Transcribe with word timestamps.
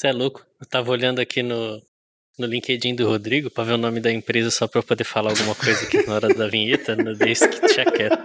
Você 0.00 0.06
é 0.06 0.12
louco? 0.12 0.46
Eu 0.58 0.66
tava 0.66 0.90
olhando 0.92 1.18
aqui 1.18 1.42
no, 1.42 1.78
no 2.38 2.46
LinkedIn 2.46 2.94
do 2.94 3.06
Rodrigo 3.06 3.50
pra 3.50 3.64
ver 3.64 3.74
o 3.74 3.76
nome 3.76 4.00
da 4.00 4.10
empresa 4.10 4.50
só 4.50 4.66
pra 4.66 4.78
eu 4.78 4.82
poder 4.82 5.04
falar 5.04 5.28
alguma 5.28 5.54
coisa 5.54 5.84
aqui 5.84 6.06
na 6.06 6.14
hora 6.14 6.28
da 6.28 6.48
vinheta, 6.48 6.96
no 6.96 7.14
Deixa 7.14 7.46
que 7.46 7.66
tinha 7.66 7.84
quieto. 7.84 8.18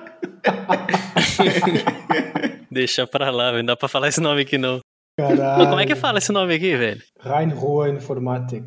Deixa 2.72 3.06
pra 3.06 3.30
lá, 3.30 3.52
não 3.52 3.66
dá 3.66 3.76
pra 3.76 3.90
falar 3.90 4.08
esse 4.08 4.22
nome 4.22 4.44
aqui 4.44 4.58
não. 4.58 4.80
Caralho. 5.20 5.68
como 5.68 5.82
é 5.82 5.86
que 5.86 5.96
fala 5.96 6.20
esse 6.20 6.32
nome 6.32 6.56
aqui, 6.56 6.78
velho? 6.78 7.02
Reinhoa 7.20 7.90
Informatic. 7.90 8.64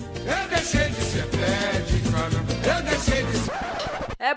Eu 0.00 0.48
deixei 0.48 0.88
de 0.88 1.00
ser 1.00 1.22
eu 1.22 2.82
deixei 2.82 3.22
de 3.22 3.38
ser... 3.38 3.52
É 4.18 4.34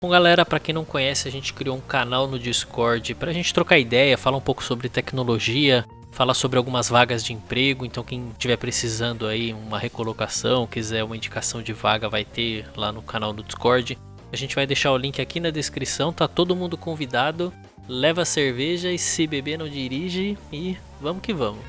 Bom, 0.00 0.08
galera, 0.08 0.44
pra 0.44 0.60
quem 0.60 0.74
não 0.74 0.84
conhece, 0.84 1.28
a 1.28 1.30
gente 1.30 1.52
criou 1.52 1.76
um 1.76 1.80
canal 1.80 2.26
no 2.26 2.38
Discord 2.38 3.14
pra 3.14 3.32
gente 3.32 3.54
trocar 3.54 3.78
ideia, 3.78 4.18
falar 4.18 4.36
um 4.36 4.42
pouco 4.42 4.62
sobre 4.62 4.88
tecnologia, 4.88 5.84
falar 6.10 6.34
sobre 6.34 6.58
algumas 6.58 6.88
vagas 6.88 7.24
de 7.24 7.32
emprego. 7.32 7.84
Então, 7.84 8.02
quem 8.02 8.28
estiver 8.30 8.56
precisando 8.56 9.26
aí 9.26 9.52
uma 9.52 9.78
recolocação, 9.78 10.66
quiser 10.66 11.04
uma 11.04 11.16
indicação 11.16 11.62
de 11.62 11.72
vaga, 11.72 12.08
vai 12.08 12.24
ter 12.24 12.66
lá 12.76 12.92
no 12.92 13.02
canal 13.02 13.32
do 13.32 13.42
Discord. 13.42 13.96
A 14.32 14.36
gente 14.36 14.54
vai 14.54 14.66
deixar 14.66 14.92
o 14.92 14.96
link 14.96 15.20
aqui 15.20 15.40
na 15.40 15.50
descrição, 15.50 16.12
tá 16.12 16.28
todo 16.28 16.56
mundo 16.56 16.76
convidado. 16.76 17.52
Leva 17.88 18.24
cerveja 18.24 18.92
e 18.92 18.98
se 18.98 19.26
beber 19.26 19.58
não 19.58 19.68
dirige 19.68 20.38
e 20.52 20.76
vamos 21.00 21.22
que 21.22 21.32
vamos. 21.32 21.64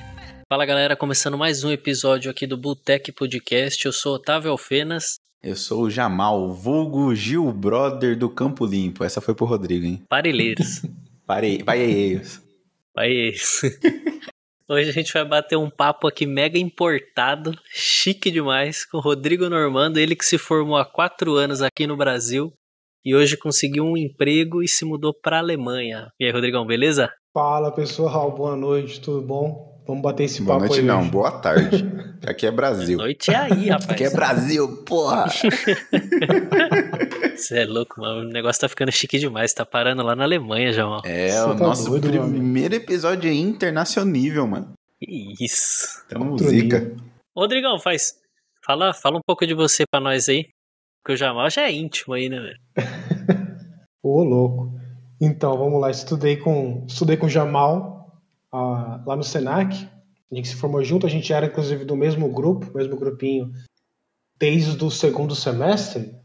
Fala 0.47 0.65
galera, 0.65 0.95
começando 0.95 1.37
mais 1.37 1.63
um 1.63 1.71
episódio 1.71 2.29
aqui 2.29 2.45
do 2.45 2.57
Botec 2.57 3.11
Podcast. 3.13 3.85
Eu 3.85 3.93
sou 3.93 4.15
Otávio 4.15 4.51
Alfenas. 4.51 5.20
Eu 5.43 5.55
sou 5.55 5.85
o 5.85 5.89
Jamal, 5.89 6.53
vulgo 6.53 7.15
Gil 7.15 7.51
Brother 7.51 8.15
do 8.15 8.29
Campo 8.29 8.63
Limpo. 8.63 9.03
Essa 9.03 9.19
foi 9.19 9.33
pro 9.33 9.47
Rodrigo, 9.47 9.83
hein? 9.87 10.03
Parelheiros. 10.07 10.83
Parei, 11.25 11.63
vai 11.63 11.81
aí. 11.81 12.21
Aí. 12.95 13.33
Hoje 14.69 14.91
a 14.91 14.93
gente 14.93 15.11
vai 15.11 15.25
bater 15.25 15.57
um 15.57 15.67
papo 15.67 16.07
aqui 16.07 16.27
mega 16.27 16.59
importado, 16.59 17.57
chique 17.73 18.29
demais, 18.29 18.85
com 18.85 18.99
o 18.99 19.01
Rodrigo 19.01 19.49
Normando, 19.49 19.97
ele 19.97 20.15
que 20.15 20.23
se 20.23 20.37
formou 20.37 20.77
há 20.77 20.85
quatro 20.85 21.35
anos 21.35 21.63
aqui 21.63 21.87
no 21.87 21.97
Brasil 21.97 22.53
e 23.03 23.15
hoje 23.15 23.35
conseguiu 23.35 23.83
um 23.83 23.97
emprego 23.97 24.61
e 24.61 24.67
se 24.67 24.85
mudou 24.85 25.11
para 25.11 25.39
Alemanha. 25.39 26.11
E 26.19 26.25
aí, 26.25 26.31
Rodrigão, 26.31 26.67
beleza? 26.67 27.11
Fala 27.33 27.71
pessoal, 27.71 28.31
boa 28.31 28.55
noite, 28.55 29.01
tudo 29.01 29.25
bom? 29.25 29.70
Vamos 29.87 30.03
bater 30.03 30.25
esse 30.25 30.41
Boa 30.41 30.57
papo 30.59 30.67
noite 30.67 30.81
aí 30.81 30.85
não, 30.85 31.01
hoje. 31.01 31.09
boa 31.11 31.31
tarde. 31.31 31.85
Aqui 32.25 32.45
é 32.45 32.51
Brasil. 32.51 32.97
Noite 32.97 33.31
é 33.31 33.35
aí, 33.35 33.69
rapaz. 33.69 33.89
Aqui 33.89 34.03
é 34.03 34.09
Brasil, 34.11 34.83
porra! 34.85 35.25
Você 37.35 37.59
é 37.59 37.65
louco, 37.65 37.99
mano. 37.99 38.21
O 38.21 38.31
negócio 38.31 38.61
tá 38.61 38.69
ficando 38.69 38.91
chique 38.91 39.17
demais. 39.17 39.53
Tá 39.53 39.65
parando 39.65 40.03
lá 40.03 40.15
na 40.15 40.23
Alemanha 40.23 40.71
já, 40.71 40.85
mano. 40.85 41.01
É, 41.03 41.31
Você 41.31 41.49
o 41.49 41.55
tá 41.55 41.63
nosso 41.63 41.89
doido, 41.89 42.09
primeiro 42.09 42.75
episódio 42.75 43.29
é 43.29 43.33
internacionível, 43.33 44.45
mano. 44.45 44.73
Que 44.99 45.33
Isso. 45.43 46.05
Tamo 46.07 46.31
Outro 46.31 46.47
zica. 46.47 46.95
Rodrigão, 47.35 47.79
faz. 47.79 48.13
Fala, 48.63 48.93
fala 48.93 49.17
um 49.17 49.21
pouco 49.25 49.47
de 49.47 49.55
você 49.55 49.83
pra 49.89 49.99
nós 49.99 50.29
aí. 50.29 50.47
Porque 51.03 51.13
o 51.13 51.17
Jamal 51.17 51.49
já 51.49 51.63
é 51.63 51.71
íntimo 51.71 52.13
aí, 52.13 52.29
né, 52.29 52.39
velho? 52.39 52.59
Ô, 54.03 54.23
louco. 54.23 54.79
Então, 55.19 55.57
vamos 55.57 55.81
lá. 55.81 55.89
Estudei 55.89 56.37
com, 56.37 56.85
estudei 56.87 57.17
com 57.17 57.25
o 57.25 57.29
Jamal 57.29 58.00
ah, 58.51 59.01
lá 59.05 59.15
no 59.15 59.23
Senac. 59.23 59.87
A 60.31 60.35
gente 60.35 60.47
se 60.47 60.55
formou 60.55 60.83
junto. 60.83 61.05
A 61.05 61.09
gente 61.09 61.31
era, 61.33 61.45
inclusive, 61.47 61.83
do 61.85 61.95
mesmo 61.95 62.29
grupo, 62.29 62.71
mesmo 62.75 62.95
grupinho, 62.97 63.51
desde 64.39 64.83
o 64.83 64.89
segundo 64.89 65.35
semestre. 65.35 66.15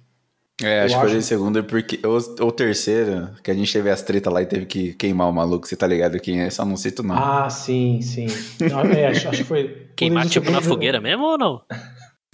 É, 0.63 0.83
acho 0.85 0.95
Eu 0.95 1.01
que 1.01 1.05
foi 1.07 1.11
acho- 1.11 1.19
de 1.19 1.25
segunda, 1.25 1.63
porque. 1.63 2.01
Ou, 2.07 2.19
ou 2.47 2.51
terceira, 2.53 3.35
que 3.43 3.51
a 3.51 3.55
gente 3.55 3.71
teve 3.71 3.91
as 3.91 4.01
tretas 4.03 4.33
lá 4.33 4.41
e 4.41 4.47
teve 4.47 4.65
que 4.65 4.95
queimar 4.95 5.29
o 5.29 5.33
maluco, 5.33 5.67
você 5.69 5.77
tá 5.77 5.87
ligado 5.87 6.19
quem 6.19 6.41
é? 6.41 6.49
Só 6.49 6.65
não 6.65 6.77
cito 6.79 7.03
não. 7.03 7.15
Ah, 7.15 7.51
sim, 7.51 8.01
sim. 8.01 8.27
Ah, 8.75 8.87
é, 8.97 9.09
acho, 9.09 9.29
acho 9.29 9.39
que 9.39 9.45
foi. 9.45 9.87
Queimar 9.97 10.25
o 10.25 10.29
tipo 10.31 10.47
na 10.51 10.59
segundo- 10.61 10.69
fogueira 10.73 11.01
mesmo 11.01 11.25
ou 11.25 11.37
não? 11.39 11.61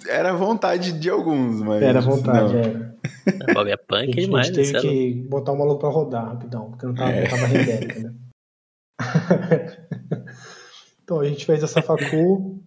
Era 0.09 0.32
vontade 0.32 0.92
de 0.92 1.09
alguns, 1.10 1.62
mas. 1.62 1.82
Era 1.82 2.00
vontade, 2.00 2.53
não. 2.53 2.60
era. 2.60 2.92
O 3.50 3.54
bagulho 3.54 3.70
é 3.70 3.72
A 3.72 3.78
punk 3.78 4.06
gente, 4.06 4.19
a 4.19 4.22
demais, 4.22 4.47
gente 4.48 4.56
né? 4.56 4.62
teve 4.64 4.78
é 4.78 4.80
que 4.80 5.14
botar 5.28 5.53
o 5.53 5.59
maluco 5.59 5.80
pra 5.80 5.88
rodar 5.88 6.24
rapidão, 6.28 6.70
porque 6.70 6.86
não 6.86 6.94
tava, 6.94 7.10
É. 7.12 7.22
não 7.22 7.30
tava 7.30 7.47
rendendo, 7.47 7.84
entendeu? 7.84 8.12
então, 11.02 11.20
a 11.20 11.24
gente 11.24 11.44
fez 11.44 11.62
essa 11.62 11.82
facu 11.82 12.62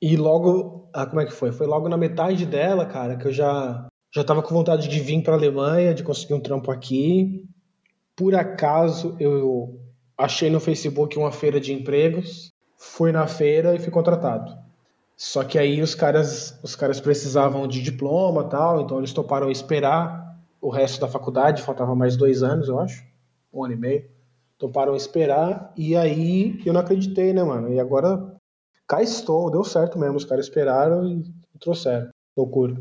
e 0.00 0.16
logo, 0.16 0.90
como 1.08 1.20
é 1.20 1.26
que 1.26 1.32
foi? 1.32 1.52
Foi 1.52 1.66
logo 1.66 1.88
na 1.88 1.96
metade 1.96 2.46
dela, 2.46 2.86
cara, 2.86 3.16
que 3.16 3.26
eu 3.26 3.32
já, 3.32 3.86
já 4.14 4.22
tava 4.22 4.42
com 4.42 4.54
vontade 4.54 4.88
de 4.88 5.00
vir 5.00 5.22
pra 5.22 5.34
Alemanha, 5.34 5.94
de 5.94 6.02
conseguir 6.02 6.34
um 6.34 6.40
trampo 6.40 6.70
aqui. 6.70 7.44
Por 8.14 8.34
acaso, 8.34 9.16
eu 9.18 9.80
achei 10.16 10.50
no 10.50 10.60
Facebook 10.60 11.18
uma 11.18 11.32
feira 11.32 11.60
de 11.60 11.72
empregos, 11.72 12.52
fui 12.76 13.12
na 13.12 13.26
feira 13.26 13.74
e 13.74 13.78
fui 13.78 13.90
contratado. 13.90 14.56
Só 15.16 15.42
que 15.42 15.58
aí 15.58 15.82
os 15.82 15.96
caras, 15.96 16.58
os 16.62 16.76
caras 16.76 17.00
precisavam 17.00 17.66
de 17.66 17.82
diploma 17.82 18.44
tal, 18.44 18.80
então 18.80 18.98
eles 18.98 19.12
toparam 19.12 19.50
esperar 19.50 20.38
o 20.60 20.70
resto 20.70 21.00
da 21.00 21.08
faculdade, 21.08 21.62
faltava 21.62 21.94
mais 21.94 22.16
dois 22.16 22.42
anos, 22.42 22.68
eu 22.68 22.78
acho, 22.78 23.04
um 23.52 23.64
ano 23.64 23.74
e 23.74 23.76
meio. 23.76 24.17
Toparam 24.58 24.96
esperar, 24.96 25.72
e 25.76 25.94
aí 25.94 26.60
eu 26.66 26.72
não 26.72 26.80
acreditei, 26.80 27.32
né, 27.32 27.42
mano? 27.44 27.72
E 27.72 27.78
agora 27.78 28.34
cá 28.88 29.00
estou, 29.02 29.50
deu 29.50 29.62
certo 29.62 29.98
mesmo, 29.98 30.16
os 30.16 30.24
caras 30.24 30.46
esperaram 30.46 31.06
e 31.08 31.22
trouxeram. 31.60 32.08
Loucura. 32.36 32.74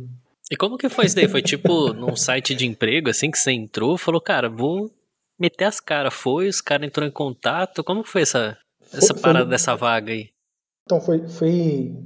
E 0.52 0.56
como 0.56 0.78
que 0.78 0.90
foi 0.90 1.06
isso 1.06 1.16
daí? 1.16 1.28
Foi 1.28 1.42
tipo 1.42 1.94
num 1.94 2.16
site 2.16 2.56
de 2.56 2.66
emprego, 2.66 3.10
assim, 3.10 3.30
que 3.30 3.38
você 3.38 3.52
entrou, 3.52 3.98
falou, 3.98 4.22
cara, 4.22 4.50
vou 4.50 4.90
meter 5.40 5.66
as 5.66 5.80
caras. 5.80 6.14
Foi, 6.14 6.48
os 6.48 6.62
caras 6.62 6.88
entrou 6.88 7.06
em 7.06 7.12
contato. 7.12 7.84
Como 7.84 8.02
que 8.04 8.10
foi 8.10 8.22
essa, 8.22 8.58
essa 8.94 9.14
Foi- 9.14 9.22
parada 9.22 9.46
foi- 9.46 9.50
dessa 9.52 9.76
vaga 9.76 10.12
aí? 10.14 10.30
Então, 10.86 11.02
foi, 11.02 11.28
foi. 11.28 11.52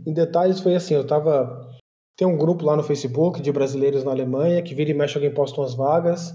Em 0.06 0.14
detalhes, 0.14 0.60
foi 0.60 0.76
assim: 0.76 0.96
eu 0.96 1.06
tava. 1.06 1.70
Tem 2.18 2.28
um 2.28 2.38
grupo 2.38 2.66
lá 2.66 2.76
no 2.76 2.84
Facebook 2.84 3.42
de 3.42 3.52
brasileiros 3.52 4.04
na 4.04 4.12
Alemanha 4.12 4.62
que 4.64 4.74
vira 4.76 4.90
e 4.92 4.94
mexe 4.94 5.16
alguém 5.18 5.34
posta 5.34 5.62
umas 5.62 5.76
vagas. 5.76 6.34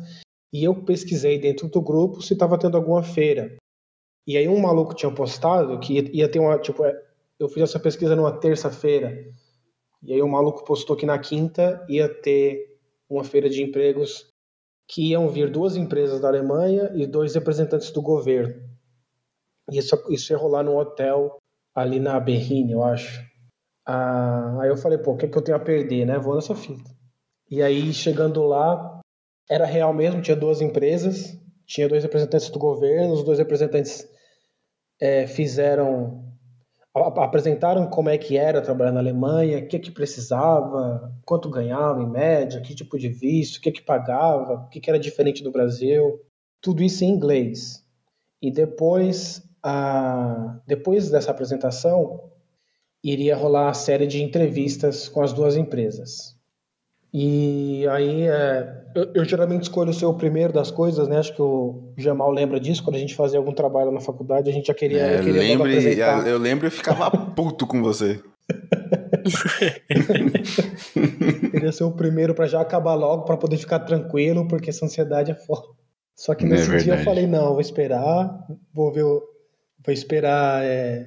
E 0.52 0.64
eu 0.64 0.84
pesquisei 0.84 1.38
dentro 1.38 1.68
do 1.68 1.80
grupo 1.80 2.22
se 2.22 2.36
tava 2.36 2.58
tendo 2.58 2.76
alguma 2.76 3.02
feira. 3.02 3.56
E 4.26 4.36
aí 4.36 4.48
um 4.48 4.58
maluco 4.58 4.94
tinha 4.94 5.12
postado 5.12 5.78
que 5.78 6.10
ia, 6.12 6.28
ter 6.28 6.38
uma. 6.38 6.58
Tipo, 6.58 6.84
é, 6.84 7.00
eu 7.38 7.48
fiz 7.48 7.62
essa 7.62 7.78
pesquisa 7.78 8.16
numa 8.16 8.32
terça-feira. 8.38 9.30
E 10.02 10.12
aí 10.12 10.22
o 10.22 10.28
maluco 10.28 10.64
postou 10.64 10.96
que 10.96 11.06
na 11.06 11.18
quinta 11.18 11.84
ia 11.88 12.08
ter 12.08 12.78
uma 13.08 13.24
feira 13.24 13.48
de 13.48 13.62
empregos 13.62 14.32
que 14.88 15.10
iam 15.10 15.28
vir 15.28 15.50
duas 15.50 15.76
empresas 15.76 16.20
da 16.20 16.28
Alemanha 16.28 16.92
e 16.94 17.06
dois 17.06 17.34
representantes 17.34 17.90
do 17.90 18.00
governo. 18.02 18.54
E 19.70 19.78
isso, 19.78 19.96
isso 20.10 20.32
ia 20.32 20.38
rolar 20.38 20.62
num 20.62 20.76
hotel 20.76 21.38
ali 21.74 21.98
na 21.98 22.18
Berrine, 22.20 22.72
eu 22.72 22.84
acho. 22.84 23.24
Ah, 23.84 24.60
aí 24.60 24.68
eu 24.68 24.76
falei, 24.76 24.98
pô, 24.98 25.12
o 25.12 25.16
que, 25.16 25.26
é 25.26 25.28
que 25.28 25.36
eu 25.36 25.42
tenho 25.42 25.56
a 25.56 25.60
perder, 25.60 26.06
né? 26.06 26.18
Vou 26.18 26.34
nessa 26.34 26.54
fita. 26.54 26.90
E 27.50 27.62
aí, 27.62 27.92
chegando 27.92 28.42
lá, 28.44 28.95
era 29.48 29.64
real 29.64 29.92
mesmo, 29.92 30.20
tinha 30.20 30.36
duas 30.36 30.60
empresas, 30.60 31.38
tinha 31.66 31.88
dois 31.88 32.02
representantes 32.02 32.50
do 32.50 32.58
governo, 32.58 33.12
os 33.12 33.24
dois 33.24 33.38
representantes 33.38 34.08
eh, 35.00 35.26
fizeram, 35.26 36.24
apresentaram 36.94 37.88
como 37.88 38.08
é 38.08 38.18
que 38.18 38.36
era 38.36 38.62
trabalhar 38.62 38.92
na 38.92 39.00
Alemanha, 39.00 39.58
o 39.58 39.66
que 39.66 39.78
que 39.78 39.90
precisava, 39.90 41.12
quanto 41.24 41.50
ganhava 41.50 42.02
em 42.02 42.08
média, 42.08 42.60
que 42.60 42.74
tipo 42.74 42.98
de 42.98 43.08
visto, 43.08 43.56
o 43.56 43.60
que 43.60 43.72
que 43.72 43.82
pagava, 43.82 44.54
o 44.54 44.68
que 44.68 44.80
que 44.80 44.90
era 44.90 44.98
diferente 44.98 45.42
do 45.42 45.52
Brasil, 45.52 46.20
tudo 46.60 46.82
isso 46.82 47.04
em 47.04 47.10
inglês. 47.10 47.84
E 48.40 48.50
depois, 48.50 49.42
a, 49.62 50.60
depois 50.66 51.10
dessa 51.10 51.30
apresentação, 51.30 52.30
iria 53.02 53.36
rolar 53.36 53.70
a 53.70 53.74
série 53.74 54.06
de 54.06 54.22
entrevistas 54.22 55.08
com 55.08 55.22
as 55.22 55.32
duas 55.32 55.56
empresas. 55.56 56.35
E 57.18 57.88
aí, 57.88 58.28
é, 58.28 58.84
eu, 58.94 59.10
eu 59.14 59.24
geralmente 59.24 59.62
escolho 59.62 59.90
ser 59.94 60.04
o 60.04 60.12
primeiro 60.12 60.52
das 60.52 60.70
coisas, 60.70 61.08
né? 61.08 61.16
Acho 61.16 61.34
que 61.34 61.40
o 61.40 61.94
Jamal 61.96 62.30
lembra 62.30 62.60
disso. 62.60 62.84
Quando 62.84 62.96
a 62.96 62.98
gente 62.98 63.14
fazia 63.14 63.38
algum 63.38 63.54
trabalho 63.54 63.90
na 63.90 64.00
faculdade, 64.02 64.50
a 64.50 64.52
gente 64.52 64.66
já 64.66 64.74
queria, 64.74 65.00
É, 65.00 65.20
eu 65.20 65.24
queria 65.24 65.40
lembro, 65.40 65.66
e- 65.70 65.98
eu 66.28 66.36
lembro 66.38 66.66
e 66.66 66.70
ficava 66.70 67.10
puto 67.34 67.66
com 67.66 67.80
você. 67.82 68.20
queria 71.50 71.72
ser 71.72 71.84
o 71.84 71.90
primeiro 71.92 72.34
para 72.34 72.46
já 72.46 72.60
acabar 72.60 72.92
logo, 72.94 73.24
para 73.24 73.38
poder 73.38 73.56
ficar 73.56 73.78
tranquilo, 73.80 74.46
porque 74.46 74.68
essa 74.68 74.84
ansiedade 74.84 75.30
é 75.30 75.34
foda. 75.34 75.68
Só 76.14 76.34
que 76.34 76.44
É 76.44 76.48
nesse 76.48 76.76
dia 76.84 76.94
eu 76.96 77.04
falei, 77.04 77.26
não, 77.26 77.52
vou 77.52 77.60
esperar, 77.62 78.46
vou 78.74 78.92
ver, 78.92 79.04
o- 79.04 79.22
vou 79.84 79.92
esperar, 79.92 80.62
é, 80.64 81.06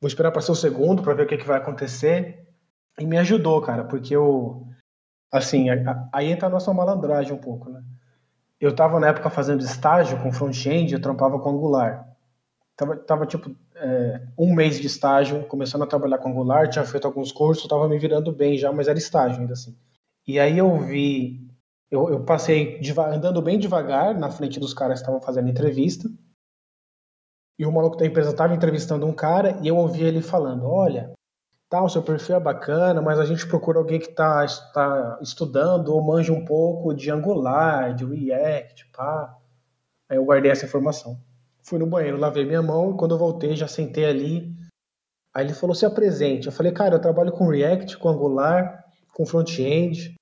vou 0.00 0.08
esperar 0.08 0.32
para 0.32 0.40
ser 0.40 0.52
o 0.52 0.56
segundo, 0.56 1.02
para 1.02 1.12
ver 1.14 1.24
o 1.24 1.26
que, 1.26 1.36
que 1.36 1.46
vai 1.46 1.58
acontecer. 1.58 2.38
E 2.98 3.04
me 3.06 3.18
ajudou, 3.18 3.60
cara, 3.60 3.84
porque 3.84 4.14
eu, 4.16 4.66
assim, 5.30 5.66
aí 6.12 6.30
entra 6.30 6.46
a 6.48 6.50
nossa 6.50 6.72
malandragem 6.72 7.32
um 7.32 7.38
pouco, 7.38 7.70
né? 7.70 7.82
Eu 8.60 8.74
tava 8.74 9.00
na 9.00 9.08
época 9.08 9.30
fazendo 9.30 9.62
estágio 9.62 10.22
com 10.22 10.32
front-end, 10.32 10.92
eu 10.92 11.00
trampava 11.00 11.38
com 11.38 11.48
Angular. 11.48 12.06
Tava, 12.76 12.96
tava 12.96 13.26
tipo, 13.26 13.54
é, 13.74 14.20
um 14.38 14.54
mês 14.54 14.78
de 14.78 14.86
estágio, 14.86 15.44
começando 15.46 15.82
a 15.82 15.86
trabalhar 15.86 16.18
com 16.18 16.30
Angular, 16.30 16.68
tinha 16.68 16.84
feito 16.84 17.06
alguns 17.06 17.32
cursos, 17.32 17.64
estava 17.64 17.88
me 17.88 17.98
virando 17.98 18.32
bem 18.32 18.58
já, 18.58 18.70
mas 18.70 18.88
era 18.88 18.98
estágio 18.98 19.40
ainda 19.40 19.54
assim. 19.54 19.74
E 20.26 20.38
aí 20.38 20.58
eu 20.58 20.78
vi, 20.78 21.40
eu, 21.90 22.10
eu 22.10 22.24
passei 22.24 22.80
andando 22.98 23.40
bem 23.40 23.58
devagar 23.58 24.14
na 24.14 24.30
frente 24.30 24.60
dos 24.60 24.74
caras 24.74 25.00
que 25.00 25.02
estavam 25.02 25.20
fazendo 25.20 25.48
entrevista, 25.48 26.08
e 27.58 27.66
o 27.66 27.72
maluco 27.72 27.96
da 27.96 28.06
empresa 28.06 28.30
estava 28.30 28.54
entrevistando 28.54 29.06
um 29.06 29.12
cara, 29.12 29.58
e 29.62 29.68
eu 29.68 29.76
ouvi 29.76 30.02
ele 30.02 30.22
falando, 30.22 30.66
olha, 30.66 31.12
tá, 31.70 31.80
o 31.82 31.88
seu 31.88 32.02
perfil 32.02 32.34
é 32.34 32.40
bacana, 32.40 33.00
mas 33.00 33.18
a 33.20 33.24
gente 33.24 33.46
procura 33.46 33.78
alguém 33.78 34.00
que 34.00 34.10
está 34.10 34.44
tá 34.74 35.18
estudando 35.22 35.94
ou 35.94 36.02
manja 36.02 36.32
um 36.32 36.44
pouco 36.44 36.92
de 36.92 37.10
Angular, 37.10 37.94
de 37.94 38.04
React, 38.04 38.86
pá. 38.92 39.36
Aí 40.08 40.16
eu 40.16 40.24
guardei 40.24 40.50
essa 40.50 40.66
informação. 40.66 41.16
Fui 41.62 41.78
no 41.78 41.86
banheiro, 41.86 42.18
lavei 42.18 42.44
minha 42.44 42.60
mão 42.60 42.90
e 42.90 42.96
quando 42.96 43.14
eu 43.14 43.18
voltei 43.18 43.54
já 43.54 43.68
sentei 43.68 44.04
ali. 44.04 44.52
Aí 45.32 45.46
ele 45.46 45.54
falou: 45.54 45.76
se 45.76 45.86
apresente. 45.86 46.46
Eu 46.46 46.52
falei: 46.52 46.72
cara, 46.72 46.96
eu 46.96 47.00
trabalho 47.00 47.30
com 47.30 47.48
React, 47.48 47.96
com 47.98 48.08
Angular, 48.08 48.84
com 49.14 49.24
front-end. 49.24 50.16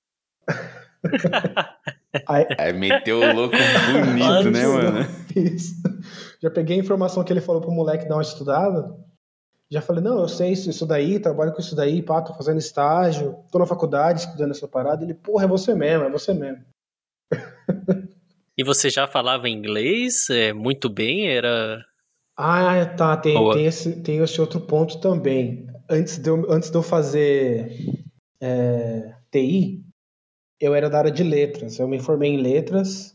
Aí, 2.26 2.46
Aí 2.58 2.72
meteu 2.72 3.20
o 3.20 3.32
louco 3.34 3.54
bonito, 3.54 4.50
né, 4.50 4.66
mano? 4.66 5.06
isso. 5.36 5.74
Já 6.40 6.50
peguei 6.50 6.76
a 6.76 6.80
informação 6.80 7.22
que 7.22 7.32
ele 7.32 7.40
falou 7.40 7.60
pro 7.60 7.70
moleque 7.70 8.08
dar 8.08 8.16
uma 8.16 8.22
estudada. 8.22 8.94
Já 9.70 9.82
falei: 9.82 10.02
não, 10.02 10.20
eu 10.20 10.28
sei 10.28 10.52
isso, 10.52 10.70
isso 10.70 10.86
daí, 10.86 11.20
trabalho 11.20 11.52
com 11.52 11.60
isso 11.60 11.76
daí, 11.76 12.02
pá, 12.02 12.22
tô 12.22 12.32
fazendo 12.34 12.58
estágio, 12.58 13.44
tô 13.52 13.58
na 13.58 13.66
faculdade 13.66 14.20
estudando 14.20 14.52
essa 14.52 14.66
parada. 14.66 15.04
Ele: 15.04 15.14
porra, 15.14 15.44
é 15.44 15.48
você 15.48 15.74
mesmo, 15.74 16.04
é 16.04 16.10
você 16.10 16.32
mesmo. 16.32 16.64
E 18.58 18.64
você 18.64 18.90
já 18.90 19.06
falava 19.06 19.48
inglês 19.48 20.28
é, 20.30 20.52
muito 20.52 20.88
bem? 20.88 21.28
Era. 21.28 21.80
Ah, 22.36 22.84
tá. 22.86 23.16
Tem, 23.16 23.34
Boa. 23.34 23.54
tem, 23.54 23.66
esse, 23.66 24.02
tem 24.02 24.18
esse 24.18 24.40
outro 24.40 24.60
ponto 24.60 25.00
também. 25.00 25.68
Antes 25.88 26.18
de 26.18 26.28
eu, 26.28 26.50
antes 26.50 26.68
de 26.68 26.76
eu 26.76 26.82
fazer 26.82 27.72
é, 28.40 29.14
TI, 29.30 29.84
eu 30.60 30.74
era 30.74 30.90
da 30.90 30.98
área 30.98 31.10
de 31.12 31.22
letras. 31.22 31.78
Eu 31.78 31.86
me 31.86 32.00
formei 32.00 32.32
em 32.32 32.42
letras, 32.42 33.14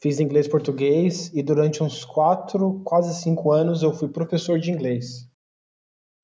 fiz 0.00 0.18
inglês 0.18 0.46
e 0.46 0.50
português, 0.50 1.30
e 1.34 1.42
durante 1.42 1.82
uns 1.82 2.02
quatro, 2.02 2.80
quase 2.82 3.14
cinco 3.22 3.52
anos, 3.52 3.82
eu 3.82 3.92
fui 3.92 4.08
professor 4.08 4.58
de 4.58 4.70
inglês. 4.70 5.28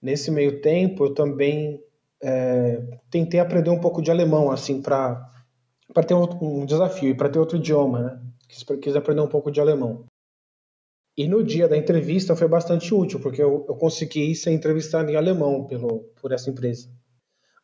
Nesse 0.00 0.31
meio 0.31 0.61
tempo, 0.61 1.06
eu 1.06 1.15
também 1.15 1.83
é, 2.23 2.81
tentei 3.11 3.41
aprender 3.41 3.71
um 3.71 3.81
pouco 3.81 4.00
de 4.00 4.11
alemão, 4.11 4.50
assim, 4.50 4.81
para 4.81 5.31
ter 6.06 6.15
um 6.15 6.65
desafio 6.65 7.11
e 7.11 7.17
para 7.17 7.29
ter 7.29 7.39
outro 7.39 7.56
idioma, 7.56 8.00
né? 8.00 8.23
Quis, 8.49 8.62
quis 8.81 8.97
aprender 8.97 9.21
um 9.21 9.29
pouco 9.29 9.50
de 9.50 9.61
alemão. 9.61 10.05
E 11.17 11.27
no 11.27 11.43
dia 11.43 11.67
da 11.67 11.77
entrevista 11.77 12.37
foi 12.37 12.47
bastante 12.47 12.95
útil, 12.95 13.19
porque 13.21 13.43
eu, 13.43 13.67
eu 13.69 13.75
consegui 13.75 14.35
ser 14.37 14.53
entrevistado 14.53 15.11
em 15.11 15.17
alemão 15.17 15.67
pelo, 15.67 16.05
por 16.21 16.31
essa 16.31 16.49
empresa. 16.49 16.89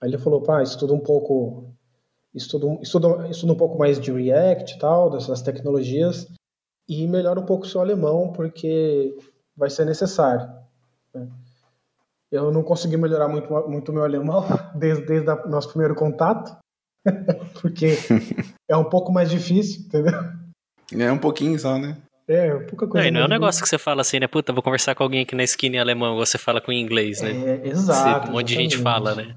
Aí 0.00 0.10
ele 0.10 0.18
falou, 0.18 0.42
pá, 0.42 0.60
estuda 0.60 0.92
um 0.92 0.98
pouco, 0.98 1.72
estuda, 2.34 2.66
estuda, 2.82 3.28
estuda 3.28 3.52
um 3.52 3.56
pouco 3.56 3.78
mais 3.78 4.00
de 4.00 4.10
React 4.10 4.74
e 4.74 4.78
tal, 4.78 5.08
dessas 5.08 5.40
tecnologias, 5.40 6.26
e 6.88 7.06
melhora 7.06 7.38
um 7.38 7.46
pouco 7.46 7.64
o 7.64 7.68
seu 7.68 7.80
alemão, 7.80 8.32
porque 8.32 9.16
vai 9.56 9.70
ser 9.70 9.86
necessário. 9.86 10.52
né? 11.14 11.28
Eu 12.34 12.50
não 12.50 12.64
consegui 12.64 12.96
melhorar 12.96 13.28
muito 13.28 13.48
muito 13.68 13.90
o 13.90 13.94
meu 13.94 14.02
alemão 14.02 14.44
desde, 14.74 15.06
desde 15.06 15.30
o 15.30 15.48
nosso 15.48 15.68
primeiro 15.68 15.94
contato, 15.94 16.56
porque 17.62 17.96
é 18.68 18.76
um 18.76 18.84
pouco 18.84 19.12
mais 19.12 19.30
difícil, 19.30 19.86
entendeu? 19.86 20.20
É 20.92 21.12
um 21.12 21.18
pouquinho 21.18 21.58
só, 21.58 21.78
né? 21.78 21.96
É, 22.26 22.58
pouca 22.60 22.86
Não, 22.86 22.92
coisa 22.92 23.08
e 23.08 23.10
não 23.10 23.20
é 23.20 23.24
um 23.26 23.28
negócio 23.28 23.62
que 23.62 23.68
você 23.68 23.78
fala 23.78 24.00
assim, 24.00 24.18
né? 24.18 24.26
Puta, 24.26 24.52
vou 24.52 24.62
conversar 24.62 24.94
com 24.94 25.02
alguém 25.02 25.22
aqui 25.22 25.34
na 25.34 25.44
esquina 25.44 25.76
em 25.76 25.78
alemão, 25.78 26.16
você 26.16 26.38
fala 26.38 26.60
com 26.60 26.72
inglês, 26.72 27.20
né? 27.20 27.30
É, 27.30 27.68
exato. 27.68 28.28
um 28.28 28.32
monte 28.32 28.48
de 28.48 28.54
gente 28.54 28.78
fala, 28.78 29.14
né? 29.14 29.36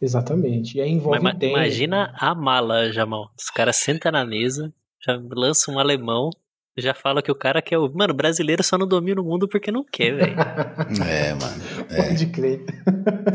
Exatamente. 0.00 0.76
E 0.76 0.80
aí 0.80 0.90
envolve 0.90 1.20
Mas, 1.20 1.36
imagina 1.40 2.14
a 2.14 2.34
mala, 2.34 2.92
Jamal. 2.92 3.30
Os 3.38 3.48
caras 3.48 3.76
sentam 3.76 4.12
na 4.12 4.26
mesa, 4.26 4.72
já 5.02 5.18
lançam 5.30 5.74
um 5.74 5.78
alemão, 5.78 6.28
já 6.78 6.92
fala 6.94 7.22
que 7.22 7.30
o 7.30 7.34
cara 7.34 7.62
quer 7.62 7.78
o. 7.78 7.90
Mano, 7.94 8.12
brasileiro 8.14 8.62
só 8.62 8.76
não 8.76 8.86
domina 8.86 9.20
o 9.20 9.24
mundo 9.24 9.48
porque 9.48 9.70
não 9.72 9.84
quer, 9.84 10.14
velho. 10.14 10.36
É, 11.08 11.32
mano. 11.34 11.62
É, 11.90 12.02
Pode 12.02 12.26
crer. 12.26 12.64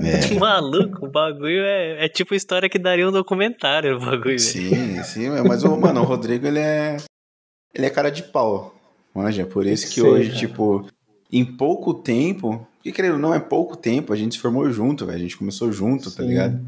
é. 0.03 0.39
Maluco, 0.39 1.05
o 1.05 1.09
bagulho 1.09 1.61
é, 1.63 2.05
é 2.05 2.09
tipo 2.09 2.33
história 2.35 2.69
que 2.69 2.77
daria 2.79 3.07
um 3.07 3.11
documentário, 3.11 3.97
o 3.97 3.99
bagulho. 3.99 4.23
velho. 4.23 4.39
Sim, 4.39 5.01
sim, 5.03 5.29
mas 5.47 5.63
o, 5.63 5.75
mano, 5.77 6.01
o 6.01 6.05
Rodrigo, 6.05 6.45
ele 6.47 6.59
é. 6.59 6.97
Ele 7.73 7.85
é 7.85 7.89
cara 7.89 8.09
de 8.11 8.23
pau. 8.23 8.75
Manja, 9.13 9.45
por 9.45 9.65
isso 9.65 9.88
que 9.88 10.01
Sei, 10.01 10.09
hoje, 10.09 10.38
tipo, 10.38 10.85
em 11.31 11.43
pouco 11.43 11.93
tempo, 11.93 12.65
e 12.83 12.91
creio, 12.91 13.17
não 13.17 13.33
é 13.33 13.39
pouco 13.39 13.75
tempo, 13.75 14.13
a 14.13 14.15
gente 14.15 14.35
se 14.35 14.41
formou 14.41 14.69
junto, 14.71 15.05
velho. 15.05 15.17
A 15.17 15.21
gente 15.21 15.38
começou 15.38 15.71
junto, 15.71 16.11
tá 16.11 16.23
Sim. 16.23 16.29
ligado? 16.29 16.59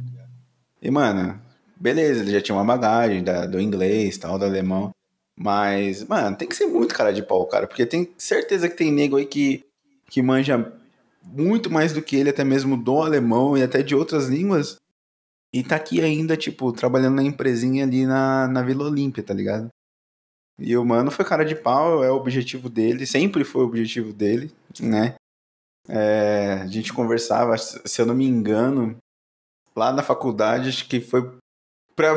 E, 0.82 0.90
mano, 0.92 1.40
beleza, 1.80 2.22
ele 2.22 2.32
já 2.32 2.42
tinha 2.42 2.56
uma 2.56 2.66
bagagem 2.66 3.24
da- 3.24 3.46
do 3.46 3.60
inglês, 3.62 4.18
tal, 4.18 4.38
do 4.38 4.46
alemão. 4.46 4.92
Mas, 5.38 6.04
mano, 6.04 6.36
tem 6.38 6.48
que 6.48 6.56
ser 6.56 6.68
muito 6.68 6.94
cara 6.94 7.12
de 7.12 7.24
pau, 7.24 7.46
cara. 7.48 7.68
Porque 7.68 7.86
tem 7.86 8.14
certeza 8.18 8.70
que 8.70 8.76
tem 8.78 8.92
nego 8.92 9.18
aí 9.18 9.26
que, 9.26 9.66
que 10.10 10.22
manja 10.22 10.72
muito 11.24 11.70
mais 11.72 11.94
do 11.94 12.02
que 12.02 12.16
ele, 12.16 12.30
até 12.30 12.44
mesmo 12.44 12.78
do 12.78 13.02
alemão 13.02 13.58
e 13.58 13.64
até 13.64 13.82
de 13.82 13.96
outras 13.96 14.28
línguas. 14.28 14.78
E 15.54 15.64
tá 15.64 15.76
aqui 15.76 16.02
ainda, 16.02 16.36
tipo, 16.38 16.72
trabalhando 16.72 17.16
na 17.16 17.24
empresinha 17.24 17.84
ali 17.84 18.06
na, 18.06 18.48
na 18.48 18.62
Vila 18.62 18.86
Olímpia, 18.86 19.24
tá 19.24 19.34
ligado? 19.34 19.70
E 20.60 20.76
o 20.78 20.86
mano 20.86 21.10
foi 21.10 21.26
cara 21.26 21.44
de 21.44 21.56
pau, 21.56 22.04
é 22.04 22.12
o 22.12 22.16
objetivo 22.16 22.70
dele, 22.70 23.06
sempre 23.08 23.44
foi 23.44 23.64
o 23.64 23.68
objetivo 23.68 24.14
dele, 24.14 24.52
né? 24.80 25.16
É, 25.88 26.60
a 26.62 26.68
gente 26.68 26.94
conversava, 26.94 27.58
se 27.58 28.02
eu 28.02 28.06
não 28.06 28.14
me 28.16 28.26
engano, 28.26 28.96
lá 29.76 29.92
na 29.92 30.04
faculdade, 30.04 30.70
acho 30.70 30.88
que 30.88 31.02
foi 31.02 31.30
pra. 31.96 32.14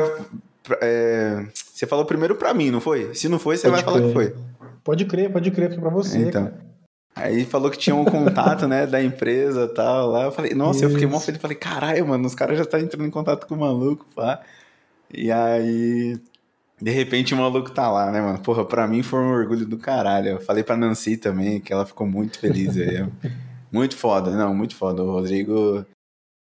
pra- 0.63 0.79
é, 0.81 1.47
você 1.77 1.85
falou 1.85 2.05
primeiro 2.05 2.35
pra 2.35 2.55
mim, 2.55 2.71
não 2.71 2.81
foi? 2.81 3.13
Se 3.13 3.29
não 3.29 3.37
foi, 3.37 3.55
você 3.55 3.69
Pode 3.69 3.83
vai 3.83 3.85
falar 3.85 4.07
que 4.07 4.13
crer. 4.13 4.33
foi. 4.33 4.43
Pode 4.83 5.05
crer, 5.05 5.31
pode 5.31 5.51
crer, 5.51 5.69
foi 5.69 5.79
pra 5.79 5.89
você. 5.91 6.17
Então. 6.17 6.45
cara. 6.45 6.65
Aí 7.15 7.45
falou 7.45 7.69
que 7.69 7.77
tinha 7.77 7.95
um 7.95 8.03
contato, 8.03 8.67
né, 8.67 8.87
da 8.87 9.01
empresa 9.03 9.65
e 9.65 9.73
tal. 9.75 10.09
Lá 10.09 10.23
eu 10.23 10.31
falei, 10.31 10.55
nossa, 10.55 10.83
eu 10.85 10.89
fiquei 10.89 11.05
mó 11.05 11.17
Isso. 11.17 11.27
feliz. 11.27 11.39
Falei, 11.39 11.55
caralho, 11.55 12.07
mano, 12.07 12.25
os 12.25 12.33
caras 12.33 12.57
já 12.57 12.65
tá 12.65 12.79
entrando 12.79 13.05
em 13.05 13.11
contato 13.11 13.45
com 13.45 13.53
o 13.53 13.59
maluco, 13.59 14.07
pá. 14.15 14.41
E 15.13 15.31
aí, 15.31 16.19
de 16.81 16.91
repente 16.91 17.35
o 17.35 17.37
maluco 17.37 17.69
tá 17.69 17.91
lá, 17.91 18.11
né, 18.11 18.21
mano? 18.21 18.39
Porra, 18.39 18.65
pra 18.65 18.87
mim 18.87 19.03
foi 19.03 19.19
um 19.19 19.29
orgulho 19.31 19.65
do 19.67 19.77
caralho. 19.77 20.29
Eu 20.29 20.41
falei 20.41 20.63
pra 20.63 20.75
Nancy 20.75 21.15
também, 21.15 21.59
que 21.59 21.71
ela 21.71 21.85
ficou 21.85 22.07
muito 22.07 22.39
feliz 22.39 22.75
aí. 22.75 23.05
muito 23.71 23.95
foda, 23.95 24.31
não, 24.31 24.51
muito 24.55 24.75
foda. 24.75 25.03
O 25.03 25.11
Rodrigo, 25.11 25.85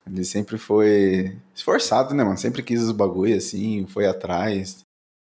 ele 0.07 0.25
sempre 0.25 0.57
foi 0.57 1.37
esforçado, 1.53 2.15
né, 2.15 2.23
mano? 2.23 2.39
Sempre 2.39 2.63
quis 2.63 2.81
os 2.81 2.93
bagulho 2.93 3.37
assim, 3.37 3.87
foi 3.89 4.07
atrás. 4.07 4.86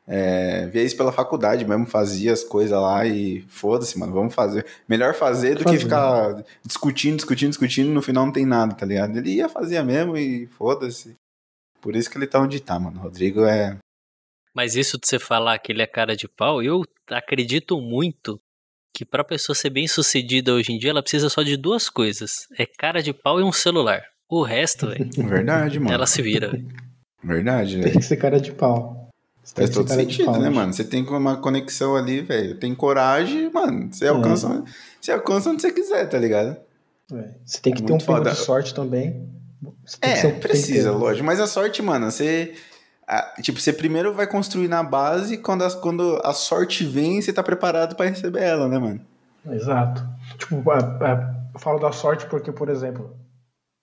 É, 0.09 0.67
via 0.67 0.83
isso 0.83 0.95
pela 0.95 1.11
faculdade 1.11 1.65
mesmo, 1.65 1.85
fazia 1.85 2.31
as 2.31 2.41
coisas 2.43 2.79
lá 2.79 3.05
e 3.05 3.41
foda-se, 3.49 3.99
mano, 3.99 4.13
vamos 4.13 4.33
fazer. 4.33 4.65
Melhor 4.87 5.13
fazer 5.13 5.55
do 5.55 5.57
que 5.59 5.63
Fazer. 5.65 5.79
ficar 5.79 6.43
discutindo, 6.65 7.17
discutindo, 7.17 7.49
discutindo, 7.49 7.89
no 7.89 8.01
final 8.01 8.25
não 8.25 8.31
tem 8.31 8.45
nada, 8.45 8.73
tá 8.73 8.85
ligado? 8.85 9.17
Ele 9.17 9.31
ia 9.35 9.49
fazer 9.49 9.83
mesmo 9.83 10.15
e 10.15 10.47
foda-se. 10.47 11.13
Por 11.81 11.95
isso 11.95 12.09
que 12.09 12.17
ele 12.17 12.25
tá 12.27 12.39
onde 12.39 12.59
tá, 12.61 12.79
mano. 12.79 12.99
O 12.99 13.03
Rodrigo 13.03 13.43
é. 13.45 13.77
Mas 14.55 14.75
isso 14.75 14.97
de 14.97 15.05
você 15.07 15.19
falar 15.19 15.59
que 15.59 15.71
ele 15.73 15.81
é 15.81 15.87
cara 15.87 16.15
de 16.15 16.27
pau, 16.27 16.63
eu 16.63 16.81
acredito 17.11 17.79
muito 17.81 18.39
que 18.95 19.05
pra 19.05 19.23
pessoa 19.23 19.55
ser 19.55 19.69
bem 19.69 19.87
sucedida 19.87 20.53
hoje 20.53 20.71
em 20.71 20.79
dia, 20.79 20.89
ela 20.89 21.01
precisa 21.03 21.29
só 21.29 21.43
de 21.43 21.55
duas 21.57 21.89
coisas: 21.89 22.47
é 22.57 22.65
cara 22.65 23.03
de 23.03 23.13
pau 23.13 23.39
e 23.39 23.43
um 23.43 23.51
celular. 23.51 24.03
O 24.29 24.41
resto, 24.41 24.87
velho, 24.87 25.09
Verdade, 25.27 25.79
mano. 25.79 25.93
ela 25.93 26.07
se 26.07 26.21
vira. 26.21 26.49
velho. 26.49 26.67
Verdade, 27.23 27.73
Tem 27.73 27.81
velho. 27.83 27.99
que 27.99 28.05
ser 28.05 28.17
cara 28.17 28.39
de 28.39 28.51
pau. 28.53 28.96
Você 29.47 29.53
tem 29.55 29.65
Faz 29.65 29.75
todo 29.77 29.87
sentido, 29.89 30.31
né, 30.33 30.39
bicho. 30.49 30.51
mano? 30.51 30.73
Você 30.73 30.83
tem 30.83 31.03
uma 31.07 31.37
conexão 31.37 31.95
ali, 31.95 32.19
velho. 32.19 32.55
Tem 32.59 32.75
coragem, 32.75 33.49
mano. 33.49 33.87
Você 33.93 34.05
alcança, 34.05 34.63
você 34.99 35.11
alcança 35.13 35.49
onde 35.49 35.61
você 35.61 35.71
quiser, 35.71 36.05
tá 36.09 36.17
ligado? 36.19 36.57
É. 37.13 37.29
Você 37.45 37.61
tem 37.61 37.73
que 37.73 37.81
É 37.81 37.85
ter 37.85 37.93
um 37.93 37.97
pouco 37.97 38.23
de 38.29 38.35
sorte 38.35 38.73
também. 38.73 39.25
É, 40.01 40.29
precisa, 40.33 40.91
lógico. 40.91 41.25
Mas 41.25 41.39
a 41.39 41.47
sorte, 41.47 41.81
mano, 41.81 42.11
você. 42.11 42.55
a- 43.07 43.35
tipo, 43.41 43.57
você 43.61 43.71
primeiro 43.71 44.13
vai 44.13 44.27
construir 44.27 44.67
na 44.67 44.83
base, 44.83 45.37
quando 45.37 45.63
a, 45.63 45.71
quando 45.71 46.19
a 46.25 46.33
sorte 46.33 46.83
vem, 46.83 47.21
você 47.21 47.31
tá 47.31 47.41
preparado 47.41 47.95
pra 47.95 48.07
receber 48.07 48.41
ela, 48.41 48.67
né, 48.67 48.77
mano? 48.77 48.99
Exato. 49.49 50.05
Tipo, 50.37 50.69
a- 50.69 50.77
a- 50.77 51.35
eu 51.53 51.59
falo 51.61 51.79
da 51.79 51.93
sorte 51.93 52.25
porque, 52.25 52.51
por 52.51 52.67
exemplo, 52.67 53.15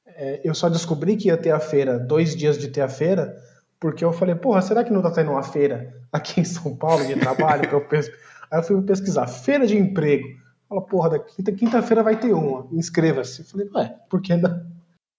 é, 0.07 0.43
eu 0.45 0.55
só 0.55 0.69
descobri 0.69 1.17
que 1.17 1.29
ia 1.29 1.39
ter 1.39 1.53
a 1.53 1.59
feira, 1.59 1.99
dois 1.99 2.37
dias 2.37 2.59
de 2.59 2.69
ter 2.69 2.83
a 2.83 2.89
feira, 2.89 3.35
porque 3.85 4.03
eu 4.03 4.15
falei, 4.15 4.35
porra, 4.35 4.63
será 4.63 4.83
que 4.83 4.91
não 4.91 5.03
tá 5.03 5.11
tendo 5.11 5.31
uma 5.31 5.43
feira 5.43 5.95
aqui 6.11 6.41
em 6.41 6.45
São 6.45 6.75
Paulo 6.75 7.05
de 7.07 7.17
trabalho? 7.17 7.69
que 7.69 7.75
eu 7.75 7.83
pes... 7.83 8.11
Aí 8.51 8.59
eu 8.59 8.63
fui 8.63 8.81
pesquisar, 8.81 9.27
feira 9.27 9.67
de 9.67 9.77
emprego. 9.77 10.27
Fala, 10.67 10.81
porra, 10.81 11.11
da 11.11 11.19
quinta- 11.19 11.53
quinta-feira 11.53 12.03
vai 12.03 12.19
ter 12.19 12.33
uma, 12.33 12.67
inscreva-se. 12.73 13.41
Eu 13.41 13.45
falei, 13.45 13.69
ué, 13.75 13.95
por 14.09 14.23
que 14.23 14.35
não? 14.37 14.65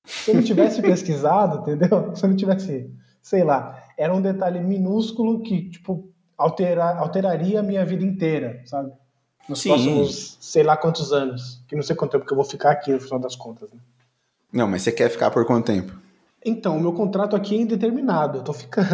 Se 0.03 0.31
eu 0.31 0.35
não 0.35 0.41
tivesse 0.41 0.81
pesquisado, 0.81 1.59
entendeu? 1.59 2.15
Se 2.15 2.25
eu 2.25 2.29
não 2.29 2.35
tivesse, 2.35 2.91
sei 3.21 3.43
lá, 3.43 3.83
era 3.95 4.11
um 4.11 4.19
detalhe 4.19 4.59
minúsculo 4.59 5.43
que, 5.43 5.69
tipo, 5.69 6.09
altera, 6.35 6.97
alteraria 6.97 7.59
a 7.59 7.63
minha 7.63 7.85
vida 7.85 8.03
inteira, 8.03 8.63
sabe? 8.65 8.91
nos 9.47 9.61
Sim. 9.61 9.69
próximos 9.69 10.39
sei 10.41 10.63
lá 10.63 10.75
quantos 10.75 11.13
anos. 11.13 11.63
Que 11.67 11.75
não 11.75 11.83
sei 11.83 11.95
quanto 11.95 12.13
tempo 12.13 12.25
que 12.25 12.33
eu 12.33 12.37
vou 12.37 12.45
ficar 12.45 12.71
aqui 12.71 12.91
no 12.91 12.99
final 12.99 13.19
das 13.19 13.35
contas. 13.35 13.71
Né? 13.71 13.77
Não, 14.51 14.67
mas 14.67 14.81
você 14.81 14.91
quer 14.91 15.07
ficar 15.11 15.29
por 15.29 15.45
quanto 15.45 15.67
tempo? 15.67 16.03
Então, 16.45 16.77
o 16.77 16.81
meu 16.81 16.93
contrato 16.93 17.35
aqui 17.35 17.55
é 17.55 17.59
indeterminado, 17.59 18.37
eu 18.37 18.43
tô 18.43 18.53
ficando. 18.53 18.87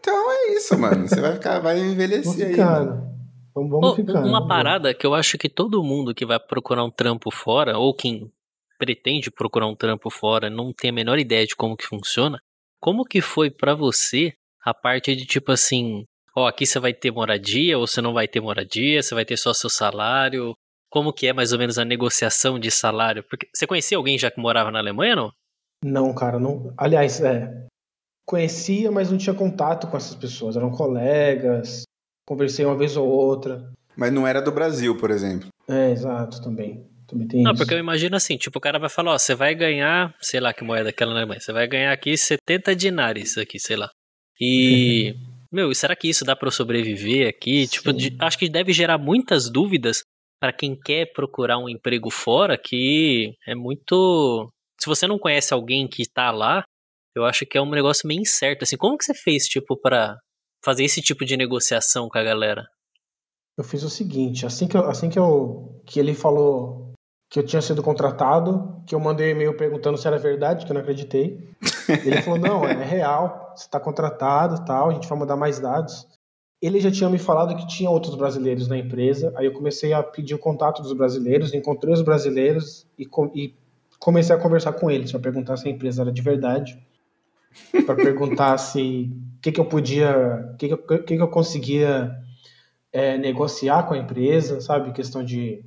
Então 0.00 0.30
é 0.32 0.52
isso, 0.54 0.78
mano. 0.78 1.06
Você 1.08 1.20
vai 1.20 1.34
ficar, 1.34 1.58
vai 1.60 1.76
Tô 1.76 1.84
envelhecer 1.84 2.46
aí. 2.48 2.56
mano. 2.56 2.78
ficando. 2.96 3.08
Vamos, 3.54 3.70
vamos 3.70 3.90
Ô, 3.90 3.94
ficando. 3.96 4.26
uma 4.28 4.46
parada 4.46 4.94
que 4.94 5.06
eu 5.06 5.14
acho 5.14 5.36
que 5.36 5.48
todo 5.48 5.82
mundo 5.82 6.14
que 6.14 6.24
vai 6.24 6.38
procurar 6.40 6.84
um 6.84 6.90
trampo 6.90 7.30
fora, 7.30 7.76
ou 7.78 7.92
quem 7.94 8.30
pretende 8.78 9.30
procurar 9.30 9.66
um 9.66 9.74
trampo 9.74 10.08
fora, 10.10 10.48
não 10.48 10.72
tem 10.72 10.90
a 10.90 10.92
menor 10.92 11.18
ideia 11.18 11.46
de 11.46 11.56
como 11.56 11.76
que 11.76 11.84
funciona. 11.86 12.40
Como 12.80 13.04
que 13.04 13.20
foi 13.20 13.50
pra 13.50 13.74
você 13.74 14.32
a 14.64 14.72
parte 14.72 15.14
de 15.16 15.26
tipo 15.26 15.50
assim, 15.52 16.04
ó, 16.36 16.46
aqui 16.46 16.64
você 16.64 16.78
vai 16.78 16.94
ter 16.94 17.10
moradia 17.10 17.76
ou 17.78 17.86
você 17.86 18.00
não 18.00 18.12
vai 18.12 18.28
ter 18.28 18.40
moradia, 18.40 19.02
você 19.02 19.14
vai 19.14 19.24
ter 19.24 19.36
só 19.36 19.52
seu 19.52 19.68
salário? 19.68 20.54
Como 20.88 21.12
que 21.12 21.26
é 21.26 21.32
mais 21.32 21.52
ou 21.52 21.58
menos 21.58 21.76
a 21.78 21.84
negociação 21.84 22.58
de 22.58 22.70
salário? 22.70 23.24
Porque 23.28 23.48
você 23.52 23.66
conhecia 23.66 23.98
alguém 23.98 24.16
já 24.18 24.30
que 24.30 24.40
morava 24.40 24.70
na 24.70 24.78
Alemanha, 24.78 25.16
não? 25.16 25.32
Não, 25.84 26.12
cara, 26.14 26.38
não. 26.38 26.72
Aliás, 26.76 27.20
é. 27.20 27.66
Conhecia, 28.26 28.90
mas 28.90 29.10
não 29.10 29.18
tinha 29.18 29.34
contato 29.34 29.86
com 29.86 29.96
essas 29.96 30.14
pessoas. 30.14 30.56
Eram 30.56 30.70
colegas. 30.70 31.82
Conversei 32.26 32.64
uma 32.64 32.76
vez 32.76 32.96
ou 32.96 33.06
outra. 33.08 33.72
Mas 33.96 34.12
não 34.12 34.26
era 34.26 34.40
do 34.42 34.52
Brasil, 34.52 34.96
por 34.96 35.10
exemplo. 35.10 35.48
É, 35.68 35.90
exato, 35.90 36.42
também. 36.42 36.86
Também 37.06 37.26
tem 37.26 37.42
Não, 37.42 37.52
isso. 37.52 37.58
porque 37.62 37.72
eu 37.74 37.78
imagino 37.78 38.16
assim, 38.16 38.36
tipo, 38.36 38.58
o 38.58 38.60
cara 38.60 38.78
vai 38.78 38.90
falar, 38.90 39.12
ó, 39.12 39.18
você 39.18 39.34
vai 39.34 39.54
ganhar, 39.54 40.14
sei 40.20 40.40
lá 40.40 40.52
que 40.52 40.62
moeda 40.62 40.90
aquela 40.90 41.12
na 41.14 41.20
Alemanha, 41.20 41.40
você 41.40 41.52
vai 41.52 41.66
ganhar 41.66 41.90
aqui 41.90 42.16
70 42.18 42.76
dinares 42.76 43.38
aqui, 43.38 43.58
sei 43.58 43.76
lá. 43.76 43.90
E, 44.38 45.16
meu, 45.50 45.72
e 45.72 45.74
será 45.74 45.96
que 45.96 46.08
isso 46.08 46.22
dá 46.24 46.36
pra 46.36 46.48
eu 46.48 46.52
sobreviver 46.52 47.26
aqui? 47.28 47.66
Tipo, 47.66 47.92
Sim. 47.92 47.96
de- 47.96 48.16
acho 48.20 48.38
que 48.38 48.48
deve 48.48 48.74
gerar 48.74 48.98
muitas 48.98 49.48
dúvidas 49.48 50.02
pra 50.38 50.52
quem 50.52 50.76
quer 50.78 51.12
procurar 51.14 51.58
um 51.58 51.68
emprego 51.68 52.10
fora, 52.10 52.58
que 52.58 53.32
é 53.46 53.54
muito... 53.54 54.50
Se 54.80 54.86
você 54.86 55.06
não 55.06 55.18
conhece 55.18 55.52
alguém 55.52 55.88
que 55.88 56.08
tá 56.08 56.30
lá, 56.30 56.62
eu 57.16 57.24
acho 57.24 57.44
que 57.44 57.58
é 57.58 57.62
um 57.62 57.70
negócio 57.70 58.06
meio 58.06 58.20
incerto, 58.20 58.62
assim, 58.62 58.76
como 58.76 58.96
que 58.96 59.04
você 59.04 59.14
fez, 59.14 59.46
tipo, 59.46 59.76
pra 59.76 60.16
fazer 60.64 60.84
esse 60.84 61.00
tipo 61.02 61.24
de 61.24 61.36
negociação 61.36 62.08
com 62.08 62.18
a 62.18 62.22
galera? 62.22 62.66
Eu 63.56 63.64
fiz 63.64 63.82
o 63.82 63.90
seguinte, 63.90 64.46
assim 64.46 64.68
que, 64.68 64.76
eu- 64.76 64.88
assim 64.88 65.10
que, 65.10 65.18
eu, 65.18 65.82
que 65.84 65.98
ele 65.98 66.14
falou 66.14 66.92
que 67.30 67.40
eu 67.40 67.44
tinha 67.44 67.60
sido 67.60 67.82
contratado, 67.82 68.82
que 68.86 68.94
eu 68.94 69.00
mandei 69.00 69.28
um 69.28 69.30
e-mail 69.36 69.56
perguntando 69.56 69.98
se 69.98 70.06
era 70.06 70.16
verdade, 70.16 70.64
que 70.64 70.70
eu 70.70 70.74
não 70.74 70.80
acreditei. 70.80 71.46
Ele 72.06 72.22
falou, 72.22 72.38
não, 72.38 72.64
é 72.64 72.84
real, 72.84 73.52
você 73.54 73.64
está 73.64 73.78
contratado 73.78 74.64
tal, 74.64 74.88
a 74.88 74.94
gente 74.94 75.06
vai 75.08 75.18
mandar 75.18 75.36
mais 75.36 75.58
dados. 75.58 76.06
Ele 76.62 76.80
já 76.80 76.90
tinha 76.90 77.10
me 77.10 77.18
falado 77.18 77.54
que 77.54 77.66
tinha 77.66 77.90
outros 77.90 78.14
brasileiros 78.14 78.66
na 78.66 78.78
empresa, 78.78 79.32
aí 79.36 79.44
eu 79.44 79.52
comecei 79.52 79.92
a 79.92 80.02
pedir 80.02 80.34
o 80.34 80.38
contato 80.38 80.80
dos 80.80 80.92
brasileiros, 80.94 81.52
encontrei 81.52 81.92
os 81.92 82.00
brasileiros 82.02 82.86
e, 82.98 83.06
e 83.34 83.54
comecei 83.98 84.34
a 84.34 84.38
conversar 84.38 84.72
com 84.72 84.90
eles 84.90 85.10
para 85.10 85.20
perguntar 85.20 85.56
se 85.56 85.68
a 85.68 85.70
empresa 85.70 86.02
era 86.02 86.12
de 86.12 86.22
verdade, 86.22 86.78
para 87.84 87.94
perguntar 87.94 88.56
se 88.58 89.10
o 89.38 89.40
que, 89.40 89.52
que 89.52 89.60
eu 89.60 89.66
podia, 89.66 90.52
o 90.54 90.56
que, 90.56 90.76
que, 90.76 90.98
que 90.98 91.22
eu 91.22 91.28
conseguia 91.28 92.16
é, 92.92 93.16
negociar 93.18 93.84
com 93.84 93.94
a 93.94 93.98
empresa, 93.98 94.60
sabe, 94.60 94.92
questão 94.92 95.24
de 95.24 95.64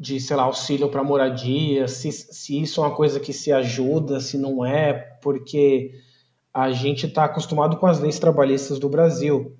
de, 0.00 0.18
sei 0.18 0.34
lá, 0.34 0.44
auxílio 0.44 0.88
para 0.88 1.04
moradia, 1.04 1.86
se, 1.86 2.10
se 2.10 2.58
isso 2.58 2.80
é 2.80 2.86
uma 2.86 2.96
coisa 2.96 3.20
que 3.20 3.34
se 3.34 3.52
ajuda, 3.52 4.18
se 4.18 4.38
não 4.38 4.64
é, 4.64 4.94
porque 5.20 5.92
a 6.54 6.70
gente 6.72 7.06
está 7.06 7.24
acostumado 7.24 7.76
com 7.76 7.86
as 7.86 8.00
leis 8.00 8.18
trabalhistas 8.18 8.78
do 8.78 8.88
Brasil. 8.88 9.54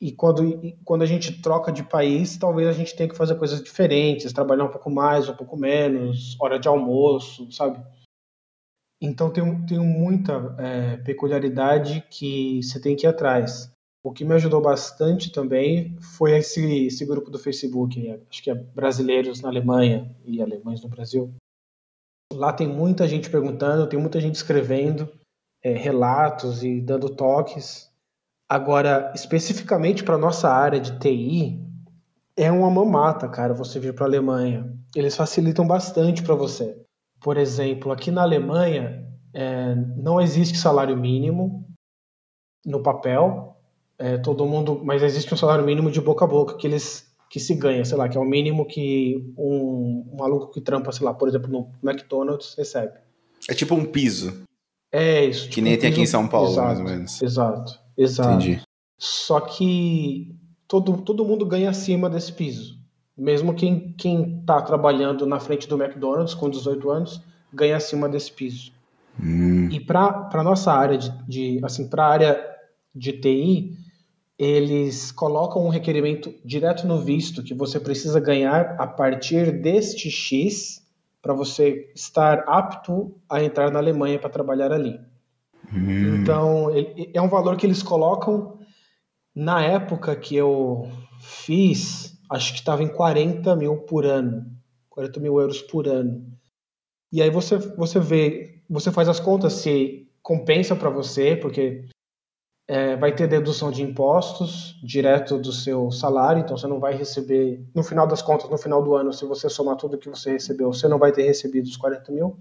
E 0.00 0.12
quando, 0.12 0.42
e 0.64 0.78
quando 0.82 1.02
a 1.02 1.06
gente 1.06 1.42
troca 1.42 1.70
de 1.70 1.82
país, 1.82 2.38
talvez 2.38 2.66
a 2.66 2.72
gente 2.72 2.96
tenha 2.96 3.08
que 3.08 3.16
fazer 3.16 3.34
coisas 3.34 3.62
diferentes, 3.62 4.32
trabalhar 4.32 4.64
um 4.64 4.70
pouco 4.70 4.90
mais, 4.90 5.28
um 5.28 5.36
pouco 5.36 5.56
menos, 5.56 6.36
hora 6.40 6.58
de 6.58 6.66
almoço, 6.66 7.52
sabe? 7.52 7.84
Então 9.02 9.30
tem, 9.30 9.66
tem 9.66 9.78
muita 9.78 10.54
é, 10.58 10.96
peculiaridade 10.98 12.02
que 12.10 12.62
você 12.62 12.80
tem 12.80 12.96
que 12.96 13.06
ir 13.06 13.08
atrás. 13.08 13.70
O 14.02 14.12
que 14.12 14.24
me 14.24 14.34
ajudou 14.34 14.62
bastante 14.62 15.30
também 15.30 15.94
foi 16.00 16.38
esse, 16.38 16.86
esse 16.86 17.04
grupo 17.04 17.30
do 17.30 17.38
Facebook, 17.38 18.00
acho 18.30 18.42
que 18.42 18.50
é 18.50 18.54
Brasileiros 18.54 19.42
na 19.42 19.50
Alemanha 19.50 20.14
e 20.24 20.40
Alemães 20.40 20.82
no 20.82 20.88
Brasil. 20.88 21.34
Lá 22.32 22.52
tem 22.52 22.66
muita 22.66 23.06
gente 23.06 23.28
perguntando, 23.28 23.88
tem 23.88 23.98
muita 23.98 24.18
gente 24.18 24.36
escrevendo 24.36 25.12
é, 25.62 25.72
relatos 25.72 26.64
e 26.64 26.80
dando 26.80 27.14
toques. 27.14 27.89
Agora, 28.50 29.12
especificamente 29.14 30.02
para 30.02 30.18
nossa 30.18 30.50
área 30.50 30.80
de 30.80 30.98
TI, 30.98 31.64
é 32.36 32.50
uma 32.50 32.68
mamata, 32.68 33.28
cara, 33.28 33.54
você 33.54 33.78
vir 33.78 33.94
para 33.94 34.06
a 34.06 34.08
Alemanha. 34.08 34.76
Eles 34.96 35.14
facilitam 35.14 35.64
bastante 35.64 36.20
para 36.20 36.34
você. 36.34 36.76
Por 37.20 37.36
exemplo, 37.36 37.92
aqui 37.92 38.10
na 38.10 38.22
Alemanha 38.22 39.06
é, 39.32 39.76
não 39.96 40.20
existe 40.20 40.58
salário 40.58 40.96
mínimo 40.96 41.64
no 42.66 42.82
papel, 42.82 43.56
é, 43.96 44.18
todo 44.18 44.44
mundo, 44.46 44.80
mas 44.82 45.00
existe 45.00 45.32
um 45.32 45.36
salário 45.36 45.64
mínimo 45.64 45.88
de 45.88 46.00
boca 46.00 46.24
a 46.24 46.28
boca 46.28 46.56
que 46.56 46.66
eles 46.66 47.08
que 47.30 47.38
se 47.38 47.54
ganha, 47.54 47.84
sei 47.84 47.96
lá, 47.96 48.08
que 48.08 48.18
é 48.18 48.20
o 48.20 48.24
mínimo 48.24 48.66
que 48.66 49.32
um, 49.38 50.10
um 50.12 50.16
maluco 50.18 50.50
que 50.50 50.60
trampa, 50.60 50.90
sei 50.90 51.06
lá, 51.06 51.14
por 51.14 51.28
exemplo, 51.28 51.48
no 51.48 51.70
McDonald's 51.88 52.56
recebe. 52.58 52.98
É 53.48 53.54
tipo 53.54 53.76
um 53.76 53.84
piso, 53.84 54.42
É 54.90 55.24
isso. 55.24 55.44
que 55.44 55.50
tipo, 55.50 55.64
nem 55.66 55.78
tem 55.78 55.92
aqui 55.92 56.00
em 56.00 56.06
São 56.06 56.26
Paulo, 56.26 56.50
exato, 56.50 56.66
mais 56.66 56.78
ou 56.80 56.84
menos. 56.84 57.22
Exato, 57.22 57.78
exato. 58.02 58.44
Entendi. 58.44 58.62
Só 58.98 59.40
que 59.40 60.34
todo, 60.68 60.98
todo 60.98 61.24
mundo 61.24 61.46
ganha 61.46 61.70
acima 61.70 62.08
desse 62.08 62.32
piso. 62.32 62.78
Mesmo 63.16 63.54
quem, 63.54 63.92
quem 63.98 64.42
tá 64.46 64.60
trabalhando 64.62 65.26
na 65.26 65.40
frente 65.40 65.68
do 65.68 65.80
McDonald's 65.80 66.34
com 66.34 66.48
18 66.48 66.90
anos, 66.90 67.22
ganha 67.52 67.76
acima 67.76 68.08
desse 68.08 68.32
piso. 68.32 68.72
Hum, 69.22 69.68
E 69.70 69.80
para 69.80 70.42
nossa 70.42 70.72
área 70.72 70.96
de, 70.96 71.10
de 71.26 71.60
assim, 71.64 71.88
para 71.88 72.06
área 72.06 72.46
de 72.94 73.12
TI, 73.12 73.76
eles 74.38 75.12
colocam 75.12 75.66
um 75.66 75.68
requerimento 75.68 76.34
direto 76.44 76.86
no 76.86 76.98
visto 76.98 77.42
que 77.42 77.52
você 77.52 77.78
precisa 77.78 78.18
ganhar 78.18 78.76
a 78.78 78.86
partir 78.86 79.60
deste 79.60 80.10
X 80.10 80.82
para 81.20 81.34
você 81.34 81.90
estar 81.94 82.44
apto 82.46 83.14
a 83.28 83.42
entrar 83.42 83.70
na 83.70 83.78
Alemanha 83.78 84.18
para 84.18 84.30
trabalhar 84.30 84.72
ali. 84.72 84.98
Hum. 85.72 86.16
Então, 86.16 86.70
ele- 86.74 87.10
é 87.14 87.20
um 87.20 87.28
valor 87.28 87.56
que 87.56 87.66
eles 87.66 87.82
colocam. 87.82 88.58
Na 89.34 89.62
época 89.62 90.16
que 90.16 90.34
eu 90.36 90.88
fiz, 91.20 92.18
acho 92.30 92.52
que 92.52 92.58
estava 92.58 92.82
em 92.82 92.88
40 92.88 93.54
mil 93.54 93.78
por 93.78 94.04
ano. 94.04 94.46
40 94.88 95.20
mil 95.20 95.40
euros 95.40 95.62
por 95.62 95.86
ano. 95.86 96.26
E 97.12 97.22
aí 97.22 97.30
você, 97.30 97.56
você 97.58 97.98
vê, 97.98 98.60
você 98.68 98.90
faz 98.92 99.08
as 99.08 99.20
contas 99.20 99.54
se 99.54 100.08
compensa 100.22 100.76
para 100.76 100.90
você, 100.90 101.34
porque 101.36 101.86
é, 102.68 102.96
vai 102.96 103.12
ter 103.14 103.26
dedução 103.26 103.70
de 103.70 103.82
impostos 103.82 104.78
direto 104.82 105.38
do 105.38 105.52
seu 105.52 105.90
salário, 105.90 106.40
então 106.42 106.56
você 106.56 106.68
não 106.68 106.78
vai 106.78 106.94
receber, 106.94 107.64
no 107.74 107.82
final 107.82 108.06
das 108.06 108.22
contas, 108.22 108.48
no 108.48 108.56
final 108.56 108.80
do 108.82 108.94
ano, 108.94 109.12
se 109.12 109.24
você 109.24 109.48
somar 109.48 109.76
tudo 109.76 109.98
que 109.98 110.08
você 110.08 110.32
recebeu, 110.32 110.72
você 110.72 110.86
não 110.86 110.98
vai 110.98 111.10
ter 111.10 111.22
recebido 111.24 111.66
os 111.66 111.76
40 111.76 112.12
mil. 112.12 112.38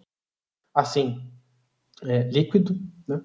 Assim, 0.74 1.20
é, 2.04 2.24
líquido, 2.30 2.76
né? 3.10 3.22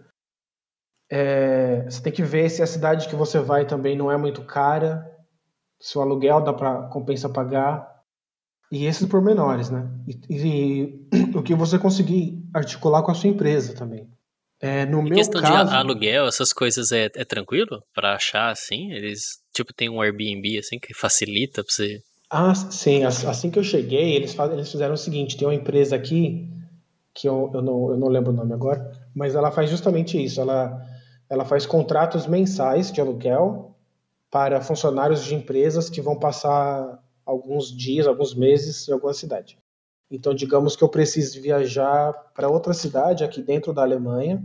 É, 1.11 1.85
você 1.85 2.03
tem 2.03 2.13
que 2.13 2.23
ver 2.23 2.49
se 2.51 2.63
a 2.63 2.67
cidade 2.67 3.09
que 3.09 3.15
você 3.15 3.39
vai 3.39 3.67
também 3.67 3.97
não 3.97 4.11
é 4.11 4.17
muito 4.17 4.43
cara, 4.43 5.05
se 5.81 5.97
o 5.99 6.01
aluguel 6.01 6.41
dá 6.41 6.53
para 6.53 6.89
compensa 6.89 7.29
pagar 7.29 7.93
e 8.73 8.87
esses 8.87 9.07
pormenores, 9.07 9.71
né? 9.71 9.89
E, 10.09 10.37
e 10.37 11.09
o 11.37 11.43
que 11.43 11.55
você 11.55 11.79
conseguir 11.79 12.43
articular 12.53 13.03
com 13.03 13.11
a 13.11 13.15
sua 13.15 13.31
empresa 13.31 13.75
também. 13.75 14.09
É, 14.61 14.87
no 14.87 15.01
Em 15.01 15.09
meu 15.11 15.19
questão 15.19 15.43
caso, 15.43 15.71
de 15.71 15.77
aluguel, 15.77 16.27
essas 16.27 16.53
coisas 16.53 16.91
é, 16.91 17.11
é 17.15 17.25
tranquilo 17.25 17.83
pra 17.95 18.15
achar 18.15 18.51
assim? 18.51 18.93
Eles, 18.93 19.39
tipo, 19.53 19.75
tem 19.75 19.91
um 19.91 20.01
Airbnb 20.01 20.59
assim 20.59 20.79
que 20.79 20.95
facilita 20.95 21.63
pra 21.63 21.71
você. 21.73 22.01
Ah, 22.31 22.55
sim. 22.55 23.05
as- 23.05 23.25
Assim 23.27 23.51
que 23.51 23.59
eu 23.59 23.65
cheguei, 23.65 24.15
eles, 24.17 24.35
eles 24.39 24.73
fizeram 24.73 24.95
o 24.95 24.99
seguinte: 24.99 25.37
tem 25.37 25.47
uma 25.47 25.55
empresa 25.55 25.95
aqui, 25.95 26.49
que 27.15 27.29
eu, 27.29 27.51
eu, 27.53 27.61
não, 27.63 27.91
eu 27.91 27.97
não 27.99 28.09
lembro 28.09 28.33
o 28.33 28.35
nome 28.35 28.55
agora, 28.55 28.91
mas 29.15 29.35
ela 29.35 29.51
faz 29.51 29.71
justamente 29.71 30.23
isso. 30.23 30.41
Ela, 30.41 30.85
ela 31.29 31.45
faz 31.45 31.65
contratos 31.65 32.27
mensais 32.27 32.91
de 32.91 33.01
aluguel 33.01 33.75
para 34.31 34.61
funcionários 34.61 35.25
de 35.25 35.35
empresas 35.35 35.89
que 35.89 36.03
vão 36.03 36.19
passar 36.19 37.03
alguns 37.25 37.75
dias, 37.75 38.07
alguns 38.07 38.35
meses 38.35 38.89
em 38.89 38.93
alguma 38.93 39.15
cidade. 39.15 39.57
Então, 40.11 40.35
digamos 40.35 40.77
que 40.77 40.85
eu 40.85 40.89
precise 40.89 41.41
viajar 41.41 42.13
para 42.35 42.49
outra 42.49 42.75
cidade 42.75 43.25
aqui 43.25 43.41
dentro 43.41 43.73
da 43.73 43.83
Alemanha, 43.83 44.45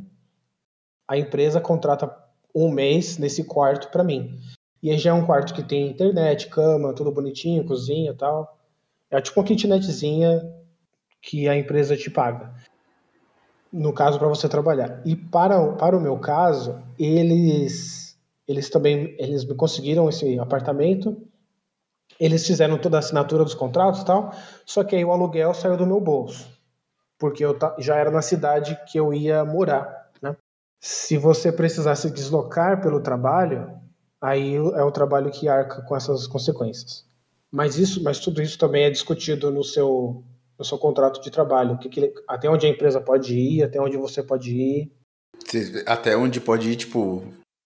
a 1.07 1.17
empresa 1.17 1.59
contrata 1.59 2.15
um 2.55 2.71
mês 2.71 3.17
nesse 3.17 3.43
quarto 3.43 3.89
para 3.89 4.03
mim. 4.03 4.39
E 4.81 4.89
aí 4.89 4.97
já 4.97 5.09
é 5.09 5.13
um 5.13 5.25
quarto 5.25 5.53
que 5.53 5.63
tem 5.63 5.89
internet, 5.89 6.47
cama, 6.47 6.93
tudo 6.93 7.11
bonitinho, 7.11 7.65
cozinha 7.65 8.13
tal. 8.13 8.57
É 9.09 9.19
tipo 9.19 9.39
uma 9.39 9.45
kitnetzinha 9.45 10.41
que 11.21 11.49
a 11.49 11.57
empresa 11.57 11.97
te 11.97 12.09
paga. 12.09 12.53
No 13.71 13.93
caso, 13.93 14.17
para 14.19 14.27
você 14.27 14.49
trabalhar. 14.49 15.01
E 15.05 15.15
para, 15.15 15.73
para 15.73 15.97
o 15.97 16.01
meu 16.01 16.17
caso, 16.19 16.81
eles 16.97 18.17
eles 18.47 18.69
também 18.69 19.15
eles 19.19 19.45
me 19.45 19.53
conseguiram 19.55 20.09
esse 20.09 20.39
apartamento 20.39 21.15
Eles 22.19 22.45
fizeram 22.45 22.77
toda 22.77 22.97
a 22.97 22.99
assinatura 22.99 23.43
dos 23.43 23.53
contratos 23.53 24.01
e 24.01 24.05
tal, 24.05 24.33
só 24.65 24.83
que 24.83 24.95
aí 24.95 25.05
o 25.05 25.11
aluguel 25.11 25.53
saiu 25.53 25.77
do 25.77 25.85
meu 25.87 26.01
bolso, 26.01 26.49
porque 27.17 27.45
eu 27.45 27.57
já 27.79 27.95
era 27.95 28.11
na 28.11 28.21
cidade 28.21 28.77
que 28.91 28.99
eu 28.99 29.13
ia 29.13 29.45
morar, 29.45 30.11
né? 30.21 30.35
Se 30.81 31.17
você 31.17 31.51
precisar 31.51 31.95
se 31.95 32.11
deslocar 32.11 32.81
pelo 32.81 33.01
trabalho, 33.01 33.71
aí 34.21 34.55
é 34.55 34.83
o 34.83 34.91
trabalho 34.91 35.31
que 35.31 35.47
arca 35.49 35.81
com 35.83 35.95
essas 35.95 36.27
consequências. 36.27 37.05
Mas 37.51 37.77
isso, 37.77 38.03
mas 38.03 38.19
tudo 38.19 38.41
isso 38.41 38.57
também 38.59 38.85
é 38.85 38.89
discutido 38.91 39.51
no 39.51 39.63
seu 39.63 40.23
no 40.59 40.65
seu 40.65 40.77
contrato 40.77 41.21
de 41.21 41.31
trabalho, 41.31 41.75
o 41.75 41.77
que 41.79 41.87
que 41.87 42.13
até 42.27 42.49
onde 42.49 42.67
a 42.67 42.69
empresa 42.69 42.99
pode 42.99 43.33
ir, 43.33 43.63
até 43.63 43.81
onde 43.81 43.95
você 43.95 44.21
pode 44.21 44.53
ir. 44.53 44.91
Até 45.85 46.17
onde 46.17 46.41
pode 46.41 46.69
ir, 46.69 46.75
tipo, 46.75 47.23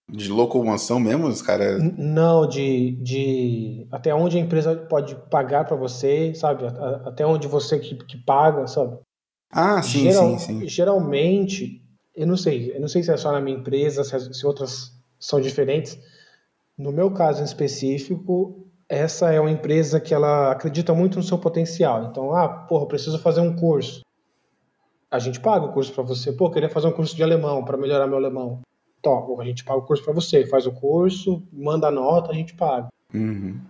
de 0.08 0.30
locomoção 0.30 1.00
mesmo, 1.00 1.26
os 1.26 1.42
caras. 1.42 1.82
Não, 1.98 2.46
de, 2.48 2.92
de 3.02 3.86
até 3.90 4.14
onde 4.14 4.38
a 4.38 4.40
empresa 4.40 4.76
pode 4.76 5.16
pagar 5.28 5.64
para 5.64 5.76
você, 5.76 6.32
sabe? 6.36 6.64
Até 7.04 7.26
onde 7.26 7.48
você 7.48 7.80
que, 7.80 7.96
que 7.96 8.16
paga, 8.16 8.66
sabe? 8.68 8.96
Ah, 9.50 9.82
sim, 9.82 10.02
Geral- 10.04 10.38
sim, 10.38 10.60
sim. 10.60 10.68
Geralmente, 10.68 11.82
eu 12.14 12.26
não 12.28 12.36
sei, 12.36 12.74
eu 12.76 12.80
não 12.80 12.88
sei 12.88 13.02
se 13.02 13.10
é 13.10 13.16
só 13.16 13.32
na 13.32 13.40
minha 13.40 13.58
empresa, 13.58 14.04
se, 14.04 14.34
se 14.34 14.46
outras 14.46 14.92
são 15.18 15.40
diferentes. 15.40 15.98
No 16.78 16.92
meu 16.92 17.10
caso 17.10 17.40
em 17.42 17.44
específico, 17.44 18.63
essa 18.88 19.32
é 19.32 19.40
uma 19.40 19.50
empresa 19.50 20.00
que 20.00 20.12
ela 20.12 20.52
acredita 20.52 20.94
muito 20.94 21.16
no 21.16 21.22
seu 21.22 21.38
potencial. 21.38 22.04
Então, 22.04 22.34
ah, 22.34 22.48
porra, 22.48 22.84
eu 22.84 22.88
preciso 22.88 23.18
fazer 23.18 23.40
um 23.40 23.54
curso. 23.54 24.02
A 25.10 25.18
gente 25.18 25.40
paga 25.40 25.66
o 25.66 25.72
curso 25.72 25.92
para 25.92 26.02
você. 26.02 26.32
Pô, 26.32 26.46
eu 26.46 26.50
queria 26.50 26.68
fazer 26.68 26.88
um 26.88 26.92
curso 26.92 27.14
de 27.14 27.22
alemão 27.22 27.64
para 27.64 27.76
melhorar 27.76 28.06
meu 28.06 28.16
alemão. 28.16 28.60
Então, 28.98 29.40
a 29.40 29.44
gente 29.44 29.64
paga 29.64 29.78
o 29.78 29.86
curso 29.86 30.02
para 30.02 30.12
você, 30.12 30.46
faz 30.46 30.66
o 30.66 30.72
curso, 30.72 31.42
manda 31.52 31.88
a 31.88 31.90
nota, 31.90 32.32
a 32.32 32.34
gente 32.34 32.54
paga. 32.54 32.88
Uhum. 33.12 33.60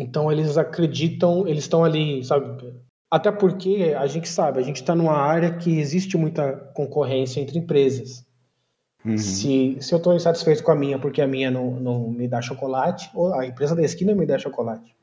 Então 0.00 0.32
eles 0.32 0.56
acreditam, 0.56 1.46
eles 1.46 1.64
estão 1.64 1.84
ali, 1.84 2.24
sabe? 2.24 2.72
Até 3.10 3.30
porque 3.30 3.94
a 3.98 4.06
gente 4.06 4.28
sabe, 4.28 4.58
a 4.58 4.62
gente 4.62 4.76
está 4.76 4.94
numa 4.94 5.12
área 5.12 5.56
que 5.56 5.78
existe 5.78 6.16
muita 6.16 6.52
concorrência 6.74 7.38
entre 7.38 7.58
empresas. 7.58 8.24
Uhum. 9.04 9.16
Se, 9.16 9.78
se 9.80 9.92
eu 9.94 9.98
estou 9.98 10.14
insatisfeito 10.14 10.62
com 10.62 10.70
a 10.72 10.76
minha 10.76 10.98
porque 10.98 11.22
a 11.22 11.26
minha 11.26 11.50
não, 11.50 11.72
não 11.80 12.10
me 12.10 12.28
dá 12.28 12.42
chocolate, 12.42 13.10
ou 13.14 13.32
a 13.34 13.46
empresa 13.46 13.74
da 13.74 13.82
esquina 13.82 14.14
me 14.14 14.26
dá 14.26 14.38
chocolate. 14.38 14.94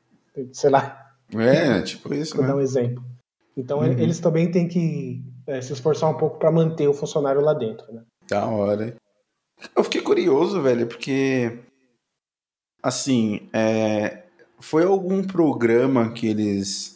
Sei 0.54 0.70
lá, 0.70 1.14
É, 1.34 1.82
tipo 1.82 2.14
isso, 2.14 2.38
dar 2.38 2.48
né? 2.48 2.54
um 2.54 2.60
exemplo. 2.62 3.04
Então 3.56 3.80
Uhum. 3.80 3.86
eles 3.86 4.20
também 4.20 4.52
têm 4.52 4.68
que 4.68 5.24
é, 5.48 5.60
se 5.62 5.74
esforçar 5.74 6.10
um 6.12 6.18
pouco 6.18 6.38
para 6.38 6.52
manter 6.52 6.88
o 6.88 6.94
funcionário 6.94 7.42
lá 7.42 7.54
dentro. 7.54 7.92
Né? 7.92 8.04
Da 8.30 8.46
hora. 8.46 8.96
Eu 9.76 9.84
fiquei 9.84 10.02
curioso, 10.02 10.62
velho, 10.62 10.86
porque. 10.86 11.58
Assim, 12.84 13.50
é, 13.52 14.24
foi 14.60 14.84
algum 14.84 15.24
programa 15.24 16.12
que 16.12 16.28
eles 16.28 16.94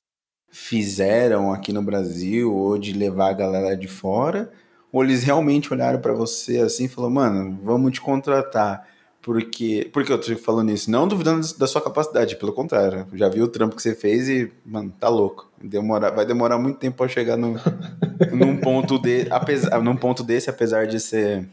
fizeram 0.51 1.51
aqui 1.51 1.73
no 1.73 1.81
Brasil, 1.81 2.53
ou 2.53 2.77
de 2.77 2.93
levar 2.93 3.29
a 3.29 3.33
galera 3.33 3.75
de 3.75 3.87
fora? 3.87 4.51
Ou 4.91 5.03
eles 5.03 5.23
realmente 5.23 5.73
olharam 5.73 5.99
pra 5.99 6.13
você 6.13 6.59
assim 6.59 6.85
e 6.85 6.89
falaram, 6.89 7.13
mano, 7.13 7.59
vamos 7.63 7.93
te 7.93 8.01
contratar? 8.01 8.87
Porque, 9.21 9.89
porque 9.93 10.11
eu 10.11 10.19
tô 10.19 10.35
falando 10.35 10.71
isso, 10.71 10.89
não 10.89 11.07
duvidando 11.07 11.47
da 11.57 11.67
sua 11.67 11.81
capacidade, 11.81 12.35
pelo 12.37 12.51
contrário. 12.51 13.05
Já 13.13 13.29
vi 13.29 13.41
o 13.41 13.47
trampo 13.47 13.75
que 13.75 13.81
você 13.81 13.93
fez 13.93 14.27
e, 14.27 14.51
mano, 14.65 14.91
tá 14.99 15.07
louco. 15.09 15.49
Demora, 15.61 16.11
vai 16.11 16.25
demorar 16.25 16.57
muito 16.57 16.79
tempo 16.79 16.97
pra 16.97 17.07
chegar 17.07 17.37
no, 17.37 17.53
num 18.33 18.57
ponto 18.57 18.97
de, 18.97 19.27
apesar, 19.29 19.79
num 19.81 19.95
ponto 19.95 20.23
desse, 20.23 20.49
apesar 20.49 20.87
de 20.87 20.99
ser, 20.99 21.47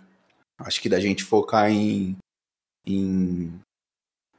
acho 0.58 0.80
que 0.80 0.88
da 0.88 0.98
gente 0.98 1.22
focar 1.22 1.70
em, 1.70 2.16
em 2.86 3.52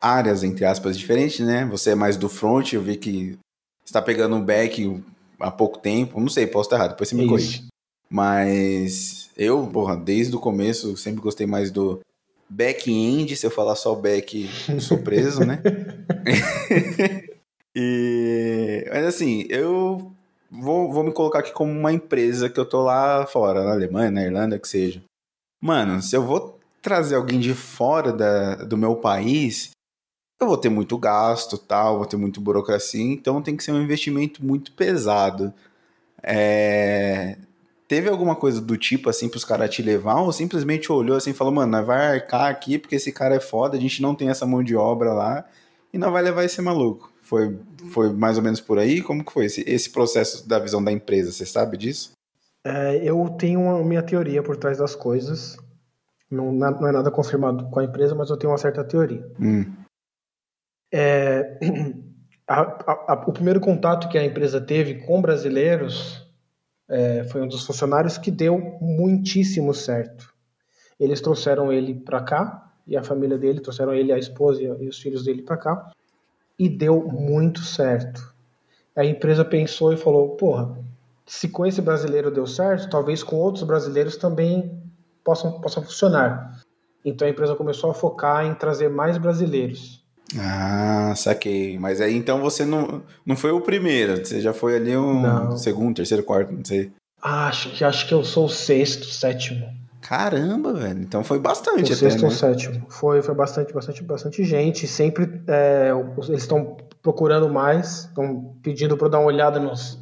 áreas 0.01 0.44
entre 0.44 0.65
aspas 0.65 0.98
diferentes, 0.98 1.46
né? 1.46 1.65
Você 1.65 1.91
é 1.91 1.96
mais 1.96 2.18
do 2.18 2.29
front, 2.29 2.74
eu 2.74 2.82
vi 2.82 2.98
que 2.98 3.38
está 3.86 4.01
pegando 4.01 4.36
um 4.36 4.44
back 4.44 5.03
há 5.39 5.51
pouco 5.51 5.77
tempo, 5.77 6.20
não 6.20 6.29
sei, 6.29 6.48
posso 6.48 6.68
estar 6.68 6.77
errado, 6.77 6.91
depois 6.91 7.10
você 7.10 7.15
me 7.15 7.27
corrige. 7.27 7.68
Mas 8.10 9.30
eu, 9.38 9.68
porra, 9.68 9.96
desde 9.96 10.36
o 10.36 10.39
começo 10.39 10.98
sempre 10.98 11.22
gostei 11.22 11.46
mais 11.46 11.70
do 11.70 12.00
back-end, 12.50 13.36
se 13.36 13.45
eu 13.45 13.52
falar 13.52 13.76
só 13.76 13.93
back, 13.93 14.50
eu 14.67 14.82
sou 14.82 14.98
preso, 14.98 15.45
né? 15.45 15.62
e, 17.76 18.88
mas 18.91 19.06
assim, 19.06 19.45
eu 19.50 20.12
vou, 20.50 20.91
vou 20.91 21.04
me 21.04 21.13
colocar 21.13 21.39
aqui 21.39 21.54
como 21.54 21.72
uma 21.72 21.93
empresa 21.93 22.50
que 22.50 22.60
eu 22.60 22.65
tô 22.65 22.82
lá 22.82 23.28
fora, 23.28 23.63
na 23.63 23.72
Alemanha, 23.72 24.10
na 24.10 24.24
Irlanda, 24.24 24.58
que 24.58 24.67
seja. 24.67 25.04
Mano, 25.62 26.02
se 26.02 26.15
eu 26.15 26.24
vou 26.24 26.60
trazer 26.82 27.15
alguém 27.15 27.39
de 27.39 27.54
fora 27.54 28.12
da, 28.12 28.56
do 28.56 28.78
meu 28.78 28.95
país, 28.95 29.69
eu 30.41 30.48
vou 30.48 30.58
ter 30.58 30.69
muito 30.69 30.98
gasto, 30.98 31.58
tal, 31.58 31.98
vou 31.98 32.06
ter 32.08 32.17
muito 32.17 32.41
burocracia, 32.41 33.04
então 33.04 33.41
tem 33.41 33.56
que 33.56 33.63
ser 33.63 33.74
um 33.74 33.82
investimento 33.82 34.43
muito 34.43 34.72
pesado. 34.72 35.54
É, 36.24 37.38
Teve 37.89 38.08
alguma 38.08 38.36
coisa 38.36 38.62
do 38.62 38.78
tipo 38.78 39.10
assim 39.10 39.28
pros 39.28 39.43
caras 39.43 39.71
te 39.73 39.82
levar 39.82 40.21
ou 40.21 40.32
simplesmente 40.32 40.91
olhou 40.91 41.17
assim 41.17 41.32
e 41.32 41.34
falou, 41.34 41.52
mano, 41.52 41.71
nós 41.71 41.84
vai 41.84 42.17
arcar 42.17 42.47
aqui 42.47 42.78
porque 42.78 42.95
esse 42.97 43.12
cara 43.12 43.34
é 43.34 43.39
foda, 43.39 43.75
a 43.75 43.80
gente 43.80 43.99
não 43.99 44.13
tem 44.13 44.30
essa 44.30 44.45
mão 44.45 44.63
de 44.63 44.75
obra 44.75 45.12
lá 45.12 45.43
e 45.91 45.97
não 45.97 46.12
vai 46.12 46.21
levar 46.21 46.43
esse 46.43 46.62
maluco. 46.62 47.12
Foi, 47.23 47.58
foi 47.91 48.13
mais 48.13 48.38
ou 48.38 48.43
menos 48.43 48.62
por 48.62 48.78
aí? 48.78 49.02
Como 49.02 49.25
que 49.25 49.34
foi 49.34 49.45
esse, 49.45 49.63
esse 49.67 49.89
processo 49.89 50.47
da 50.47 50.60
visão 50.60 50.84
da 50.84 50.91
empresa? 50.91 51.32
Você 51.32 51.47
sabe 51.47 51.78
disso? 51.78 52.12
É, 52.63 52.97
eu 53.04 53.28
tenho 53.39 53.67
a 53.75 53.84
minha 53.84 54.04
teoria 54.04 54.43
por 54.43 54.56
trás 54.56 54.78
das 54.78 54.93
coisas. 54.93 55.58
Não, 56.30 56.52
não 56.52 56.88
é 56.88 56.91
nada 56.91 57.10
confirmado 57.10 57.71
com 57.71 57.80
a 57.80 57.84
empresa, 57.84 58.13
mas 58.13 58.30
eu 58.30 58.38
tenho 58.38 58.52
uma 58.52 58.58
certa 58.60 58.84
teoria. 58.84 59.28
Hum, 59.39 59.65
É, 60.93 61.58
a- 62.47 62.62
a- 62.62 63.13
a- 63.13 63.25
o 63.28 63.34
primeiro 63.34 63.60
contato 63.60 64.10
que 64.10 64.17
a 64.17 64.23
empresa 64.23 64.62
teve 64.62 65.06
com 65.06 65.19
brasileiros 65.21 66.29
é, 66.89 67.23
foi 67.25 67.41
um 67.41 67.47
dos 67.47 67.65
funcionários 67.65 68.17
que 68.17 68.32
deu 68.32 68.78
muitíssimo 68.82 69.73
certo. 69.73 70.34
Eles 70.99 71.21
trouxeram 71.21 71.71
ele 71.71 71.93
para 71.93 72.21
cá 72.21 72.71
e 72.88 72.97
a 72.97 73.04
família 73.04 73.38
dele 73.38 73.62
trouxeram 73.62 73.93
ele, 73.93 74.12
a 74.12 74.17
esposa 74.17 74.62
e 74.62 74.88
os 74.88 74.99
filhos 74.99 75.23
dele 75.23 75.43
para 75.43 75.58
cá 75.58 75.91
e 76.58 76.67
deu 76.67 77.08
muito 77.08 77.62
certo. 77.62 78.34
A 78.95 79.06
empresa 79.06 79.45
pensou 79.45 79.93
e 79.93 79.97
falou: 79.97 80.36
porra, 80.36 80.78
se 81.25 81.47
com 81.47 81.65
esse 81.65 81.82
brasileiro 81.82 82.32
deu 82.32 82.47
certo, 82.47 82.89
talvez 82.89 83.23
com 83.23 83.38
outros 83.38 83.63
brasileiros 83.63 84.17
também 84.17 84.82
possam, 85.23 85.62
possam 85.62 85.84
funcionar. 85.84 86.60
Então 87.06 87.28
a 87.28 87.32
empresa 87.32 87.56
começou 87.56 87.91
a 87.91 87.93
focar 87.93 88.45
em 88.45 88.54
trazer 88.56 88.89
mais 88.89 89.17
brasileiros. 89.17 90.04
Ah, 90.38 91.13
saquei. 91.15 91.78
Mas 91.80 92.02
aí 92.02 92.15
então 92.15 92.42
você 92.42 92.65
não, 92.65 93.02
não 93.26 93.36
foi 93.36 93.52
o 93.52 93.62
primeiro, 93.62 94.18
você 94.26 94.39
já 94.42 94.54
foi 94.54 94.76
ali 94.76 94.96
um 94.96 95.22
Não. 95.22 95.58
segundo, 95.58 95.96
terceiro, 95.96 96.24
quarto, 96.24 96.52
não 96.54 96.63
sei. 96.63 96.92
Ah, 97.22 97.48
acho 97.48 97.72
que 97.72 97.84
acho 97.84 98.08
que 98.08 98.13
eu 98.13 98.24
sou 98.24 98.46
o 98.46 98.50
sexto, 98.50 99.06
sétimo. 99.06 99.68
Caramba, 100.02 100.74
velho. 100.74 101.02
Então 101.02 101.24
foi 101.24 101.39
bastante 101.39 101.86
até, 101.92 101.96
sexto 101.96 102.22
né? 102.22 102.28
ou 102.28 102.32
sétimo. 102.32 102.86
Foi, 102.89 103.22
foi 103.22 103.36
bastante, 103.36 103.74
bastante, 103.74 104.04
bastante 104.04 104.44
gente. 104.44 104.88
Sempre 104.88 105.42
é, 105.48 105.89
eles 106.28 106.42
estão 106.44 106.78
procurando 107.02 107.50
mais, 107.50 108.06
estão 108.06 108.56
pedindo 108.63 108.96
para 108.98 109.08
eu 109.08 109.12
dar 109.12 109.20
uma 109.20 109.28
olhada 109.28 109.60
nos, 109.60 110.00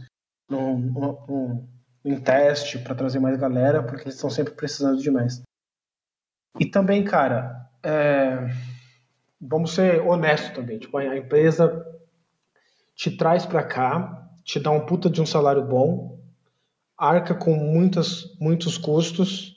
num, 0.50 0.78
num- 0.78 1.18
num- 1.28 1.68
em 2.06 2.16
teste 2.20 2.78
para 2.80 2.96
trazer 2.96 3.20
mais 3.20 3.38
galera, 3.40 3.82
porque 3.84 4.04
eles 4.04 4.16
estão 4.16 4.30
sempre 4.30 4.54
precisando 4.54 5.02
de 5.02 5.10
mais. 5.10 5.42
E 6.60 6.66
também, 6.66 7.04
cara, 7.04 7.68
é, 7.84 8.48
vamos 9.40 9.74
ser 9.74 10.02
honestos 10.02 10.52
também. 10.52 10.80
Tipo, 10.80 10.98
a 10.98 11.18
empresa 11.18 11.86
te 12.96 13.12
traz 13.16 13.46
para 13.46 13.64
cá, 13.64 14.30
te 14.44 14.60
dá 14.60 14.72
um 14.72 14.86
puta 14.86 15.10
de 15.10 15.22
um 15.22 15.26
salário 15.26 15.64
bom, 15.64 16.20
arca 16.98 17.36
com 17.36 17.54
muitas, 17.54 18.36
muitos 18.40 18.78
custos 18.78 19.56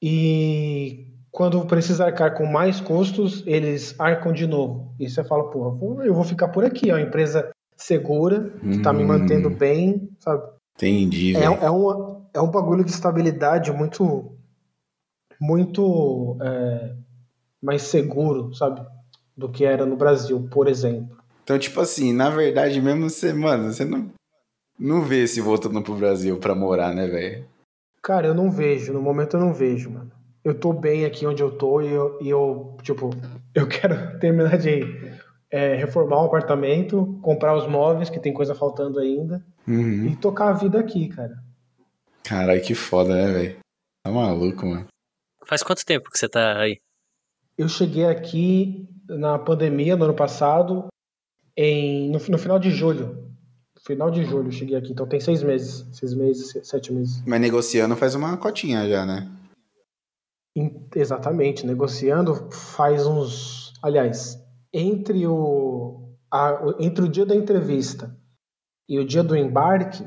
e 0.00 1.08
quando 1.30 1.64
precisa 1.66 2.04
arcar 2.06 2.34
com 2.36 2.44
mais 2.44 2.80
custos, 2.80 3.42
eles 3.46 3.98
arcam 3.98 4.32
de 4.32 4.46
novo. 4.46 4.94
E 4.98 5.08
você 5.08 5.24
fala, 5.24 5.50
porra, 5.50 6.04
eu 6.04 6.14
vou 6.14 6.24
ficar 6.24 6.48
por 6.48 6.64
aqui, 6.64 6.90
é 6.90 6.94
uma 6.94 7.00
empresa 7.00 7.50
segura, 7.76 8.50
que 8.70 8.78
tá 8.82 8.92
me 8.92 9.02
Hum. 9.02 9.06
mantendo 9.06 9.48
bem, 9.50 10.10
sabe? 10.18 10.42
Entendi, 10.76 11.36
É, 11.36 11.44
é, 11.44 11.70
um, 11.70 12.22
é 12.34 12.40
um 12.40 12.50
bagulho 12.50 12.84
de 12.84 12.90
estabilidade 12.90 13.72
muito, 13.72 14.36
muito 15.40 16.36
é, 16.42 16.94
mais 17.62 17.82
seguro, 17.82 18.52
sabe? 18.54 18.84
Do 19.36 19.48
que 19.48 19.64
era 19.64 19.86
no 19.86 19.96
Brasil, 19.96 20.48
por 20.50 20.68
exemplo. 20.68 21.16
Então, 21.44 21.58
tipo 21.58 21.80
assim, 21.80 22.12
na 22.12 22.28
verdade 22.30 22.80
mesmo, 22.80 23.08
você, 23.08 23.32
mano, 23.32 23.72
você 23.72 23.84
não, 23.84 24.10
não 24.78 25.02
vê 25.02 25.26
se 25.26 25.40
voltando 25.40 25.82
pro 25.82 25.94
Brasil 25.94 26.38
pra 26.38 26.54
morar, 26.54 26.94
né, 26.94 27.06
velho? 27.06 27.44
Cara, 28.02 28.26
eu 28.26 28.34
não 28.34 28.50
vejo, 28.50 28.92
no 28.92 29.00
momento 29.00 29.36
eu 29.36 29.40
não 29.40 29.52
vejo, 29.54 29.90
mano. 29.90 30.10
Eu 30.44 30.54
tô 30.58 30.72
bem 30.72 31.04
aqui 31.04 31.24
onde 31.24 31.40
eu 31.42 31.52
tô 31.56 31.80
e 31.80 31.88
eu, 31.92 32.18
e 32.20 32.28
eu 32.28 32.76
tipo, 32.82 33.10
eu 33.54 33.68
quero 33.68 34.18
terminar 34.18 34.58
de 34.58 34.80
é, 35.50 35.74
reformar 35.76 36.22
o 36.22 36.26
apartamento, 36.26 37.18
comprar 37.22 37.56
os 37.56 37.66
móveis, 37.68 38.10
que 38.10 38.18
tem 38.20 38.32
coisa 38.32 38.54
faltando 38.54 38.98
ainda, 38.98 39.44
Uhum. 39.68 40.06
e 40.08 40.16
tocar 40.16 40.48
a 40.48 40.52
vida 40.52 40.80
aqui, 40.80 41.08
cara. 41.08 41.36
Caralho, 42.24 42.62
que 42.62 42.74
foda, 42.74 43.14
né, 43.14 43.32
velho? 43.32 43.56
Tá 44.04 44.10
maluco, 44.10 44.66
mano. 44.66 44.86
Faz 45.46 45.62
quanto 45.62 45.84
tempo 45.84 46.10
que 46.10 46.18
você 46.18 46.28
tá 46.28 46.58
aí? 46.60 46.78
Eu 47.56 47.68
cheguei 47.68 48.06
aqui 48.06 48.88
na 49.08 49.38
pandemia 49.38 49.96
no 49.96 50.04
ano 50.04 50.14
passado 50.14 50.86
em, 51.56 52.10
no, 52.10 52.18
no 52.18 52.38
final 52.38 52.58
de 52.58 52.70
julho. 52.70 53.30
Final 53.84 54.10
de 54.10 54.24
julho 54.24 54.48
eu 54.48 54.52
cheguei 54.52 54.76
aqui, 54.76 54.92
então 54.92 55.06
tem 55.06 55.20
seis 55.20 55.42
meses. 55.42 55.86
Seis 55.92 56.14
meses, 56.14 56.52
sete 56.66 56.92
meses. 56.92 57.22
Mas 57.26 57.40
negociando 57.40 57.96
faz 57.96 58.14
uma 58.14 58.36
cotinha 58.36 58.88
já, 58.88 59.04
né? 59.04 59.28
Exatamente, 60.94 61.66
negociando 61.66 62.48
faz 62.52 63.06
uns. 63.06 63.72
Aliás, 63.82 64.38
entre 64.72 65.26
o, 65.26 66.10
a- 66.30 66.76
entre 66.78 67.04
o 67.04 67.08
dia 67.08 67.24
da 67.26 67.34
entrevista 67.34 68.14
e 68.88 68.98
o 68.98 69.04
dia 69.04 69.22
do 69.22 69.34
embarque, 69.36 70.04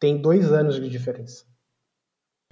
tem 0.00 0.16
dois 0.20 0.50
anos 0.50 0.76
de 0.76 0.88
diferença. 0.88 1.44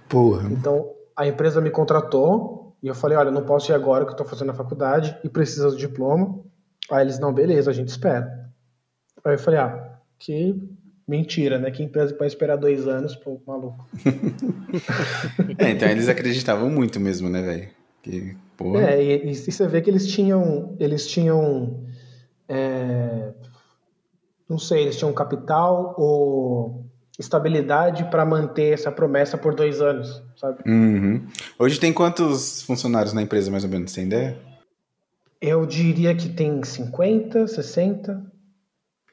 Porra. 0.07 0.47
Então, 0.51 0.93
a 1.15 1.27
empresa 1.27 1.59
me 1.59 1.71
contratou 1.71 2.56
e 2.81 2.87
eu 2.87 2.95
falei: 2.95 3.17
olha, 3.17 3.31
não 3.31 3.43
posso 3.43 3.71
ir 3.71 3.75
agora 3.75 4.05
que 4.05 4.09
eu 4.09 4.13
estou 4.13 4.27
fazendo 4.27 4.51
a 4.51 4.55
faculdade 4.55 5.17
e 5.23 5.29
precisa 5.29 5.69
do 5.69 5.77
diploma. 5.77 6.39
Aí 6.91 7.03
eles: 7.03 7.19
não, 7.19 7.33
beleza, 7.33 7.71
a 7.71 7.73
gente 7.73 7.89
espera. 7.89 8.49
Aí 9.23 9.33
eu 9.33 9.39
falei: 9.39 9.59
ah, 9.59 9.99
que 10.19 10.55
mentira, 11.07 11.57
né? 11.57 11.71
Que 11.71 11.83
empresa 11.83 12.13
que 12.13 12.19
vai 12.19 12.27
esperar 12.27 12.57
dois 12.57 12.87
anos 12.87 13.15
pro 13.15 13.41
maluco. 13.45 13.87
É, 15.57 15.69
então 15.69 15.87
eles 15.87 16.09
acreditavam 16.09 16.69
muito 16.69 16.99
mesmo, 16.99 17.29
né, 17.29 17.41
velho? 17.41 17.69
Que, 18.03 18.35
porra. 18.57 18.91
É, 18.91 19.03
e, 19.03 19.31
e 19.31 19.35
você 19.35 19.67
vê 19.67 19.81
que 19.81 19.89
eles 19.89 20.05
tinham, 20.05 20.75
eles 20.77 21.07
tinham, 21.07 21.83
é, 22.49 23.31
não 24.47 24.59
sei, 24.59 24.83
eles 24.83 24.97
tinham 24.97 25.13
capital 25.13 25.95
ou 25.97 26.86
estabilidade 27.17 28.03
para 28.11 28.25
manter 28.25 28.73
essa 28.73 28.91
promessa 28.91 29.37
por 29.37 29.55
dois 29.55 29.81
anos, 29.81 30.21
sabe? 30.35 30.59
Uhum. 30.65 31.25
Hoje 31.57 31.79
tem 31.79 31.91
quantos 31.91 32.61
funcionários 32.61 33.13
na 33.13 33.21
empresa, 33.21 33.49
mais 33.51 33.63
ou 33.63 33.69
menos? 33.69 33.91
Tem 33.93 34.05
ideia? 34.05 34.37
Eu 35.41 35.65
diria 35.65 36.15
que 36.15 36.29
tem 36.29 36.63
50, 36.63 37.47
60, 37.47 38.23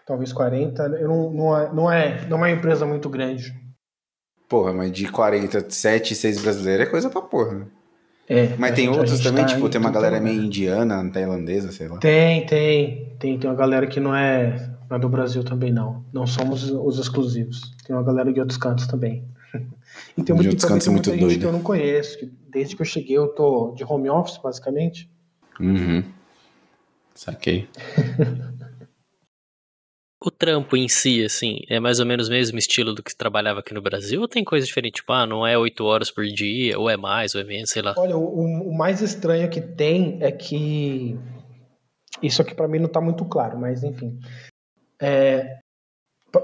talvez 0.07 0.33
40. 0.33 0.83
Eu 1.01 1.09
não, 1.09 1.31
não, 1.33 1.57
é, 1.59 1.73
não, 1.73 1.93
é, 1.93 2.27
não 2.29 2.37
é 2.39 2.41
uma 2.41 2.51
empresa 2.51 2.87
muito 2.87 3.09
grande. 3.09 3.55
Porra, 4.49 4.73
mas 4.73 4.93
de 4.93 5.11
40, 5.11 5.67
7, 5.71 6.15
6 6.15 6.43
brasileiros 6.43 6.87
é 6.87 6.91
coisa 6.91 7.11
pra 7.11 7.23
porra. 7.23 7.53
né? 7.55 7.67
É, 8.27 8.57
Mas 8.59 8.75
tem 8.75 8.87
gente- 8.87 8.97
outros 8.99 9.21
também, 9.21 9.45
tá 9.45 9.53
tipo, 9.53 9.67
em 9.67 9.71
tem 9.71 9.79
uma 9.81 9.91
galera 9.91 10.19
meio 10.19 10.43
indiana, 10.45 11.11
tailandesa, 11.13 11.71
sei 11.73 11.89
lá. 11.89 11.99
Tem, 11.99 12.47
tem, 12.47 13.15
tem. 13.19 13.39
Tem 13.39 13.51
uma 13.51 13.57
galera 13.57 13.87
que 13.87 14.01
não 14.01 14.15
é, 14.17 14.71
não 14.95 14.99
é 14.99 15.01
do 15.01 15.09
Brasil 15.09 15.43
também, 15.43 15.73
não. 15.73 16.05
Não 16.13 16.27
somos 16.27 16.71
os 16.71 16.99
exclusivos. 16.99 17.75
Tem 17.85 17.95
uma 17.97 18.03
galera 18.05 18.33
de 18.33 18.39
outros 18.41 18.57
cantos 18.59 18.87
também. 18.87 19.25
E 20.19 20.23
tem, 20.25 20.25
De 20.25 20.33
muito, 20.33 20.49
outros 20.51 20.63
também 20.63 20.75
cantos 20.81 20.85
tem 20.85 20.91
é 20.91 20.95
muita 20.95 21.11
muito 21.11 21.21
gente 21.21 21.29
doido. 21.29 21.41
que 21.41 21.47
eu 21.47 21.53
não 21.53 21.63
conheço. 21.63 22.19
que 22.19 22.27
desde 22.51 22.75
que 22.75 22.83
eu 22.83 22.87
cheguei, 22.87 23.17
eu 23.17 23.29
tô 23.29 23.73
de 23.77 23.85
home 23.85 24.11
office, 24.11 24.39
basicamente. 24.39 25.09
Uhum. 25.61 26.03
Saquei. 27.15 27.69
O 30.27 30.31
trampo 30.31 30.75
em 30.75 30.89
si, 30.89 31.23
assim, 31.23 31.59
é 31.69 31.79
mais 31.79 32.01
ou 32.01 32.07
menos 32.07 32.29
o 32.29 32.31
mesmo 32.31 32.59
estilo 32.59 32.95
do 32.95 33.03
que 33.03 33.11
se 33.11 33.17
trabalhava 33.17 33.61
aqui 33.61 33.75
no 33.75 33.83
Brasil? 33.83 34.23
Ou 34.23 34.27
tem 34.27 34.43
coisa 34.43 34.67
diferente? 34.67 34.95
Tipo, 34.95 35.13
ah, 35.13 35.27
não 35.27 35.47
é 35.47 35.59
oito 35.59 35.85
horas 35.85 36.11
por 36.11 36.25
dia, 36.25 36.79
ou 36.79 36.89
é 36.89 36.97
mais, 36.97 37.35
ou 37.35 37.43
é 37.43 37.45
menos, 37.45 37.69
sei 37.69 37.83
lá. 37.83 37.93
Olha, 37.99 38.17
o, 38.17 38.71
o 38.71 38.75
mais 38.75 39.03
estranho 39.03 39.51
que 39.51 39.61
tem 39.61 40.17
é 40.23 40.33
que. 40.33 41.19
Isso 42.23 42.41
aqui 42.41 42.55
pra 42.55 42.67
mim 42.67 42.79
não 42.79 42.89
tá 42.89 43.03
muito 43.03 43.23
claro, 43.27 43.59
mas 43.61 43.85
enfim. 43.85 44.19
É, 45.01 45.59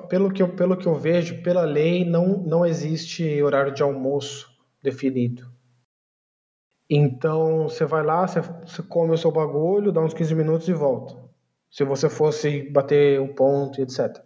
pelo, 0.08 0.32
que 0.32 0.42
eu, 0.42 0.54
pelo 0.54 0.76
que 0.76 0.86
eu 0.86 0.94
vejo, 0.94 1.42
pela 1.42 1.64
lei, 1.64 2.04
não, 2.04 2.38
não 2.38 2.64
existe 2.64 3.42
horário 3.42 3.72
de 3.72 3.82
almoço 3.82 4.48
definido. 4.82 5.50
Então, 6.88 7.68
você 7.68 7.84
vai 7.84 8.02
lá, 8.02 8.26
você, 8.26 8.40
você 8.40 8.82
come 8.82 9.12
o 9.12 9.18
seu 9.18 9.30
bagulho, 9.30 9.92
dá 9.92 10.00
uns 10.00 10.14
15 10.14 10.34
minutos 10.34 10.68
e 10.68 10.72
volta. 10.72 11.14
Se 11.70 11.84
você 11.84 12.08
fosse 12.08 12.68
bater 12.70 13.20
um 13.20 13.32
ponto 13.32 13.80
etc. 13.80 14.20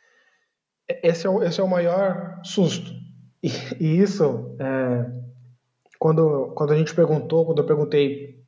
Esse 0.89 1.27
é 1.27 1.31
o, 1.31 1.43
esse 1.43 1.61
é 1.61 1.65
o 1.65 1.69
maior 1.69 2.41
susto. 2.43 2.91
E, 3.43 3.49
e 3.79 3.99
isso, 4.01 4.57
é, 4.59 5.11
quando, 5.99 6.55
quando 6.55 6.73
a 6.73 6.77
gente 6.77 6.95
perguntou, 6.95 7.45
quando 7.45 7.59
eu 7.59 7.67
perguntei 7.67 8.43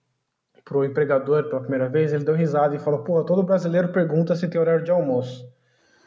pro 0.65 0.85
empregador 0.85 1.45
pela 1.49 1.61
primeira 1.61 1.89
vez, 1.89 2.13
ele 2.13 2.25
deu 2.25 2.35
risada 2.35 2.75
e 2.75 2.79
falou: 2.79 3.05
pô, 3.05 3.23
todo 3.23 3.43
brasileiro 3.43 3.93
pergunta 3.93 4.35
se 4.35 4.49
tem 4.49 4.61
horário 4.61 4.85
de 4.85 4.91
almoço. 4.91 5.47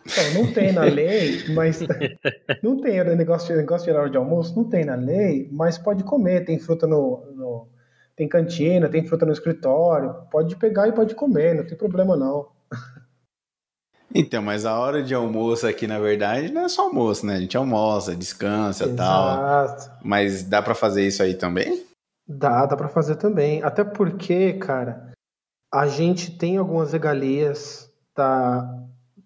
Então, 0.05 0.33
não 0.43 0.51
tem 0.53 0.71
na 0.71 0.83
lei, 0.83 1.43
mas. 1.49 1.79
Não 2.63 2.81
tem 2.81 3.01
negócio, 3.15 3.55
negócio 3.55 3.85
de 3.85 3.91
horário 3.91 4.11
de 4.11 4.17
almoço? 4.17 4.53
Não 4.55 4.65
tem 4.67 4.83
na 4.83 4.95
lei, 4.95 5.47
mas 5.51 5.77
pode 5.77 6.03
comer. 6.03 6.43
Tem 6.45 6.59
fruta 6.59 6.85
no, 6.85 7.23
no- 7.35 7.67
Tem 8.15 8.27
cantina, 8.27 8.89
tem 8.89 9.05
fruta 9.05 9.25
no 9.25 9.31
escritório. 9.31 10.13
Pode 10.29 10.55
pegar 10.57 10.87
e 10.87 10.91
pode 10.91 11.15
comer, 11.15 11.55
não 11.55 11.65
tem 11.65 11.77
problema 11.77 12.17
não. 12.17 12.47
Então, 14.13 14.41
mas 14.41 14.65
a 14.65 14.77
hora 14.77 15.03
de 15.03 15.13
almoço 15.13 15.67
aqui, 15.67 15.85
na 15.85 15.99
verdade, 15.99 16.51
não 16.51 16.63
é 16.63 16.69
só 16.69 16.83
almoço, 16.87 17.25
né? 17.25 17.35
A 17.35 17.39
gente 17.39 17.55
almoça, 17.55 18.15
descansa 18.15 18.85
e 18.85 18.95
tal. 18.95 19.29
Exato. 19.33 19.91
Mas 20.03 20.43
dá 20.43 20.61
pra 20.61 20.73
fazer 20.73 21.05
isso 21.05 21.21
aí 21.21 21.35
também? 21.35 21.85
Dá, 22.27 22.65
dá 22.65 22.75
pra 22.75 22.87
fazer 22.89 23.15
também. 23.15 23.61
Até 23.63 23.83
porque, 23.83 24.53
cara, 24.53 25.11
a 25.71 25.87
gente 25.87 26.35
tem 26.37 26.57
algumas 26.57 26.91
regalias 26.91 27.89
da, 28.17 28.78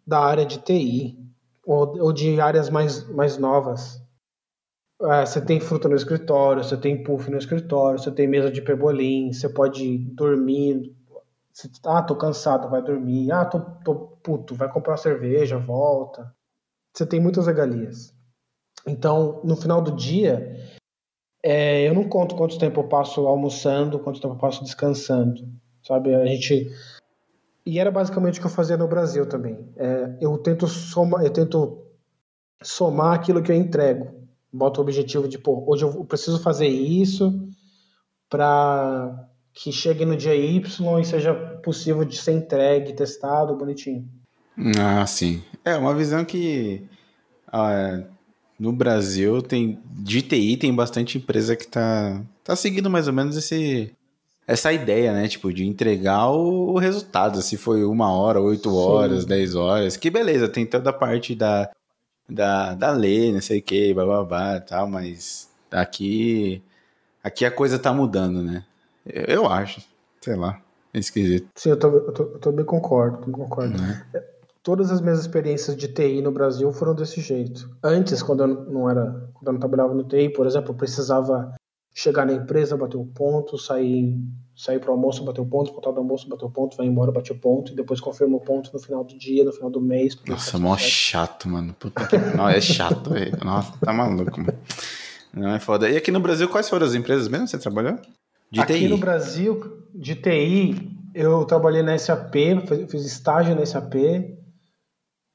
da 0.06 0.20
área 0.20 0.46
de 0.46 0.60
TI 0.60 1.18
ou, 1.66 2.02
ou 2.02 2.14
de 2.14 2.40
áreas 2.40 2.70
mais, 2.70 3.08
mais 3.10 3.38
novas. 3.38 4.02
É, 5.02 5.26
você 5.26 5.42
tem 5.42 5.60
fruta 5.60 5.90
no 5.90 5.96
escritório, 5.96 6.64
você 6.64 6.78
tem 6.78 7.04
puff 7.04 7.30
no 7.30 7.38
escritório, 7.38 8.00
você 8.00 8.12
tem 8.12 8.28
mesa 8.28 8.50
de 8.52 8.62
pebolim, 8.62 9.34
você 9.34 9.50
pode 9.50 9.98
dormir. 9.98 10.96
Você- 11.52 11.70
ah, 11.86 12.02
tô 12.02 12.16
cansado, 12.16 12.70
vai 12.70 12.82
dormir. 12.82 13.32
Ah, 13.32 13.46
tô, 13.46 13.60
tô 13.84 13.96
puto, 14.24 14.56
vai 14.56 14.72
comprar 14.72 14.98
cerveja, 14.98 15.58
volta. 15.58 16.34
Você 16.94 17.06
tem 17.06 17.20
muitas 17.20 17.48
regalias. 17.48 18.14
Então, 18.88 19.42
no 19.44 19.56
final 19.56 19.82
do 19.82 19.92
dia, 19.96 20.56
é, 21.44 21.88
eu 21.88 21.94
não 21.94 22.08
conto 22.08 22.36
quanto 22.36 22.58
tempo 22.58 22.80
eu 22.80 22.88
passo 22.88 23.26
almoçando, 23.28 24.00
quanto 24.00 24.22
tempo 24.22 24.36
eu 24.36 24.40
passo 24.40 24.64
descansando, 24.64 25.42
sabe? 25.84 26.14
A 26.16 26.26
gente 26.26 26.70
e 27.66 27.80
era 27.80 27.90
basicamente 27.92 28.40
o 28.40 28.42
que 28.42 28.48
eu 28.48 28.52
fazia 28.52 28.78
no 28.78 28.88
Brasil 28.88 29.26
também. 29.26 29.58
É, 29.78 30.18
eu 30.20 30.38
tento 30.38 30.68
somar, 30.68 31.24
eu 31.24 31.32
tento 31.32 31.84
somar 32.62 33.14
aquilo 33.14 33.42
que 33.42 33.52
eu 33.52 33.56
entrego. 33.56 34.12
Boto 34.52 34.80
o 34.80 34.84
objetivo 34.84 35.28
de, 35.28 35.38
pô, 35.38 35.64
hoje 35.68 35.84
eu 35.84 36.06
preciso 36.06 36.40
fazer 36.40 36.68
isso 36.68 37.48
para 38.30 39.28
que 39.54 39.72
chegue 39.72 40.06
no 40.06 40.18
dia 40.18 40.36
Y 40.36 41.00
e 41.00 41.06
seja 41.06 41.34
possível 41.64 42.04
de 42.04 42.18
ser 42.18 42.34
entregue, 42.34 42.94
testado, 42.94 43.56
bonitinho. 43.56 44.08
Ah, 44.80 45.06
sim. 45.06 45.44
É 45.64 45.76
uma 45.76 45.96
visão 45.96 46.26
que 46.26 46.88
ah, 47.48 48.04
no 48.60 48.74
Brasil 48.74 49.42
tem 49.42 49.80
de 49.86 50.22
TI 50.22 50.58
tem 50.58 50.74
bastante 50.74 51.18
empresa 51.18 51.56
que 51.56 51.68
tá 51.68 52.22
tá 52.44 52.56
seguindo 52.56 52.90
mais 52.90 53.08
ou 53.08 53.14
menos 53.14 53.38
esse 53.38 53.92
essa 54.46 54.72
ideia, 54.72 55.14
né? 55.14 55.28
Tipo, 55.28 55.54
de 55.54 55.66
entregar 55.66 56.30
o, 56.30 56.78
resultado, 56.78 57.42
se 57.42 57.58
foi 57.58 57.84
uma 57.84 58.12
hora, 58.12 58.42
oito 58.42 58.70
Sim. 58.70 58.76
horas, 58.76 59.26
dez 59.26 59.56
horas. 59.56 59.98
Que 59.98 60.10
beleza, 60.10 60.48
tem 60.48 60.66
toda 60.66 60.90
a 60.90 60.94
parte 60.94 61.34
da, 61.34 61.70
da, 62.28 62.74
da 62.74 62.92
lei, 62.92 63.32
não 63.32 63.42
sei 63.42 63.60
o 63.60 63.64
que, 63.64 63.94
bababá 63.94 64.58
e 64.58 64.62
tal, 64.62 64.88
mas 64.88 65.50
aqui, 65.72 66.62
aqui 67.24 67.46
a 67.46 67.52
coisa 67.52 67.80
tá 67.80 67.94
mudando, 67.94 68.44
né? 68.44 68.64
Eu, 69.06 69.24
eu 69.24 69.48
acho, 69.48 69.82
sei 70.22 70.36
lá, 70.36 70.62
é 70.94 71.00
esquisito. 71.00 71.48
Sim, 71.56 71.70
eu, 71.72 71.80
tô, 71.80 71.88
eu, 71.90 72.12
tô, 72.12 72.24
eu 72.24 72.40
também 72.40 72.66
concordo, 72.66 73.18
também 73.18 73.34
concordo. 73.34 73.78
Né? 73.78 74.06
Todas 74.62 74.92
as 74.92 75.02
minhas 75.02 75.20
experiências 75.20 75.76
de 75.76 75.90
TI 75.90 76.22
no 76.22 76.32
Brasil 76.32 76.72
foram 76.72 76.96
desse 76.96 77.20
jeito. 77.20 77.70
Antes, 77.84 78.24
quando 78.24 78.44
eu 78.44 78.48
não 78.48 78.90
era, 78.90 79.30
quando 79.34 79.48
eu 79.48 79.54
não 79.54 79.60
trabalhava 79.60 79.94
no 79.94 80.04
TI, 80.04 80.30
por 80.30 80.46
exemplo, 80.46 80.72
eu 80.72 80.76
precisava 80.76 81.54
chegar 81.94 82.26
na 82.26 82.34
empresa, 82.34 82.76
bater 82.76 82.98
o 82.98 83.06
ponto, 83.06 83.58
sair, 83.58 84.18
sair 84.56 84.80
para 84.80 84.90
o 84.90 84.94
almoço, 84.94 85.24
bater 85.24 85.42
o 85.42 85.46
ponto, 85.46 85.72
voltar 85.72 85.92
do 85.92 86.00
almoço, 86.00 86.28
bater 86.28 86.46
o 86.46 86.50
ponto, 86.50 86.76
vai 86.76 86.88
embora, 86.88 87.12
bater 87.12 87.34
o 87.34 87.38
ponto 87.40 87.72
e 87.72 87.76
depois 87.76 88.00
confirma 88.02 88.36
o 88.38 88.42
ponto 88.42 88.72
no 88.74 88.80
final 88.80 89.04
do 89.04 89.18
dia, 89.18 89.44
no 89.44 89.52
final 89.54 89.70
do 89.70 89.80
mês. 89.80 90.18
Nossa, 90.28 90.58
mó 90.58 90.76
chato, 90.78 91.48
mano. 91.48 91.74
Puta 91.80 92.08
que... 92.08 92.18
Não, 92.36 92.50
é 92.50 92.60
chato, 92.60 93.12
velho. 93.12 93.38
Nossa, 93.44 93.74
tá 93.80 93.94
maluco, 93.94 94.40
mano. 94.40 94.58
Não 95.34 95.50
é 95.54 95.60
foda. 95.60 95.90
E 95.90 95.96
aqui 95.98 96.12
no 96.12 96.20
Brasil, 96.20 96.48
quais 96.50 96.70
foram 96.70 96.86
as 96.86 96.96
empresas 96.96 97.28
mesmo 97.28 97.46
que 97.46 97.52
você 97.52 97.60
trabalhou? 97.60 97.98
De 98.52 98.60
Aqui 98.60 98.74
TI. 98.80 98.88
no 98.88 98.98
Brasil, 98.98 99.84
de 99.94 100.16
TI, 100.16 100.98
eu 101.16 101.44
trabalhei 101.46 101.82
na 101.84 101.98
SAP, 101.98 102.34
fiz- 102.90 103.06
estágio 103.06 103.56
na 103.56 103.66
SAP, 103.66 103.96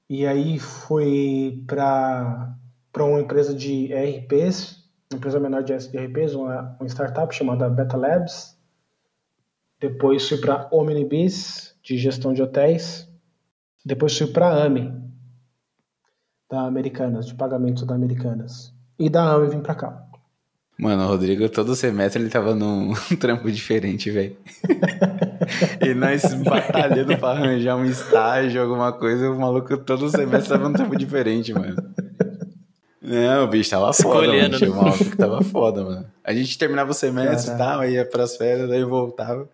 e 0.09 0.27
aí 0.27 0.59
fui 0.59 1.63
para 1.67 2.55
uma 2.97 3.21
empresa 3.21 3.55
de 3.55 3.93
ERPs, 3.93 4.77
uma 4.77 4.78
empresa 5.17 5.41
menor 5.41 5.63
de 5.63 5.73
ERPs, 5.73 6.35
uma, 6.35 6.77
uma 6.79 6.89
startup 6.89 7.35
chamada 7.35 7.69
Beta 7.69 7.97
Labs. 7.97 8.57
Depois 9.81 10.29
fui 10.29 10.39
para 10.39 10.69
Omnibus, 10.73 11.75
de 11.83 11.97
gestão 11.97 12.33
de 12.33 12.43
hotéis. 12.43 13.09
Depois 13.85 14.17
fui 14.17 14.27
para 14.27 14.49
a 14.49 14.65
AMI, 14.65 14.93
da 16.51 16.63
Americanas, 16.63 17.27
de 17.27 17.35
pagamento 17.35 17.87
da 17.87 17.95
Americanas. 17.95 18.75
E 18.99 19.09
da 19.09 19.33
AMI 19.33 19.49
vim 19.49 19.61
para 19.61 19.75
cá. 19.75 20.09
Mano, 20.79 21.05
o 21.05 21.09
Rodrigo, 21.09 21.49
todo 21.49 21.75
semestre 21.75 22.23
ele 22.23 22.31
tava 22.31 22.55
num 22.55 22.93
trampo 23.19 23.51
diferente, 23.51 24.11
velho. 24.11 24.37
e 25.85 25.95
nós 25.95 26.23
batalhando 26.35 27.17
pra 27.19 27.31
arranjar 27.31 27.77
um 27.77 27.85
estágio, 27.85 28.63
alguma 28.63 28.93
coisa, 28.93 29.31
o 29.31 29.39
maluco 29.41 29.77
todo 29.79 30.09
semestre 30.09 30.51
tava 30.51 30.69
num 30.69 30.75
tempo 30.75 30.97
diferente, 30.97 31.53
mano. 31.53 31.77
Não, 33.09 33.45
o 33.45 33.49
bicho 33.49 33.71
tava 33.71 33.93
foda, 33.93 34.09
mano. 34.09 34.35
Escolhendo, 34.35 34.59
Tinha 34.59 34.71
né? 34.71 34.77
um 34.77 34.83
maluco 34.83 35.05
que 35.05 35.17
tava 35.17 35.43
foda, 35.43 35.85
mano. 35.85 36.07
A 36.23 36.35
gente 36.35 36.59
terminava 36.59 36.91
o 36.91 36.95
semestre 36.95 37.55
e 37.55 37.59
tal, 37.59 37.85
ia 37.85 38.05
pras 38.05 38.37
férias, 38.37 38.69
daí 38.69 38.85
voltava. 38.85 39.49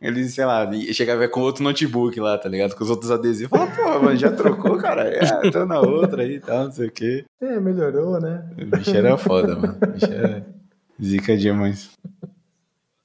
Ele, 0.00 0.28
sei 0.28 0.44
lá, 0.44 0.68
chegava 0.92 1.26
com 1.28 1.40
outro 1.40 1.62
notebook 1.62 2.18
lá, 2.20 2.38
tá 2.38 2.48
ligado? 2.48 2.74
Com 2.74 2.84
os 2.84 2.90
outros 2.90 3.10
adesivos. 3.10 3.56
Fala, 3.56 3.70
pô, 3.70 4.00
mano, 4.00 4.16
já 4.16 4.30
trocou, 4.30 4.76
cara? 4.78 5.08
É, 5.08 5.50
tô 5.50 5.64
na 5.66 5.80
outra 5.80 6.22
aí 6.22 6.34
e 6.36 6.40
tal, 6.40 6.64
não 6.66 6.72
sei 6.72 6.88
o 6.88 6.92
quê. 6.92 7.24
É, 7.40 7.58
melhorou, 7.60 8.20
né? 8.20 8.48
O 8.60 8.76
bicho 8.76 8.96
era 8.96 9.16
foda, 9.16 9.56
mano. 9.56 9.76
O 9.80 9.86
bicho 9.86 10.12
era 10.12 10.46
zica 11.02 11.36
demais. 11.36 11.90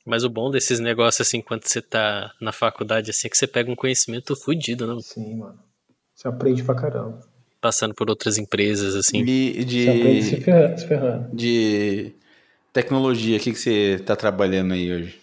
Mas 0.05 0.23
o 0.23 0.29
bom 0.29 0.51
desses 0.51 0.79
negócios, 0.79 1.25
assim, 1.25 1.41
quando 1.41 1.65
você 1.65 1.81
tá 1.81 2.31
na 2.41 2.51
faculdade, 2.51 3.09
assim, 3.09 3.27
é 3.27 3.29
que 3.29 3.37
você 3.37 3.47
pega 3.47 3.71
um 3.71 3.75
conhecimento 3.75 4.35
fudido, 4.35 4.85
né? 4.85 4.99
Sim, 5.01 5.37
mano. 5.37 5.57
Você 6.13 6.27
aprende 6.27 6.63
pra 6.63 6.75
caramba. 6.75 7.19
Passando 7.63 7.95
por 7.95 8.09
outras 8.09 8.37
empresas, 8.37 8.93
assim. 8.93 9.23
E 9.23 9.53
se 9.53 9.63
de, 9.63 10.21
se 10.21 10.85
ferrando. 10.85 11.33
de 11.33 12.13
tecnologia, 12.73 13.37
o 13.37 13.39
que, 13.39 13.53
que 13.53 13.57
você 13.57 14.03
tá 14.05 14.17
trabalhando 14.17 14.73
aí 14.73 14.91
hoje? 14.91 15.21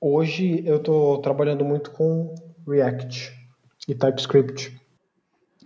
Hoje 0.00 0.60
eu 0.66 0.80
tô 0.80 1.18
trabalhando 1.18 1.64
muito 1.64 1.92
com 1.92 2.34
React 2.66 3.32
e 3.86 3.94
TypeScript. 3.94 4.76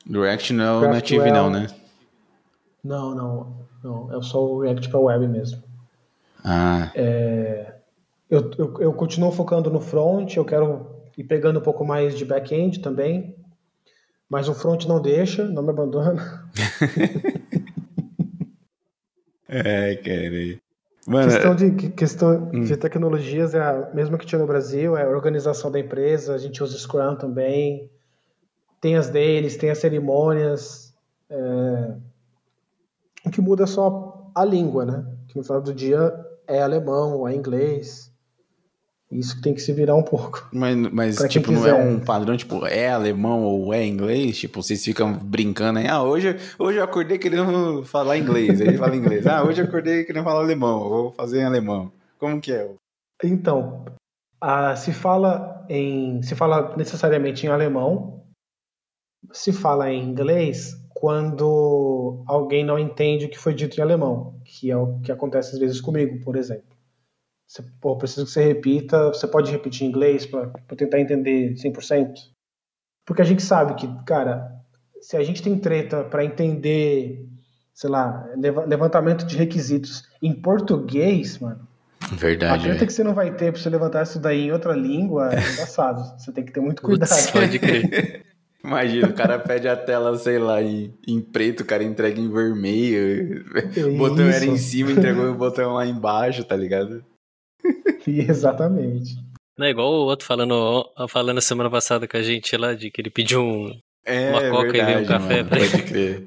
React 0.07 0.53
não 0.53 0.85
é 0.85 0.87
o. 0.87 0.92
Native 0.92 1.31
não, 1.31 1.48
né? 1.48 1.66
Não, 2.85 3.14
não, 3.14 3.57
não. 3.83 4.14
É 4.14 4.20
só 4.20 4.44
o 4.44 4.61
React 4.61 4.90
pra 4.90 5.01
web 5.01 5.27
mesmo. 5.27 5.62
Ah, 6.44 6.92
Eu, 8.29 8.51
eu, 8.59 8.81
eu 8.81 8.92
continuo 8.92 9.33
focando 9.33 9.70
no 9.70 9.81
front, 9.81 10.37
eu 10.37 10.44
quero 10.44 10.90
ir 11.16 11.25
pegando 11.25 11.59
um 11.59 11.62
pouco 11.62 11.87
mais 11.87 12.18
de 12.18 12.27
back-end 12.27 12.81
também. 12.81 13.35
Mas 14.33 14.49
o 14.49 14.55
front 14.55 14.87
não 14.87 14.99
deixa, 14.99 15.47
não 15.47 15.62
me 15.62 15.68
abandona. 15.68 16.49
é, 19.47 19.97
cara. 19.97 20.59
Mano, 21.07 21.31
questão 21.31 21.55
de, 21.55 21.71
que- 21.73 21.90
questão 21.90 22.51
Hum. 22.55 22.61
de 22.62 22.77
tecnologias 22.77 23.55
é 23.55 23.61
a 23.61 23.90
mesma 23.92 24.16
que 24.16 24.25
tinha 24.25 24.38
no 24.38 24.47
Brasil, 24.47 24.97
é 24.97 25.03
a 25.05 25.09
organização 25.11 25.71
da 25.71 25.81
empresa, 25.81 26.35
a 26.35 26.38
gente 26.38 26.62
usa 26.62 26.79
Scrum 26.79 27.16
também. 27.16 27.90
Tem 28.81 28.97
as 28.97 29.09
deles, 29.11 29.57
tem 29.57 29.71
as 29.71 29.79
cerimônias. 29.79 30.95
é, 31.29 31.95
O 33.27 33.31
que 33.31 33.40
muda 33.40 33.64
é 33.64 33.66
só 33.66 34.31
a 34.35 34.45
língua, 34.45 34.85
né? 34.85 35.05
Que 35.29 35.37
no 35.37 35.42
final 35.45 35.61
do 35.61 35.75
dia 35.75 36.14
é 36.47 36.62
alemão 36.62 37.16
ou 37.18 37.29
é 37.29 37.35
inglês. 37.35 38.12
Isso 39.12 39.40
tem 39.42 39.53
que 39.53 39.61
se 39.61 39.72
virar 39.72 39.94
um 39.94 40.03
pouco. 40.03 40.48
mas, 40.53 40.75
mas 40.75 41.16
tipo, 41.29 41.53
não 41.53 41.66
é 41.66 41.72
quiser. 41.72 41.87
um 41.87 42.01
padrão, 42.01 42.37
tipo, 42.37 42.66
é 42.66 42.90
alemão 42.90 43.42
ou 43.44 43.72
é 43.75 43.87
inglês? 43.87 44.38
Tipo, 44.38 44.62
vocês 44.62 44.83
ficam 44.83 45.12
brincando 45.12 45.79
aí, 45.79 45.87
ah, 45.87 46.03
hoje, 46.03 46.37
hoje 46.59 46.79
eu 46.79 46.85
acordei 46.85 47.18
querendo 47.18 47.85
falar 47.85 48.16
inglês, 48.16 48.61
aí 48.61 48.68
ele 48.68 48.79
fala 48.79 48.96
inglês. 48.96 49.27
Ah, 49.27 49.44
hoje 49.44 49.61
eu 49.61 49.66
acordei 49.66 50.05
querendo 50.05 50.25
falar 50.25 50.40
alemão, 50.40 50.83
eu 50.85 50.88
vou 50.88 51.12
fazer 51.12 51.40
em 51.40 51.44
alemão. 51.44 51.92
Como 52.18 52.40
que 52.40 52.53
é? 52.53 52.70
Então, 53.22 53.85
a- 54.40 54.75
se 54.77 54.92
fala 54.92 55.64
em, 55.68 56.22
se 56.22 56.35
fala 56.35 56.75
necessariamente 56.77 57.46
em 57.46 57.51
alemão, 57.51 58.25
se 59.33 59.53
fala 59.53 59.90
em 59.90 60.03
inglês 60.03 60.75
quando 60.94 62.22
alguém 62.27 62.64
não 62.64 62.79
entende 62.79 63.27
o 63.27 63.29
que 63.29 63.38
foi 63.38 63.55
dito 63.55 63.79
em 63.79 63.83
alemão, 63.83 64.40
que 64.44 64.70
é 64.70 64.77
o 64.77 64.98
que 65.01 65.11
acontece 65.12 65.53
às 65.55 65.59
vezes 65.59 65.81
comigo, 65.81 66.18
por 66.25 66.37
exemplo. 66.37 66.72
Você, 67.53 67.62
pô, 67.83 67.99
preciso 67.99 68.25
que 68.25 68.33
você 68.33 68.43
repita, 68.43 69.09
você 69.09 69.29
pode 69.29 69.51
repetir 69.51 69.87
em 69.87 69.91
inglês 69.91 70.25
para 70.25 70.51
tentar 70.75 70.99
entender 70.99 71.55
100%? 71.59 72.15
Porque 73.05 73.21
a 73.21 73.27
gente 73.27 73.43
sabe 73.43 73.75
que, 73.75 73.87
cara, 74.07 74.51
se 75.03 75.19
a 75.19 75.23
gente 75.23 75.43
tem 75.43 75.59
treta 75.59 76.03
para 76.03 76.25
entender, 76.25 77.29
sei 77.75 77.91
lá, 77.91 78.27
leva- 78.38 78.65
levantamento 78.65 79.27
de 79.27 79.37
requisitos 79.37 80.03
em 80.23 80.33
português, 80.33 81.38
mano, 81.41 81.69
a 82.01 82.15
Verdade, 82.15 82.62
treta 82.62 82.79
velho. 82.79 82.87
que 82.87 82.93
você 82.95 83.05
não 83.05 83.12
vai 83.12 83.37
ter 83.37 83.53
pra 83.53 83.61
você 83.61 83.69
levantar 83.69 84.05
isso 84.05 84.19
daí 84.19 84.47
em 84.47 84.53
outra 84.53 84.73
língua 84.73 85.29
é 85.35 85.37
engraçado. 85.37 86.19
Você 86.19 86.33
tem 86.33 86.47
que 86.47 86.53
ter 86.53 86.61
muito 86.61 86.81
cuidado. 86.81 87.11
Putz, 87.11 87.31
pode 87.33 87.59
crer. 87.59 88.25
Imagina, 88.65 89.09
o 89.09 89.12
cara 89.12 89.38
pede 89.38 89.69
a 89.69 89.77
tela, 89.77 90.17
sei 90.17 90.38
lá, 90.38 90.62
em, 90.62 90.95
em 91.07 91.21
preto, 91.21 91.61
o 91.61 91.67
cara 91.67 91.85
entrega 91.85 92.19
em 92.19 92.33
vermelho. 92.33 93.45
O 93.77 93.99
botão 93.99 94.25
era 94.25 94.47
em 94.47 94.57
cima, 94.57 94.91
entregou 94.91 95.27
o 95.31 95.35
botão 95.35 95.75
lá 95.75 95.85
embaixo, 95.85 96.45
tá 96.45 96.57
ligado? 96.57 97.05
Exatamente. 98.29 99.17
Não 99.59 99.67
é 99.67 99.71
igual 99.71 99.93
o 99.93 100.07
outro 100.07 100.27
falando, 100.27 100.91
falando 101.09 101.41
semana 101.41 101.71
passada 101.71 102.09
com 102.09 102.17
a 102.17 102.23
gente 102.23 102.57
lá, 102.57 102.75
de 102.75 102.91
que 102.91 103.01
ele 103.01 103.11
pediu 103.11 103.43
um. 103.43 103.79
É, 104.05 104.31
Uma 104.31 104.51
coca 104.51 104.77
e 104.79 104.85
veio 104.85 105.01
um 105.01 105.07
café 105.07 105.37
mano, 105.43 105.49
pra 105.51 105.59
ele. 105.61 105.71
pode 105.71 105.83
crer. 105.85 106.27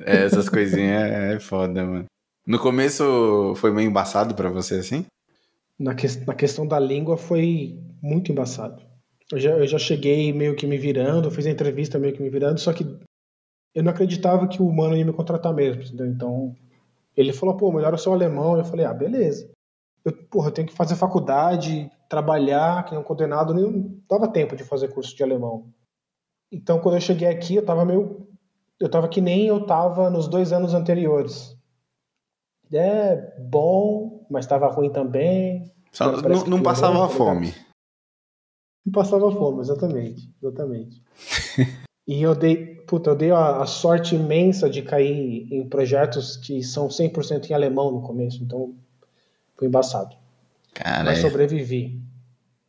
É, 0.00 0.24
essas 0.24 0.48
coisinhas 0.48 1.02
é, 1.10 1.34
é 1.34 1.40
foda, 1.40 1.84
mano. 1.84 2.04
No 2.46 2.58
começo 2.58 3.54
foi 3.56 3.70
meio 3.72 3.88
embaçado 3.88 4.34
pra 4.34 4.48
você, 4.50 4.76
assim? 4.76 5.04
Na, 5.78 5.94
que- 5.94 6.24
na 6.26 6.34
questão 6.34 6.66
da 6.66 6.78
língua 6.78 7.16
foi 7.16 7.78
muito 8.02 8.32
embaçado. 8.32 8.82
Eu 9.30 9.38
já, 9.38 9.50
eu 9.50 9.66
já 9.66 9.78
cheguei 9.78 10.32
meio 10.32 10.56
que 10.56 10.66
me 10.66 10.78
virando, 10.78 11.30
fiz 11.30 11.46
a 11.46 11.50
entrevista 11.50 11.98
meio 11.98 12.14
que 12.14 12.22
me 12.22 12.30
virando, 12.30 12.58
só 12.58 12.72
que 12.72 12.84
eu 13.74 13.82
não 13.82 13.90
acreditava 13.90 14.48
que 14.48 14.60
o 14.60 14.66
humano 14.66 14.96
ia 14.96 15.04
me 15.04 15.12
contratar 15.12 15.52
mesmo, 15.54 15.82
entendeu? 15.82 16.06
Então, 16.06 16.56
ele 17.16 17.32
falou, 17.32 17.56
pô, 17.56 17.70
melhor 17.70 17.92
o 17.94 17.98
seu 17.98 18.12
alemão. 18.12 18.56
Eu 18.58 18.64
falei, 18.64 18.84
ah, 18.86 18.94
beleza. 18.94 19.48
Eu, 20.08 20.12
porra, 20.28 20.48
eu 20.48 20.52
tenho 20.52 20.66
que 20.66 20.74
fazer 20.74 20.96
faculdade, 20.96 21.90
trabalhar, 22.08 22.82
que 22.84 22.92
nem 22.92 23.00
um 23.00 23.04
condenado, 23.04 23.52
não 23.52 24.00
dava 24.08 24.26
tempo 24.26 24.56
de 24.56 24.64
fazer 24.64 24.88
curso 24.88 25.14
de 25.14 25.22
alemão. 25.22 25.70
Então, 26.50 26.80
quando 26.80 26.94
eu 26.94 27.00
cheguei 27.00 27.28
aqui, 27.28 27.56
eu 27.56 27.64
tava 27.64 27.84
meio. 27.84 28.26
Eu 28.80 28.90
tava 28.90 29.06
que 29.06 29.20
nem 29.20 29.46
eu 29.46 29.66
tava 29.66 30.08
nos 30.08 30.26
dois 30.26 30.50
anos 30.50 30.72
anteriores. 30.72 31.54
É 32.72 33.38
bom, 33.38 34.26
mas 34.30 34.46
tava 34.46 34.66
ruim 34.68 34.90
também. 34.90 35.70
Só, 35.92 36.10
não, 36.22 36.46
não 36.46 36.62
passava 36.62 37.00
tá 37.00 37.08
fome. 37.08 37.54
Não 38.86 38.92
passava 38.92 39.30
fome, 39.30 39.60
exatamente. 39.60 40.32
Exatamente. 40.40 41.02
e 42.08 42.22
eu 42.22 42.34
dei, 42.34 42.76
puta, 42.86 43.10
eu 43.10 43.16
dei 43.16 43.30
a, 43.30 43.60
a 43.60 43.66
sorte 43.66 44.14
imensa 44.14 44.70
de 44.70 44.80
cair 44.80 45.52
em 45.52 45.68
projetos 45.68 46.38
que 46.38 46.62
são 46.62 46.88
100% 46.88 47.50
em 47.50 47.52
alemão 47.52 47.90
no 47.90 48.00
começo, 48.00 48.42
então 48.42 48.74
foi 49.58 49.68
embaçado. 49.68 50.16
Cara, 50.72 51.04
Mas 51.04 51.18
sobrevivi. 51.18 52.00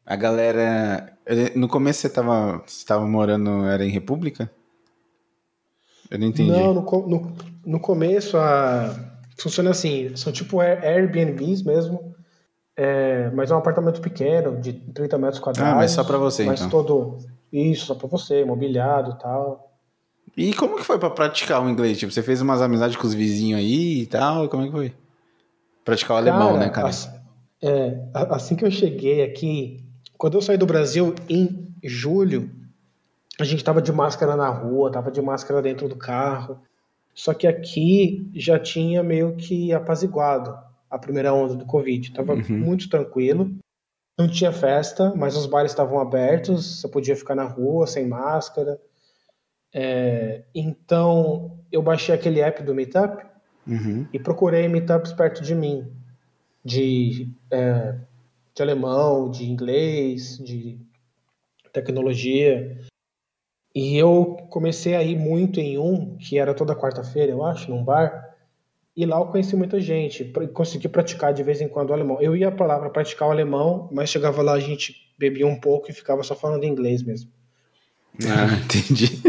a 0.06 0.15
galera. 0.15 1.13
No 1.56 1.67
começo 1.67 1.99
você 2.02 2.10
tava, 2.10 2.63
você 2.65 2.84
tava 2.86 3.06
morando, 3.08 3.65
era 3.67 3.86
em 3.86 3.89
República? 3.91 4.49
Eu 6.10 6.17
não 6.17 6.28
entendi. 6.28 6.49
Não, 6.49 6.73
no, 6.73 6.82
no, 7.08 7.36
no 7.65 7.80
começo 7.80 8.36
a, 8.36 8.95
funciona 9.38 9.69
assim, 9.69 10.15
são 10.15 10.34
tipo 10.34 10.60
Air- 10.60 10.84
Airbnbs 10.84 11.62
mesmo, 11.62 12.15
é, 12.75 13.30
mas 13.30 13.52
é 13.52 13.56
um 13.56 13.60
apartamento 13.60 14.02
pequeno, 14.02 14.60
de 14.60 14.73
30 14.73 15.17
metros 15.19 15.39
quadrados. 15.39 15.71
Ah, 15.73 15.75
mas 15.75 15.91
só 15.91 16.04
pra 16.04 16.17
você, 16.17 16.45
mas 16.45 16.60
então. 16.62 16.69
todo, 16.71 17.17
isso, 17.54 17.86
só 17.86 17.93
pra 17.93 18.08
você, 18.08 18.43
mobiliado 18.43 19.12
e 19.12 19.19
tal. 19.19 19.71
E 20.36 20.54
como 20.56 20.78
que 20.78 20.84
foi 20.84 20.97
pra 20.97 21.12
praticar 21.12 21.63
o 21.63 21.69
inglês? 21.69 21.99
Tipo, 21.99 22.12
você 22.12 22.23
fez 22.23 22.41
umas 22.41 22.62
amizades 22.62 22.95
com 22.95 23.06
os 23.06 23.13
vizinhos 23.13 23.60
aí 23.60 24.02
e 24.02 24.06
tal? 24.08 24.49
Como 24.49 24.63
é 24.63 24.65
que 24.65 24.71
foi? 24.71 24.93
Praticar 25.89 26.15
o 26.15 26.17
alemão, 26.17 26.58
né, 26.58 26.69
cara? 26.69 26.88
ass- 26.88 27.10
é, 27.62 27.97
assim 28.13 28.56
que 28.56 28.63
eu 28.65 28.71
cheguei 28.71 29.21
aqui, 29.23 29.84
quando 30.17 30.36
eu 30.38 30.41
saí 30.41 30.58
do 30.58 30.65
Brasil 30.65 31.13
em 31.28 31.73
julho, 31.84 32.49
a 33.39 33.43
gente 33.43 33.63
tava 33.63 33.82
de 33.82 33.91
máscara 33.91 34.36
na 34.36 34.49
rua, 34.49 34.91
tava 34.91 35.12
de 35.12 35.21
máscara 35.21 35.62
dentro 35.62 35.88
do 35.89 35.95
carro. 35.95 36.60
Só 37.13 37.34
que 37.34 37.47
aqui 37.47 38.30
já 38.34 38.58
tinha 38.60 39.02
meio 39.04 39.36
que 39.36 39.73
apaziguado 39.73 40.58
a 40.89 40.97
primeira 40.97 41.34
onda 41.34 41.56
do 41.56 41.65
Covid. 41.65 42.12
Tava 42.13 42.34
Uhum. 42.34 42.43
muito 42.49 42.89
tranquilo. 42.89 43.52
Não 44.17 44.28
tinha 44.28 44.52
festa, 44.52 45.13
mas 45.15 45.36
os 45.36 45.45
bares 45.45 45.71
estavam 45.71 45.99
abertos, 45.99 46.80
você 46.82 46.88
podia 46.88 47.15
ficar 47.15 47.36
na 47.36 47.45
rua 47.45 47.88
sem 47.88 48.08
máscara. 48.08 48.80
É, 49.73 50.43
então 50.54 51.60
eu 51.71 51.82
baixei 51.82 52.13
aquele 52.15 52.41
app 52.41 52.63
do 52.63 52.73
Meetup 52.75 53.25
Uhum. 53.69 54.08
e 54.12 54.17
procurei 54.17 54.67
meetups 54.67 55.13
perto 55.13 55.43
de 55.43 55.53
mim, 55.53 55.86
de, 56.65 57.29
é, 57.51 57.95
de 58.55 58.62
alemão, 58.63 59.29
de 59.29 59.45
inglês, 59.45 60.38
de 60.39 60.79
tecnologia. 61.71 62.77
E 63.75 63.95
eu 63.95 64.38
comecei 64.49 64.95
a 64.95 65.03
ir 65.03 65.15
muito 65.17 65.60
em 65.60 65.77
um, 65.77 66.17
que 66.17 66.39
era 66.39 66.53
toda 66.53 66.75
quarta-feira, 66.75 67.32
eu 67.32 67.45
acho, 67.45 67.69
num 67.69 67.84
bar. 67.84 68.27
E 68.97 69.05
lá 69.05 69.17
eu 69.19 69.27
conheci 69.27 69.55
muita 69.55 69.79
gente, 69.79 70.23
pra- 70.25 70.47
consegui 70.47 70.89
praticar 70.89 71.32
de 71.34 71.43
vez 71.43 71.62
em 71.62 71.67
quando 71.69 71.91
o 71.91 71.93
alemão. 71.93 72.19
Eu 72.19 72.36
ia 72.36 72.51
para 72.51 72.65
lá 72.65 72.79
para 72.79 72.89
praticar 72.89 73.27
o 73.27 73.32
alemão, 73.32 73.88
mas 73.91 74.10
chegava 74.10 74.41
lá 74.41 74.53
a 74.53 74.60
gente 74.60 74.95
bebia 75.17 75.45
um 75.47 75.60
pouco 75.60 75.89
e 75.89 75.93
ficava 75.93 76.23
só 76.23 76.36
falando 76.36 76.63
inglês 76.65 77.03
mesmo. 77.03 77.29
Ah, 78.27 78.47
entendi. 78.65 79.21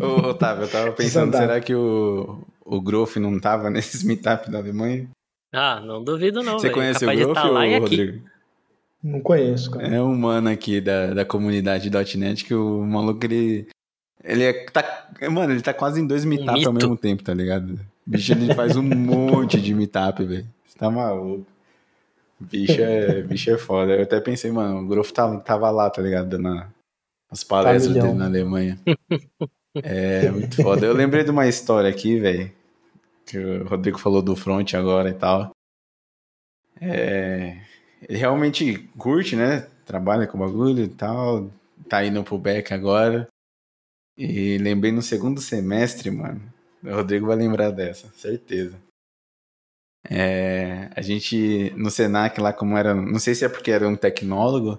Ô, 0.00 0.30
Otávio, 0.30 0.64
eu 0.64 0.68
tava 0.68 0.92
pensando, 0.92 1.34
será 1.34 1.60
que 1.60 1.74
o, 1.74 2.40
o 2.66 2.80
Groff 2.80 3.18
não 3.18 3.38
tava 3.38 3.70
nesses 3.70 4.02
meetup 4.02 4.50
da 4.50 4.58
Alemanha? 4.58 5.08
Ah, 5.52 5.80
não 5.80 6.02
duvido 6.02 6.42
não, 6.42 6.58
Você 6.58 6.66
velho. 6.66 6.74
conhece 6.74 7.04
o 7.04 7.08
Capaz 7.08 7.20
Groff 7.20 7.40
tá 7.40 7.50
ou 7.50 7.56
aqui. 7.56 7.78
Rodrigo? 7.78 8.28
Não 9.02 9.20
conheço, 9.20 9.70
cara. 9.70 9.86
É 9.86 10.02
um 10.02 10.14
mano 10.16 10.48
aqui 10.48 10.80
da, 10.80 11.14
da 11.14 11.24
comunidade 11.24 11.90
.NET 12.18 12.44
que 12.44 12.54
o 12.54 12.82
maluco, 12.82 13.24
ele... 13.24 13.68
Ele 14.24 14.42
é, 14.42 14.66
tá, 14.66 15.08
mano, 15.30 15.52
ele 15.52 15.62
tá 15.62 15.72
quase 15.72 16.00
em 16.00 16.06
dois 16.06 16.24
meetups 16.24 16.66
ao 16.66 16.72
mesmo 16.72 16.96
tempo, 16.96 17.22
tá 17.22 17.32
ligado? 17.32 17.78
O 18.06 18.10
bicho, 18.10 18.32
ele 18.32 18.52
faz 18.54 18.76
um 18.76 18.82
monte 18.82 19.60
de 19.60 19.72
meetup, 19.72 20.24
velho. 20.24 20.46
Você 20.66 20.76
tá 20.76 20.90
maluco. 20.90 21.46
Bicho 22.40 22.80
é, 22.80 23.22
bicho 23.24 23.50
é 23.50 23.56
foda. 23.56 23.94
Eu 23.94 24.02
até 24.02 24.20
pensei, 24.20 24.50
mano, 24.50 24.80
o 24.80 24.86
Growth 24.86 25.12
tá, 25.12 25.38
tava 25.38 25.70
lá, 25.70 25.88
tá 25.88 26.02
ligado? 26.02 26.28
Dando 26.28 26.66
as 27.30 27.44
palestras 27.44 27.88
milhão. 27.88 28.08
dele 28.08 28.18
na 28.18 28.26
Alemanha. 28.26 28.78
É, 29.82 30.30
muito 30.30 30.62
foda. 30.62 30.86
Eu 30.86 30.94
lembrei 30.94 31.24
de 31.24 31.30
uma 31.30 31.46
história 31.46 31.90
aqui, 31.90 32.18
velho. 32.18 32.52
Que 33.24 33.38
o 33.38 33.68
Rodrigo 33.68 33.98
falou 33.98 34.22
do 34.22 34.36
front 34.36 34.74
agora 34.74 35.10
e 35.10 35.14
tal. 35.14 35.50
É, 36.80 37.58
ele 38.08 38.18
realmente 38.18 38.88
curte, 38.96 39.34
né? 39.36 39.66
Trabalha 39.84 40.26
com 40.26 40.38
bagulho 40.38 40.84
e 40.84 40.88
tal. 40.88 41.50
Tá 41.88 42.04
indo 42.04 42.22
pro 42.22 42.38
back 42.38 42.72
agora. 42.72 43.28
E 44.16 44.58
lembrei 44.58 44.92
no 44.92 45.02
segundo 45.02 45.40
semestre, 45.40 46.10
mano. 46.10 46.40
O 46.82 46.94
Rodrigo 46.94 47.26
vai 47.26 47.36
lembrar 47.36 47.70
dessa, 47.70 48.08
certeza. 48.14 48.78
É, 50.08 50.88
a 50.94 51.02
gente, 51.02 51.72
no 51.76 51.90
Senac 51.90 52.40
lá, 52.40 52.52
como 52.52 52.76
era. 52.76 52.94
Não 52.94 53.18
sei 53.18 53.34
se 53.34 53.44
é 53.44 53.48
porque 53.48 53.70
era 53.70 53.88
um 53.88 53.96
tecnólogo. 53.96 54.78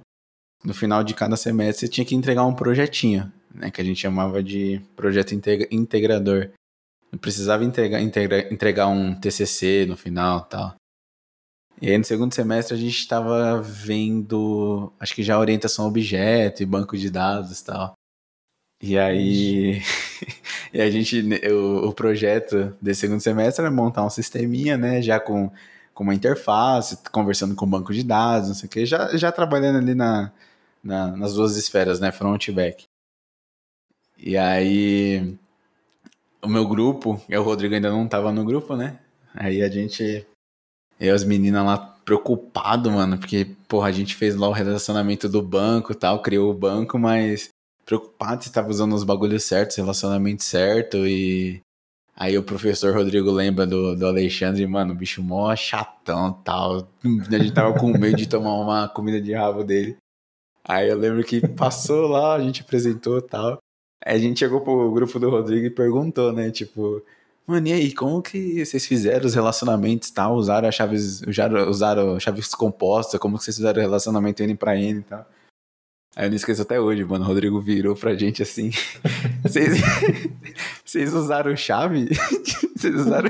No 0.64 0.74
final 0.74 1.04
de 1.04 1.14
cada 1.14 1.38
semestre 1.38 1.86
você 1.86 1.92
tinha 1.92 2.06
que 2.06 2.16
entregar 2.16 2.46
um 2.46 2.56
projetinho, 2.56 3.32
né? 3.58 3.72
Que 3.72 3.82
a 3.82 3.84
gente 3.84 4.00
chamava 4.00 4.42
de 4.44 4.82
projeto 4.96 5.34
integra- 5.34 5.68
integrador. 5.72 6.50
Não 7.12 7.20
precisava 7.20 7.64
entregar, 7.64 8.02
integra- 8.02 8.52
entregar 8.54 8.88
um 8.88 9.14
TCC 9.16 9.86
no 9.88 9.96
final 9.98 10.42
tal. 10.42 10.76
E 11.82 11.90
aí 11.92 11.98
no 11.98 12.04
segundo 12.04 12.34
semestre 12.34 12.74
a 12.76 12.78
gente 12.78 12.98
estava 12.98 13.62
vendo, 13.62 14.92
acho 15.00 15.14
que 15.14 15.22
já 15.24 15.38
orientação 15.40 15.86
a 15.86 15.88
objeto 15.88 16.64
e 16.64 16.66
banco 16.66 16.98
de 16.98 17.10
dados 17.10 17.62
tal. 17.62 17.94
E 18.82 18.98
aí, 18.98 19.82
e 20.74 20.82
a 20.82 20.90
gente, 20.90 21.22
o, 21.52 21.88
o 21.90 21.94
projeto 21.94 22.76
desse 22.82 23.02
segundo 23.02 23.22
semestre 23.22 23.64
era 23.64 23.74
montar 23.74 24.04
um 24.06 24.10
sisteminha, 24.10 24.78
né, 24.78 25.02
já 25.02 25.20
com, 25.20 25.52
com 25.94 26.04
uma 26.04 26.14
interface, 26.16 26.98
conversando 27.12 27.56
com 27.56 27.66
o 27.66 27.70
banco 27.70 27.94
de 27.94 28.04
dados, 28.04 28.50
não 28.50 28.56
sei 28.56 28.68
o 28.68 28.70
que, 28.72 28.86
já, 28.86 29.16
já 29.18 29.32
trabalhando 29.32 29.78
ali 29.78 29.96
na, 29.96 30.32
na- 30.84 31.16
nas 31.16 31.34
duas 31.36 31.58
esferas, 31.58 32.00
né, 32.00 32.12
front 32.12 32.48
e 32.48 32.52
back. 32.52 32.86
E 34.18 34.38
aí, 34.38 35.38
o 36.42 36.48
meu 36.48 36.68
grupo, 36.68 37.22
e 37.30 37.38
o 37.38 37.44
Rodrigo 37.44 37.76
ainda 37.76 37.90
não 37.90 38.08
tava 38.08 38.32
no 38.32 38.44
grupo, 38.44 38.76
né, 38.76 39.00
aí 39.34 39.62
a 39.62 39.70
gente, 39.70 40.26
eu 41.00 41.08
e 41.08 41.10
as 41.10 41.24
meninas 41.24 41.66
lá 41.66 41.78
preocupado, 41.78 42.90
mano, 42.90 43.18
porque, 43.18 43.46
porra, 43.68 43.90
a 43.90 43.92
gente 43.92 44.16
fez 44.16 44.36
lá 44.36 44.48
o 44.48 44.54
relacionamento 44.54 45.28
do 45.28 45.42
banco 45.42 45.92
e 45.92 45.96
tal, 45.96 46.22
criou 46.22 46.50
o 46.50 46.58
banco, 46.58 46.98
mas 46.98 47.50
preocupado 47.86 48.44
se 48.44 48.52
tava 48.52 48.70
usando 48.70 48.94
os 48.94 49.04
bagulhos 49.04 49.44
certos, 49.44 49.78
relacionamento 49.78 50.44
certo 50.44 51.06
e 51.06 51.62
aí 52.16 52.38
o 52.38 52.44
professor 52.44 52.96
Rodrigo 52.96 53.30
lembra 53.30 53.68
do, 53.68 53.96
do 53.96 54.08
Alexandre, 54.08 54.66
mano, 54.66 54.96
bicho 54.96 55.22
mó 55.22 55.56
chatão 55.56 56.34
tal, 56.44 56.88
a 57.04 57.38
gente 57.38 57.54
tava 57.54 57.78
com 57.78 57.92
medo 57.98 58.18
de 58.18 58.28
tomar 58.28 58.56
uma 58.56 58.90
comida 58.90 59.22
de 59.22 59.34
rabo 59.34 59.64
dele. 59.64 59.98
Aí 60.64 60.90
eu 60.90 60.98
lembro 60.98 61.24
que 61.24 61.46
passou 61.48 62.08
lá, 62.08 62.36
a 62.36 62.42
gente 62.42 62.62
apresentou 62.62 63.22
tal. 63.22 63.58
Aí 64.08 64.16
a 64.16 64.20
gente 64.20 64.40
chegou 64.40 64.62
pro 64.62 64.90
grupo 64.90 65.20
do 65.20 65.30
Rodrigo 65.30 65.66
e 65.66 65.70
perguntou, 65.70 66.32
né, 66.32 66.50
tipo, 66.50 67.04
mano, 67.46 67.68
e 67.68 67.74
aí, 67.74 67.94
como 67.94 68.22
que 68.22 68.66
vocês 68.66 68.86
fizeram 68.86 69.26
os 69.26 69.36
relacionamentos 69.36 70.08
e 70.08 70.14
tal? 70.14 70.36
Usaram 70.36 70.70
as 70.70 70.76
chaves, 70.76 71.22
usaram, 71.24 71.70
usaram 71.70 72.18
chaves 72.18 72.56
compostas, 72.56 73.20
como 73.20 73.38
que 73.38 73.44
vocês 73.44 73.58
fizeram 73.58 73.80
o 73.80 73.82
relacionamento 73.82 74.42
N 74.42 74.56
pra 74.56 74.78
N 74.78 75.00
e 75.00 75.04
tal? 75.04 75.26
Aí 76.16 76.26
eu 76.26 76.30
não 76.30 76.38
esqueço 76.38 76.62
até 76.62 76.80
hoje, 76.80 77.04
mano. 77.04 77.26
O 77.26 77.28
Rodrigo 77.28 77.60
virou 77.60 77.98
pra 77.98 78.16
gente 78.16 78.42
assim. 78.42 78.72
Vocês, 79.44 79.78
vocês 80.84 81.14
usaram 81.14 81.56
chave? 81.56 82.10
Vocês 82.76 82.96
usaram. 82.96 83.30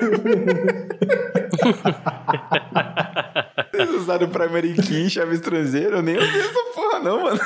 Vocês 3.72 3.90
usaram 3.96 4.30
primary 4.30 4.76
key, 4.76 5.10
chave 5.10 5.36
estrangeira? 5.36 5.98
Eu 5.98 6.02
nem 6.04 6.18
usei 6.18 6.40
essa 6.40 6.64
porra, 6.76 7.00
não, 7.00 7.24
mano. 7.24 7.40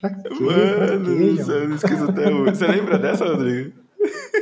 Pra 0.00 0.10
quê? 0.14 0.28
Pra 0.28 0.37
Mano, 0.48 1.50
eu 1.50 1.68
não 1.68 1.76
esqueço 1.76 2.04
até 2.04 2.28
hoje. 2.28 2.56
Você 2.56 2.66
lembra 2.66 2.98
dessa, 2.98 3.24
Rodrigo? 3.24 3.72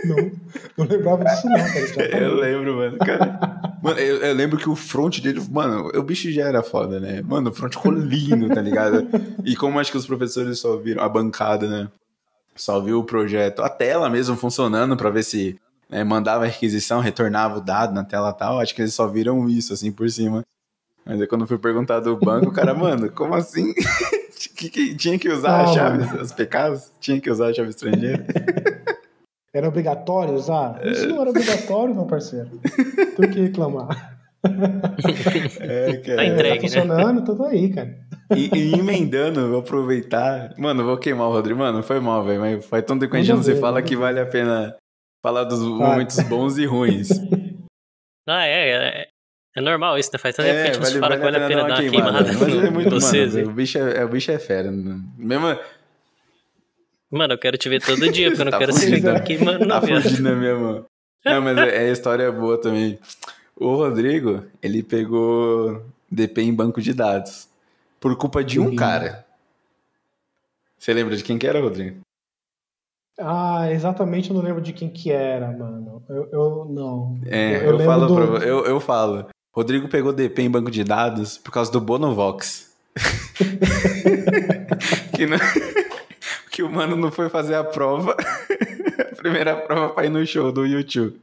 Não, 0.05 0.31
não 0.77 0.87
lembrava 0.87 1.25
disso 1.25 1.49
não, 1.49 1.57
cara. 1.57 1.79
Eu 1.79 2.11
falou. 2.11 2.41
lembro, 2.41 2.77
mano. 2.77 2.99
Cara, 2.99 3.79
mano, 3.83 3.99
eu, 3.99 4.17
eu 4.19 4.35
lembro 4.35 4.59
que 4.59 4.69
o 4.69 4.77
front 4.77 5.21
dele, 5.21 5.43
mano, 5.51 5.91
o 5.95 6.03
bicho 6.03 6.31
já 6.31 6.47
era 6.47 6.63
foda, 6.63 7.01
né? 7.01 7.23
Mano, 7.23 7.51
o 7.51 7.53
front 7.53 7.73
ficou 7.73 7.93
lindo, 7.93 8.49
tá 8.49 8.61
ligado? 8.61 9.09
E 9.45 9.57
como 9.57 9.79
acho 9.79 9.91
que 9.91 9.99
os 9.99 10.07
professores 10.07 10.59
só 10.59 10.77
viram 10.77 11.03
a 11.03 11.09
bancada, 11.09 11.67
né? 11.67 11.89
Só 12.55 12.81
viu 12.81 13.01
o 13.01 13.05
projeto, 13.05 13.63
a 13.63 13.69
tela 13.69 14.09
mesmo 14.09 14.37
funcionando 14.37 14.97
pra 14.97 15.11
ver 15.11 15.23
se 15.23 15.59
né, 15.91 16.03
mandava 16.05 16.45
a 16.45 16.49
requisição, 16.49 17.01
retornava 17.01 17.59
o 17.59 17.61
dado 17.61 17.95
na 17.95 18.05
tela 18.05 18.31
e 18.31 18.39
tal. 18.39 18.61
Acho 18.61 18.75
que 18.75 18.83
eles 18.83 18.95
só 18.95 19.07
viram 19.07 19.49
isso, 19.49 19.73
assim, 19.73 19.93
por 19.93 20.09
cima. 20.11 20.45
Mas 21.05 21.21
aí 21.21 21.27
quando 21.27 21.43
eu 21.43 21.47
fui 21.47 21.59
perguntar 21.59 22.01
do 22.01 22.17
banco, 22.17 22.49
o 22.49 22.53
cara, 22.53 22.75
mano, 22.75 23.11
como 23.11 23.35
assim? 23.35 23.73
Que, 24.57 24.69
que- 24.71 24.95
tinha 24.95 25.19
que 25.19 25.29
usar 25.29 25.51
Ah, 25.51 25.63
a 25.65 25.67
chave, 25.67 26.05
mano. 26.05 26.21
as 26.21 26.33
PKs? 26.33 26.93
Tinha 27.01 27.21
que 27.21 27.31
usar 27.31 27.49
a 27.49 27.53
chave 27.55 27.69
estrangeira? 27.71 28.25
Era 29.55 29.69
obrigatório 29.69 30.35
usar? 30.35 30.81
Isso 30.87 31.09
não 31.09 31.21
era 31.23 31.31
obrigatório, 31.31 31.95
meu 31.95 32.05
parceiro. 32.05 32.61
Tem 33.17 33.31
que 33.31 33.41
reclamar. 33.41 34.15
É, 35.61 35.97
cara. 35.97 36.17
Tá 36.17 36.25
entregue, 36.25 36.49
tá 36.49 36.55
né? 36.55 36.61
funcionando, 36.61 37.25
tudo 37.25 37.45
aí, 37.47 37.73
cara. 37.73 37.97
E, 38.37 38.51
e 38.57 38.75
emendando, 38.75 39.49
vou 39.49 39.61
aproveitar. 39.61 40.55
Mano, 40.57 40.85
vou 40.85 40.97
queimar 40.99 41.29
o 41.29 41.33
Rodrigo. 41.33 41.59
Mano, 41.59 41.83
foi 41.83 41.99
mal, 42.01 42.23
velho. 42.25 42.41
Mas 42.41 42.65
faz 42.67 42.85
tanto 42.85 43.01
tempo 43.01 43.13
que 43.13 43.17
a 43.17 43.23
gente 43.23 43.35
não 43.35 43.43
se 43.43 43.57
fala 43.57 43.83
que 43.83 43.97
vale 43.97 44.21
a 44.21 44.27
pena 44.27 44.77
falar 45.25 45.45
dos 45.45 45.61
momentos 45.63 46.19
bons 46.29 46.59
e 46.59 46.67
ruins. 46.67 47.09
Ah, 48.29 48.45
é, 48.45 48.71
é. 48.71 49.07
É 49.57 49.61
normal 49.61 49.99
isso, 49.99 50.11
né? 50.13 50.19
Faz 50.19 50.37
tanto 50.37 50.47
tempo 50.47 50.61
que 50.63 50.69
a 50.69 50.73
gente 50.75 50.87
se 50.87 50.99
fala 51.01 51.17
que 51.17 51.23
vale 51.23 51.37
a 51.39 51.49
pena 51.49 51.65
dar 51.65 51.67
uma 51.67 51.77
queimada. 51.91 52.25
queimada 52.25 52.45
Mas 52.45 52.65
é 52.65 52.71
muito, 52.71 53.01
mano, 53.01 53.39
hein? 53.39 53.45
o 53.47 53.53
bicho 53.53 53.79
é, 53.79 54.05
o 54.05 54.09
bicho 54.09 54.31
é 54.31 54.39
fera. 54.39 54.71
Mesmo, 54.71 55.59
Mano, 57.11 57.35
eu 57.35 57.39
quero 57.39 57.57
te 57.57 57.69
ver 57.69 57.81
todo 57.83 58.09
dia, 58.11 58.29
porque 58.31 58.43
eu 58.43 58.45
não 58.45 58.51
Tá 58.53 58.59
quero 58.59 58.73
se 58.73 58.81
fugindo. 58.81 58.97
ficar 59.09 59.21
queimando, 59.21 59.59
tá 59.61 59.67
não, 59.67 59.81
viado. 59.81 60.03
fugindo 60.03 60.23
na 60.23 60.35
minha 60.37 60.55
mão. 60.57 60.85
Não, 61.25 61.41
mas 61.43 61.57
é, 61.59 61.87
é 61.89 61.91
história 61.91 62.31
boa 62.31 62.61
também. 62.61 62.99
O 63.57 63.75
Rodrigo, 63.77 64.45
ele 64.63 64.83
pegou 64.83 65.83
DP 66.11 66.43
em 66.43 66.55
banco 66.55 66.81
de 66.83 66.93
dados. 66.93 67.49
Por 67.99 68.15
culpa 68.17 68.45
de 68.45 68.61
um 68.61 68.71
Sim. 68.71 68.77
cara. 68.77 69.25
Você 70.79 70.93
lembra 70.93 71.17
de 71.17 71.25
quem 71.25 71.39
que 71.39 71.47
era, 71.47 71.61
Rodrigo? 71.61 72.01
Ah, 73.19 73.73
exatamente 73.73 74.29
eu 74.29 74.37
não 74.37 74.43
lembro 74.43 74.61
de 74.61 74.75
quem 74.75 74.91
que 74.91 75.11
era, 75.11 75.51
mano. 75.51 76.03
Eu, 76.09 76.29
eu 76.31 76.65
não. 76.69 77.19
É, 77.27 77.57
Eu- 77.57 77.63
eu, 77.63 77.81
eu 77.81 77.87
falo 77.87 78.07
do- 78.07 78.15
pra, 78.15 78.47
eu, 78.47 78.67
eu 78.67 78.79
falo. 78.81 79.27
Rodrigo 79.57 79.89
pegou 79.89 80.13
DP 80.13 80.43
em 80.43 80.51
banco 80.51 80.71
de 80.71 80.85
dados 80.85 81.39
por 81.39 81.51
causa 81.51 81.73
do 81.73 81.81
Bonovox. 81.81 82.67
que, 85.17 85.27
não- 85.27 85.39
que 86.53 86.63
o 86.63 86.71
mano 86.71 86.95
não 86.97 87.11
foi 87.11 87.31
fazer 87.31 87.55
a 87.55 87.65
prova. 87.65 88.15
a 89.11 89.15
primeira 89.17 89.57
prova 89.57 89.95
pra 89.95 90.05
ir 90.05 90.11
no 90.11 90.25
show 90.27 90.53
do 90.53 90.67
YouTube. 90.67 91.19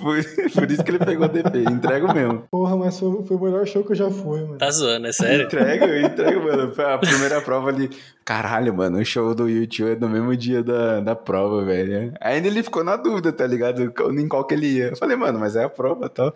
por, 0.00 0.16
por 0.52 0.68
isso 0.68 0.82
que 0.82 0.90
ele 0.90 0.98
pegou 0.98 1.28
DP. 1.28 1.58
Entrego 1.70 2.12
mesmo. 2.12 2.42
Porra, 2.50 2.76
mas 2.76 2.98
foi, 2.98 3.22
foi 3.24 3.36
o 3.36 3.40
melhor 3.40 3.64
show 3.68 3.84
que 3.84 3.92
eu 3.92 3.96
já 3.96 4.10
fui, 4.10 4.40
mano. 4.40 4.58
Tá 4.58 4.68
zoando, 4.72 5.06
é 5.06 5.12
sério? 5.12 5.46
Entrego, 5.46 5.84
entrego, 5.94 6.42
mano. 6.42 6.74
Foi 6.74 6.84
a 6.92 6.98
primeira 6.98 7.40
prova 7.40 7.68
ali. 7.68 7.88
Caralho, 8.24 8.74
mano, 8.74 8.98
o 8.98 9.04
show 9.04 9.32
do 9.32 9.48
YouTube 9.48 9.92
é 9.92 9.96
no 9.96 10.08
mesmo 10.08 10.36
dia 10.36 10.60
da, 10.60 10.98
da 10.98 11.14
prova, 11.14 11.64
velho. 11.64 12.12
Ainda 12.20 12.48
ele 12.48 12.64
ficou 12.64 12.82
na 12.82 12.96
dúvida, 12.96 13.32
tá 13.32 13.46
ligado? 13.46 13.80
Em 14.18 14.26
qual 14.28 14.44
que 14.44 14.54
ele 14.54 14.66
ia. 14.78 14.88
Eu 14.88 14.96
falei, 14.96 15.16
mano, 15.16 15.38
mas 15.38 15.54
é 15.54 15.62
a 15.62 15.68
prova 15.68 16.06
e 16.06 16.08
tal. 16.08 16.34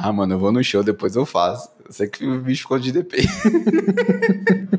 Ah, 0.00 0.12
mano, 0.12 0.34
eu 0.34 0.38
vou 0.38 0.52
no 0.52 0.62
show, 0.62 0.84
depois 0.84 1.16
eu 1.16 1.26
faço. 1.26 1.68
Eu 1.84 1.92
sei 1.92 2.06
que 2.08 2.24
o 2.24 2.40
bicho 2.40 2.62
ficou 2.62 2.78
de 2.78 2.92
DP. 2.92 3.16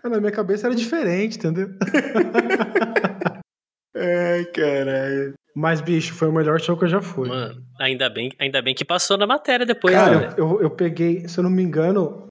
Ah, 0.00 0.08
Na 0.08 0.20
minha 0.20 0.30
cabeça 0.30 0.68
era 0.68 0.76
diferente, 0.76 1.38
entendeu? 1.38 1.70
Ai, 3.96 4.44
caralho. 4.54 5.32
Mas, 5.56 5.80
bicho, 5.80 6.14
foi 6.14 6.28
o 6.28 6.32
melhor 6.32 6.60
show 6.60 6.76
que 6.76 6.84
eu 6.84 6.88
já 6.88 7.02
fui. 7.02 7.28
Mano, 7.28 7.60
ainda 7.80 8.08
bem, 8.08 8.30
ainda 8.38 8.62
bem 8.62 8.74
que 8.76 8.84
passou 8.84 9.18
na 9.18 9.26
matéria 9.26 9.66
depois, 9.66 9.94
Cara, 9.96 10.20
né? 10.20 10.26
Cara, 10.28 10.40
eu, 10.40 10.62
eu 10.62 10.70
peguei, 10.70 11.26
se 11.28 11.36
eu 11.38 11.42
não 11.42 11.50
me 11.50 11.64
engano, 11.64 12.28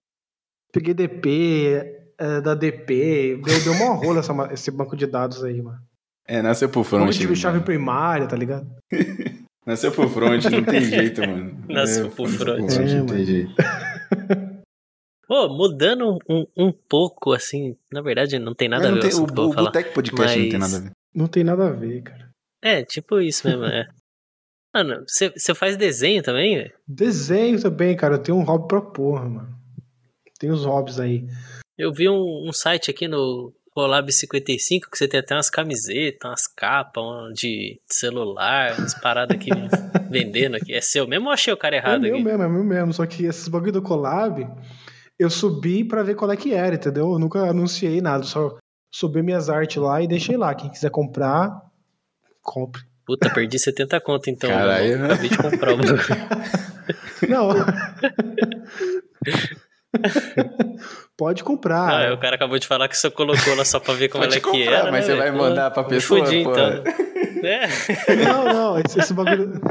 peguei 0.71 0.93
DP, 0.93 1.93
é, 2.17 2.39
da 2.41 2.55
DP, 2.55 3.41
deu, 3.43 3.63
deu 3.63 3.73
uma 3.73 3.95
rola 3.95 4.19
essa 4.19 4.33
esse 4.53 4.71
banco 4.71 4.95
de 4.95 5.05
dados 5.05 5.43
aí, 5.43 5.61
mano. 5.61 5.79
É, 6.25 6.41
nasceu 6.41 6.69
pro 6.69 6.83
Como 6.85 7.01
front. 7.01 7.07
eu 7.07 7.13
tive 7.19 7.35
chave 7.35 7.59
primária, 7.59 8.27
tá 8.27 8.37
ligado? 8.37 8.65
Nasceu 9.67 9.91
pro 9.91 10.09
front, 10.09 10.45
não 10.45 10.63
tem 10.63 10.81
jeito, 10.85 11.21
mano. 11.21 11.63
Nasceu 11.69 12.07
É, 12.07 12.09
pro 12.09 12.23
nasceu 12.23 12.39
front. 12.39 12.59
não 12.59 12.65
É, 12.67 12.87
tem 12.87 13.03
mano. 13.03 13.25
jeito. 13.25 13.53
Pô, 15.27 15.49
mudando 15.49 16.17
um, 16.29 16.45
um 16.57 16.71
pouco, 16.71 17.33
assim, 17.33 17.75
na 17.91 18.01
verdade 18.01 18.39
não 18.39 18.55
tem 18.55 18.69
nada 18.69 18.83
Mas 18.83 18.91
a 18.91 18.95
não 18.95 19.01
ver 19.01 19.09
tem, 19.09 19.17
com 19.17 19.17
o, 19.17 19.23
o 19.23 19.27
que 19.27 19.31
eu 19.33 19.35
vou 19.35 19.67
o 19.67 19.93
Podcast 19.93 20.39
não 20.39 20.49
tem 20.49 20.59
mas- 20.59 20.71
nada 20.71 20.77
a 20.77 20.87
ver. 20.87 20.91
Não 21.13 21.27
tem 21.27 21.43
nada 21.43 21.67
a 21.67 21.71
ver, 21.71 22.01
cara. 22.03 22.29
É, 22.63 22.83
tipo 22.83 23.19
isso 23.19 23.45
mesmo, 23.47 23.65
é. 23.65 23.87
Mano, 24.73 25.03
você 25.07 25.29
você 25.35 25.53
faz 25.55 25.75
desenho 25.75 26.21
também, 26.23 26.55
velho? 26.57 26.73
Desenho 26.87 27.59
também, 27.61 27.95
cara. 27.95 28.15
Eu 28.15 28.19
tenho 28.23 28.37
um 28.37 28.43
hobby 28.43 28.67
pra 28.67 28.81
porra, 28.81 29.27
mano. 29.27 29.57
Tem 30.39 30.51
os 30.51 30.63
hobbies 30.65 30.99
aí. 30.99 31.25
Eu 31.77 31.91
vi 31.91 32.07
um, 32.07 32.47
um 32.47 32.53
site 32.53 32.91
aqui 32.91 33.07
no 33.07 33.53
Colab 33.77 34.11
55 34.11 34.89
que 34.89 34.97
você 34.97 35.07
tem 35.07 35.19
até 35.19 35.35
umas 35.35 35.51
camisetas, 35.51 36.27
umas 36.27 36.47
capas 36.47 37.03
um 37.03 37.31
de 37.31 37.79
celular, 37.85 38.73
umas 38.75 38.95
paradas 38.95 39.37
aqui 39.37 39.51
vendendo 40.09 40.55
aqui. 40.55 40.73
É 40.73 40.81
seu 40.81 41.07
mesmo 41.07 41.27
ou 41.27 41.31
achei 41.31 41.53
o 41.53 41.57
cara 41.57 41.75
É 41.75 41.77
errado 41.77 42.01
meu 42.01 42.15
aqui? 42.15 42.23
mesmo, 42.23 42.41
é 42.41 42.49
meu 42.49 42.63
mesmo. 42.63 42.91
Só 42.91 43.05
que 43.05 43.25
esses 43.25 43.47
bagulho 43.47 43.73
do 43.73 43.83
collab, 43.83 44.49
eu 45.19 45.29
subi 45.29 45.83
pra 45.83 46.01
ver 46.01 46.15
qual 46.15 46.31
é 46.31 46.35
que 46.35 46.55
era, 46.55 46.73
entendeu? 46.73 47.11
Eu 47.11 47.19
nunca 47.19 47.47
anunciei 47.47 48.01
nada, 48.01 48.23
só 48.23 48.57
subi 48.91 49.21
minhas 49.21 49.47
artes 49.47 49.77
lá 49.77 50.01
e 50.01 50.07
deixei 50.07 50.37
lá. 50.37 50.55
Quem 50.55 50.71
quiser 50.71 50.89
comprar, 50.89 51.61
compre. 52.41 52.81
Puta, 53.05 53.29
perdi 53.29 53.59
70 53.59 54.01
conto 54.01 54.27
então. 54.27 54.49
Caralho, 54.49 54.87
eu 54.87 54.97
né? 54.97 55.05
Acabei 55.05 55.29
de 55.29 55.37
comprar 55.37 55.73
o 55.73 55.77
bagulho. 55.77 55.99
Não. 57.29 57.49
Pode 61.17 61.43
comprar. 61.43 62.09
Ah, 62.09 62.13
o 62.13 62.17
cara 62.19 62.35
acabou 62.35 62.59
de 62.59 62.67
falar 62.67 62.87
que 62.87 62.95
você 62.95 63.09
colocou 63.09 63.55
lá 63.55 63.65
só 63.65 63.79
pra 63.79 63.93
ver 63.95 64.07
como 64.07 64.23
ela 64.23 64.35
é 64.35 64.39
que 64.39 64.63
era. 64.67 64.91
mas 64.91 65.07
né, 65.07 65.13
você 65.13 65.19
vai 65.19 65.31
mandar 65.31 65.71
pra 65.71 65.83
pessoa, 65.83 66.23
fudi, 66.25 66.43
pô. 66.43 66.51
então. 66.51 66.83
É. 67.43 67.67
Não, 68.15 68.45
não, 68.45 68.79
esse, 68.79 68.99
esse 68.99 69.13
bagulho, 69.13 69.61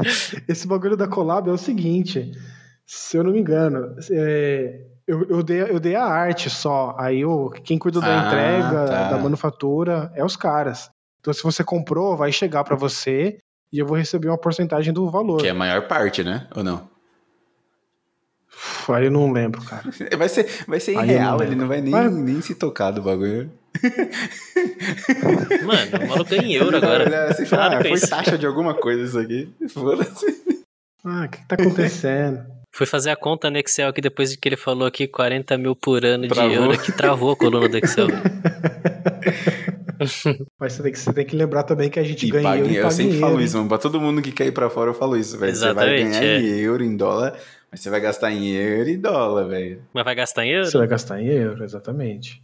esse 0.47 0.65
bagulho 0.65 0.95
da 0.95 1.05
collab 1.05 1.49
é 1.49 1.51
o 1.51 1.57
seguinte, 1.57 2.31
se 2.85 3.17
eu 3.17 3.25
não 3.25 3.31
me 3.33 3.39
engano, 3.41 3.93
é, 4.09 4.85
eu, 5.05 5.25
eu, 5.29 5.43
dei, 5.43 5.61
eu 5.63 5.77
dei 5.77 5.93
a 5.93 6.05
arte 6.05 6.49
só, 6.49 6.95
aí 6.97 7.19
eu, 7.19 7.51
quem 7.65 7.77
cuida 7.77 7.99
da 7.99 8.07
Ah, 8.21 8.25
entrega, 8.27 8.85
tá. 8.87 9.09
da 9.11 9.17
manufatura, 9.17 10.09
é 10.15 10.23
os 10.23 10.37
caras. 10.37 10.89
Então 11.19 11.33
se 11.33 11.43
você 11.43 11.61
comprou, 11.61 12.15
vai 12.15 12.31
chegar 12.31 12.63
pra 12.63 12.77
você 12.77 13.37
e 13.71 13.77
eu 13.79 13.85
vou 13.85 13.97
receber 13.97 14.29
uma 14.29 14.37
porcentagem 14.37 14.93
do 14.93 15.09
valor. 15.09 15.41
Que 15.41 15.47
é 15.47 15.51
a 15.51 15.53
maior 15.53 15.87
parte, 15.89 16.23
né? 16.23 16.47
Ou 16.55 16.63
não? 16.63 16.89
Aí 18.89 19.05
eu 19.05 19.11
não 19.11 19.31
lembro, 19.31 19.61
cara. 19.63 19.83
Vai 20.17 20.29
ser, 20.29 20.47
vai 20.67 20.79
ser 20.79 20.97
Aí 20.97 21.09
irreal, 21.09 21.41
ele 21.43 21.55
não 21.55 21.67
vai 21.67 21.79
nem, 21.81 21.91
Mas- 21.91 22.11
nem 22.13 22.41
se 22.41 22.55
tocar 22.55 22.91
do 22.91 23.01
bagulho. 23.01 23.51
Mano, 25.63 26.05
o 26.05 26.07
maluco 26.09 26.29
ganha 26.29 26.41
em 26.43 26.53
euro 26.55 26.77
agora. 26.77 27.33
Você 27.33 27.45
fala, 27.45 27.69
Para 27.69 27.79
ah, 27.79 27.83
com 27.83 27.89
foi 27.89 27.97
isso. 27.97 28.09
taxa 28.09 28.37
de 28.37 28.45
alguma 28.45 28.73
coisa 28.73 29.03
isso 29.03 29.19
aqui. 29.19 29.49
Foda-se. 29.69 30.25
Ah, 31.05 31.25
o 31.25 31.29
que, 31.29 31.37
que 31.37 31.47
tá 31.47 31.55
acontecendo? 31.55 32.43
Fui 32.73 32.85
fazer 32.85 33.11
a 33.11 33.15
conta 33.15 33.49
no 33.49 33.57
Excel 33.57 33.89
aqui 33.89 34.01
depois 34.01 34.31
de 34.31 34.37
que 34.37 34.47
ele 34.49 34.57
falou 34.57 34.87
aqui 34.87 35.07
40 35.07 35.57
mil 35.57 35.75
por 35.75 36.03
ano 36.05 36.27
Travou. 36.27 36.49
de 36.49 36.55
euro 36.55 36.77
que 36.79 36.91
travou 36.91 37.31
a 37.31 37.35
coluna 37.35 37.67
do 37.69 37.77
Excel. 37.77 38.07
Mas 40.59 40.73
você 40.73 40.83
tem, 40.83 40.91
que, 40.91 40.99
você 40.99 41.13
tem 41.13 41.25
que 41.25 41.35
lembrar 41.35 41.63
também 41.63 41.89
que 41.89 41.99
a 41.99 42.03
gente 42.03 42.27
E 42.27 42.29
ganha 42.29 42.55
euro 42.57 42.69
em- 42.69 42.73
e 42.73 42.77
eu 42.77 42.91
sempre 42.91 43.17
em 43.17 43.19
falo 43.19 43.33
euro, 43.33 43.43
isso, 43.43 43.57
mano. 43.57 43.69
Pra 43.69 43.77
todo 43.79 43.99
mundo 43.99 44.21
que 44.21 44.31
quer 44.31 44.45
ir 44.47 44.51
pra 44.51 44.69
fora, 44.69 44.91
eu 44.91 44.93
falo 44.93 45.17
isso, 45.17 45.37
velho. 45.37 45.55
Você 45.55 45.73
vai 45.73 46.03
ganhar 46.03 46.23
é. 46.23 46.39
em 46.39 46.59
euro, 46.59 46.83
em 46.83 46.95
dólar, 46.95 47.33
mas 47.71 47.81
você 47.81 47.89
vai 47.89 47.99
gastar 47.99 48.31
em 48.31 48.47
euro 48.47 48.89
e 48.89 48.97
dólar, 48.97 49.47
velho. 49.47 49.83
Mas 49.93 50.03
vai 50.05 50.15
gastar 50.15 50.45
em 50.45 50.51
euro? 50.51 50.65
Você 50.65 50.77
vai 50.77 50.87
gastar 50.87 51.21
em 51.21 51.27
euro, 51.27 51.63
exatamente. 51.63 52.41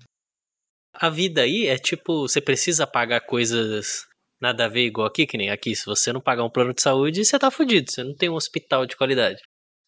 A 0.93 1.09
vida 1.09 1.41
aí 1.41 1.67
é 1.67 1.77
tipo, 1.77 2.27
você 2.27 2.39
precisa 2.39 2.85
pagar 2.85 3.21
coisas 3.21 4.05
nada 4.39 4.65
a 4.65 4.67
ver 4.67 4.85
igual 4.85 5.07
aqui, 5.07 5.25
que 5.25 5.37
nem 5.37 5.49
aqui. 5.49 5.75
Se 5.75 5.85
você 5.85 6.11
não 6.13 6.21
pagar 6.21 6.43
um 6.43 6.49
plano 6.49 6.73
de 6.73 6.81
saúde, 6.81 7.23
você 7.25 7.39
tá 7.39 7.49
fudido. 7.49 7.89
Você 7.91 8.03
não 8.03 8.13
tem 8.15 8.29
um 8.29 8.35
hospital 8.35 8.85
de 8.85 8.95
qualidade. 8.95 9.41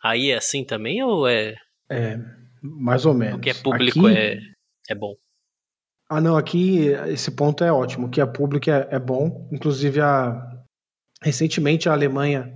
Aí 0.03 0.31
é 0.31 0.37
assim 0.37 0.63
também 0.63 1.03
ou 1.03 1.27
é 1.27 1.55
É, 1.89 2.17
mais 2.61 3.05
ou 3.05 3.13
menos. 3.13 3.37
o 3.37 3.39
que 3.41 3.49
é 3.49 3.53
público 3.53 4.07
Aqui- 4.07 4.17
é, 4.17 4.37
é 4.89 4.95
bom? 4.95 5.13
Ah, 6.09 6.21
não, 6.21 6.37
aqui 6.37 6.87
esse 7.07 7.31
ponto 7.31 7.63
é 7.63 7.71
ótimo. 7.71 8.07
O 8.07 8.09
que 8.09 8.21
é 8.21 8.25
público 8.25 8.69
é, 8.69 8.87
é 8.91 8.99
bom. 8.99 9.47
Inclusive, 9.51 9.99
a, 10.01 10.39
recentemente 11.21 11.89
a 11.89 11.93
Alemanha 11.93 12.55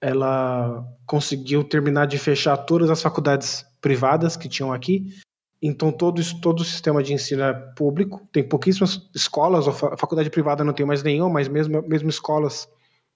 ela 0.00 0.86
conseguiu 1.06 1.64
terminar 1.64 2.06
de 2.06 2.18
fechar 2.18 2.56
todas 2.56 2.90
as 2.90 3.02
faculdades 3.02 3.64
privadas 3.80 4.36
que 4.36 4.48
tinham 4.48 4.72
aqui. 4.72 5.06
Então, 5.60 5.90
todo, 5.90 6.22
todo 6.40 6.60
o 6.60 6.64
sistema 6.64 7.02
de 7.02 7.12
ensino 7.12 7.42
é 7.42 7.52
público. 7.52 8.26
Tem 8.32 8.46
pouquíssimas 8.46 9.08
escolas, 9.14 9.66
a 9.66 9.72
faculdade 9.72 10.30
privada 10.30 10.62
não 10.62 10.72
tem 10.72 10.86
mais 10.86 11.02
nenhuma, 11.02 11.30
mas 11.30 11.48
mesmo, 11.48 11.82
mesmo 11.82 12.08
escolas 12.08 12.68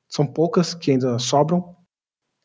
são 0.08 0.26
poucas 0.26 0.74
que 0.74 0.90
ainda 0.90 1.18
sobram. 1.18 1.76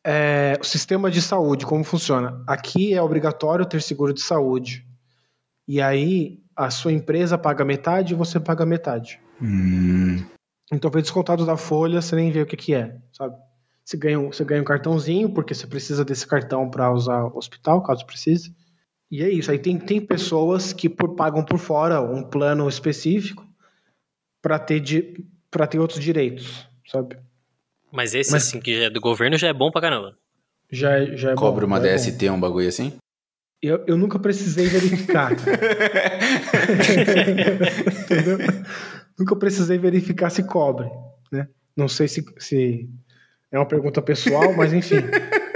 É, 0.05 0.57
o 0.61 0.63
sistema 0.63 1.09
de 1.09 1.21
saúde, 1.21 1.65
como 1.65 1.83
funciona? 1.83 2.43
Aqui 2.47 2.93
é 2.93 3.01
obrigatório 3.01 3.65
ter 3.65 3.81
seguro 3.81 4.13
de 4.13 4.21
saúde. 4.21 4.87
E 5.67 5.81
aí, 5.81 6.39
a 6.55 6.69
sua 6.69 6.93
empresa 6.93 7.37
paga 7.37 7.65
metade 7.65 8.13
e 8.13 8.17
você 8.17 8.39
paga 8.39 8.65
metade. 8.65 9.19
Hum, 9.41 10.23
Então, 10.71 10.91
foi 10.91 11.01
descontado 11.01 11.45
da 11.45 11.57
folha, 11.57 12.01
você 12.01 12.15
nem 12.15 12.31
vê 12.31 12.41
o 12.41 12.45
que, 12.45 12.55
que 12.55 12.73
é, 12.73 12.95
sabe? 13.11 13.35
Você 13.87 13.95
ganha, 13.95 14.19
um, 14.19 14.27
você 14.33 14.43
ganha 14.43 14.59
um 14.61 14.65
cartãozinho, 14.65 15.29
porque 15.29 15.53
você 15.55 15.65
precisa 15.65 16.03
desse 16.03 16.27
cartão 16.27 16.69
para 16.69 16.91
usar 16.91 17.23
o 17.23 17.37
hospital, 17.37 17.81
caso 17.81 18.05
precise. 18.05 18.53
E 19.09 19.23
é 19.23 19.29
isso. 19.29 19.49
Aí 19.49 19.57
tem, 19.57 19.79
tem 19.79 20.01
pessoas 20.05 20.73
que 20.73 20.89
por- 20.89 21.15
pagam 21.15 21.41
por 21.45 21.57
fora 21.57 22.01
um 22.01 22.21
plano 22.21 22.67
específico 22.67 23.47
para 24.41 24.59
ter, 24.59 24.81
di- 24.81 25.25
ter 25.69 25.79
outros 25.79 26.01
direitos, 26.01 26.67
sabe? 26.85 27.17
Mas 27.89 28.13
esse, 28.13 28.29
Mas- 28.33 28.47
assim, 28.47 28.59
que 28.59 28.77
já 28.77 28.83
é 28.87 28.89
do 28.89 28.99
governo, 28.99 29.37
já 29.37 29.47
é 29.47 29.53
bom 29.53 29.71
pra 29.71 29.79
caramba. 29.79 30.17
Já, 30.69 30.91
é- 30.99 31.15
já 31.15 31.31
é 31.31 31.35
cobra 31.35 31.65
bom, 31.65 31.71
uma 31.73 31.79
já 31.79 31.87
é. 31.87 31.95
DST, 31.95 32.29
um 32.29 32.39
bagulho 32.41 32.67
assim? 32.67 32.91
Eu, 33.61 33.85
eu 33.87 33.95
nunca 33.97 34.19
precisei 34.19 34.67
verificar. 34.67 35.31
Entendeu? 38.03 38.37
Nunca 39.17 39.33
precisei 39.37 39.77
verificar 39.77 40.29
se 40.29 40.43
cobre, 40.43 40.89
né? 41.31 41.47
Não 41.75 41.87
sei 41.87 42.09
se, 42.09 42.25
se 42.37 42.89
é 43.51 43.57
uma 43.57 43.65
pergunta 43.67 44.01
pessoal, 44.01 44.53
mas 44.53 44.73
enfim. 44.73 44.97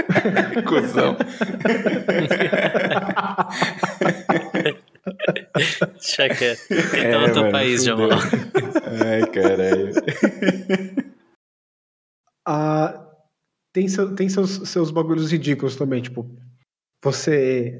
Cusão. 0.67 1.17
Deixa 5.93 6.29
quieto. 6.29 6.61
Então 6.71 6.99
É, 7.01 7.17
outro 7.23 7.39
mano, 7.41 7.51
país. 7.51 7.83
Jamal. 7.83 8.09
Ai, 9.05 9.25
caralho. 9.31 9.91
Ah, 12.43 13.05
tem 13.71 13.87
seu- 13.87 14.15
tem 14.15 14.27
seus, 14.27 14.67
seus 14.67 14.89
bagulhos 14.89 15.31
ridículos 15.31 15.75
também, 15.75 16.01
tipo, 16.01 16.27
você. 17.03 17.79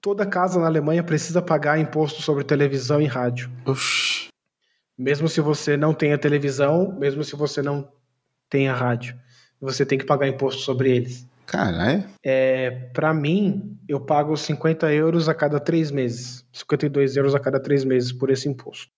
Toda 0.00 0.24
casa 0.24 0.58
na 0.58 0.64
Alemanha 0.66 1.04
precisa 1.04 1.42
pagar 1.42 1.78
imposto 1.78 2.22
sobre 2.22 2.42
televisão 2.42 3.02
e 3.02 3.06
rádio. 3.06 3.50
Oxi. 3.66 4.28
Mesmo 4.96 5.28
se 5.28 5.42
você 5.42 5.76
não 5.76 5.92
tenha 5.92 6.16
televisão, 6.16 6.96
mesmo 6.98 7.22
se 7.22 7.36
você 7.36 7.60
não 7.60 7.86
tenha 8.48 8.72
rádio. 8.74 9.16
Você 9.60 9.84
tem 9.86 9.98
que 9.98 10.04
pagar 10.04 10.28
imposto 10.28 10.60
sobre 10.62 10.90
eles. 10.94 11.26
Caralho. 11.46 12.04
É, 12.22 12.70
para 12.92 13.12
mim, 13.14 13.78
eu 13.88 14.00
pago 14.00 14.36
50 14.36 14.92
euros 14.92 15.28
a 15.28 15.34
cada 15.34 15.60
três 15.60 15.90
meses. 15.90 16.44
52 16.52 17.16
euros 17.16 17.34
a 17.34 17.40
cada 17.40 17.60
três 17.60 17.84
meses 17.84 18.12
por 18.12 18.30
esse 18.30 18.48
imposto. 18.48 18.88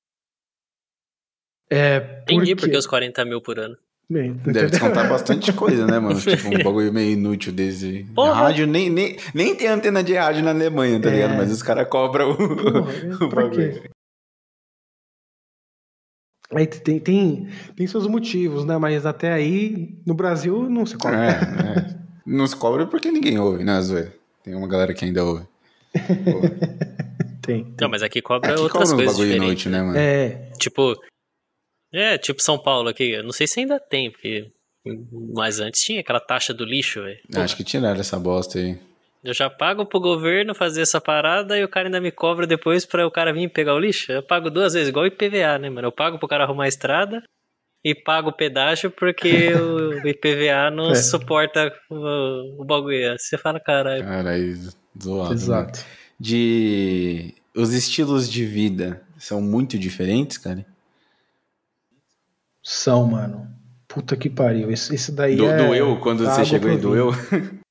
É, 1.70 2.20
Entendi 2.22 2.54
porque- 2.54 2.56
porque 2.56 2.76
os 2.76 2.86
40 2.86 3.24
mil 3.24 3.40
por 3.40 3.58
ano. 3.58 3.76
Bem, 4.08 4.34
Deve 4.34 4.70
descontar 4.70 5.08
bastante 5.08 5.50
coisa, 5.52 5.84
né, 5.84 5.98
mano? 5.98 6.20
Tipo, 6.20 6.46
um 6.48 6.62
bagulho 6.62 6.92
meio 6.92 7.14
inútil 7.14 7.52
desse. 7.52 8.06
Porra. 8.14 8.34
Rádio, 8.34 8.64
nem, 8.64 8.88
nem, 8.88 9.16
nem 9.34 9.52
tem 9.56 9.66
antena 9.66 10.00
de 10.00 10.14
rádio 10.14 10.44
na 10.44 10.50
Alemanha, 10.50 11.00
tá 11.00 11.08
É. 11.10 11.12
ligado? 11.12 11.36
Mas 11.36 11.50
os 11.50 11.60
caras 11.60 11.88
cobram 11.88 12.30
o, 12.30 12.36
Porra, 12.36 12.92
o 13.26 13.28
pra 13.28 13.42
bagulho. 13.42 13.82
quê? 13.82 13.90
Aí 16.52 16.66
tem, 16.66 16.98
tem, 17.00 17.48
tem 17.74 17.86
seus 17.86 18.06
motivos, 18.06 18.64
né? 18.64 18.78
Mas 18.78 19.04
até 19.04 19.32
aí, 19.32 19.98
no 20.06 20.14
Brasil, 20.14 20.68
não 20.70 20.86
se 20.86 20.96
cobra. 20.96 21.24
É, 21.26 21.30
é. 21.30 21.96
Não 22.24 22.46
se 22.46 22.56
cobra 22.56 22.86
porque 22.86 23.10
ninguém 23.10 23.38
ouve, 23.38 23.64
né, 23.64 23.80
Zoe? 23.80 24.08
Tem 24.44 24.54
uma 24.54 24.68
galera 24.68 24.94
que 24.94 25.04
ainda 25.04 25.24
ouve. 25.24 25.44
Tem. 27.42 27.74
Não, 27.80 27.88
mas 27.88 28.02
aqui 28.02 28.20
cobra 28.20 28.52
Aqui 28.52 28.60
outras 28.60 28.90
cobra 28.90 29.04
coisas 29.04 29.16
diferentes. 29.16 29.46
inútil, 29.66 29.70
né, 29.70 29.82
mano? 29.82 29.96
É, 29.96 30.50
Tipo, 30.58 30.96
é, 31.92 32.18
tipo 32.18 32.42
São 32.42 32.58
Paulo 32.58 32.88
aqui. 32.88 33.10
Eu 33.10 33.22
não 33.24 33.32
sei 33.32 33.46
se 33.46 33.60
ainda 33.60 33.78
tem, 33.78 34.10
porque. 34.10 34.50
Mas 35.34 35.58
antes 35.60 35.80
tinha 35.82 36.00
aquela 36.00 36.20
taxa 36.20 36.52
do 36.54 36.64
lixo, 36.64 37.02
velho. 37.02 37.18
Acho 37.36 37.56
que 37.56 37.64
tiraram 37.64 38.00
essa 38.00 38.18
bosta 38.18 38.58
aí. 38.58 38.78
Eu 39.24 39.34
já 39.34 39.50
pago 39.50 39.84
pro 39.84 39.98
governo 40.00 40.54
fazer 40.54 40.82
essa 40.82 41.00
parada 41.00 41.58
e 41.58 41.64
o 41.64 41.68
cara 41.68 41.88
ainda 41.88 42.00
me 42.00 42.12
cobra 42.12 42.46
depois 42.46 42.84
pra 42.86 43.06
o 43.06 43.10
cara 43.10 43.32
vir 43.32 43.48
pegar 43.50 43.74
o 43.74 43.78
lixo. 43.78 44.12
Eu 44.12 44.22
pago 44.22 44.50
duas 44.50 44.74
vezes, 44.74 44.88
igual 44.88 45.04
o 45.04 45.08
IPVA, 45.08 45.58
né, 45.58 45.68
mano? 45.68 45.88
Eu 45.88 45.92
pago 45.92 46.18
pro 46.18 46.28
cara 46.28 46.44
arrumar 46.44 46.64
a 46.64 46.68
estrada 46.68 47.22
e 47.84 47.94
pago 47.94 48.28
o 48.30 48.32
pedágio 48.32 48.90
porque 48.90 49.52
o 49.54 50.06
IPVA 50.06 50.70
não 50.70 50.90
É. 50.92 50.94
suporta 50.94 51.72
o, 51.90 52.62
o 52.62 52.64
bagulho. 52.64 53.16
Você 53.18 53.36
fala, 53.36 53.58
caralho. 53.58 54.04
Caralho, 54.04 54.54
zoado. 55.02 55.30
né? 55.30 55.34
exato. 55.34 55.84
De. 56.20 57.34
Os 57.56 57.72
estilos 57.72 58.30
de 58.30 58.44
vida 58.44 59.02
são 59.18 59.40
muito 59.40 59.76
diferentes, 59.78 60.38
cara? 60.38 60.64
São, 62.62 63.04
mano. 63.06 63.48
Puta 63.88 64.16
que 64.16 64.28
pariu. 64.30 64.70
Esse, 64.70 64.94
esse 64.94 65.10
daí 65.12 65.36
Do, 65.36 65.46
é. 65.46 65.56
doeu 65.66 65.98
quando 66.00 66.24
você 66.24 66.44
chegou 66.44 66.70
e 66.70 66.76
doeu? 66.76 67.10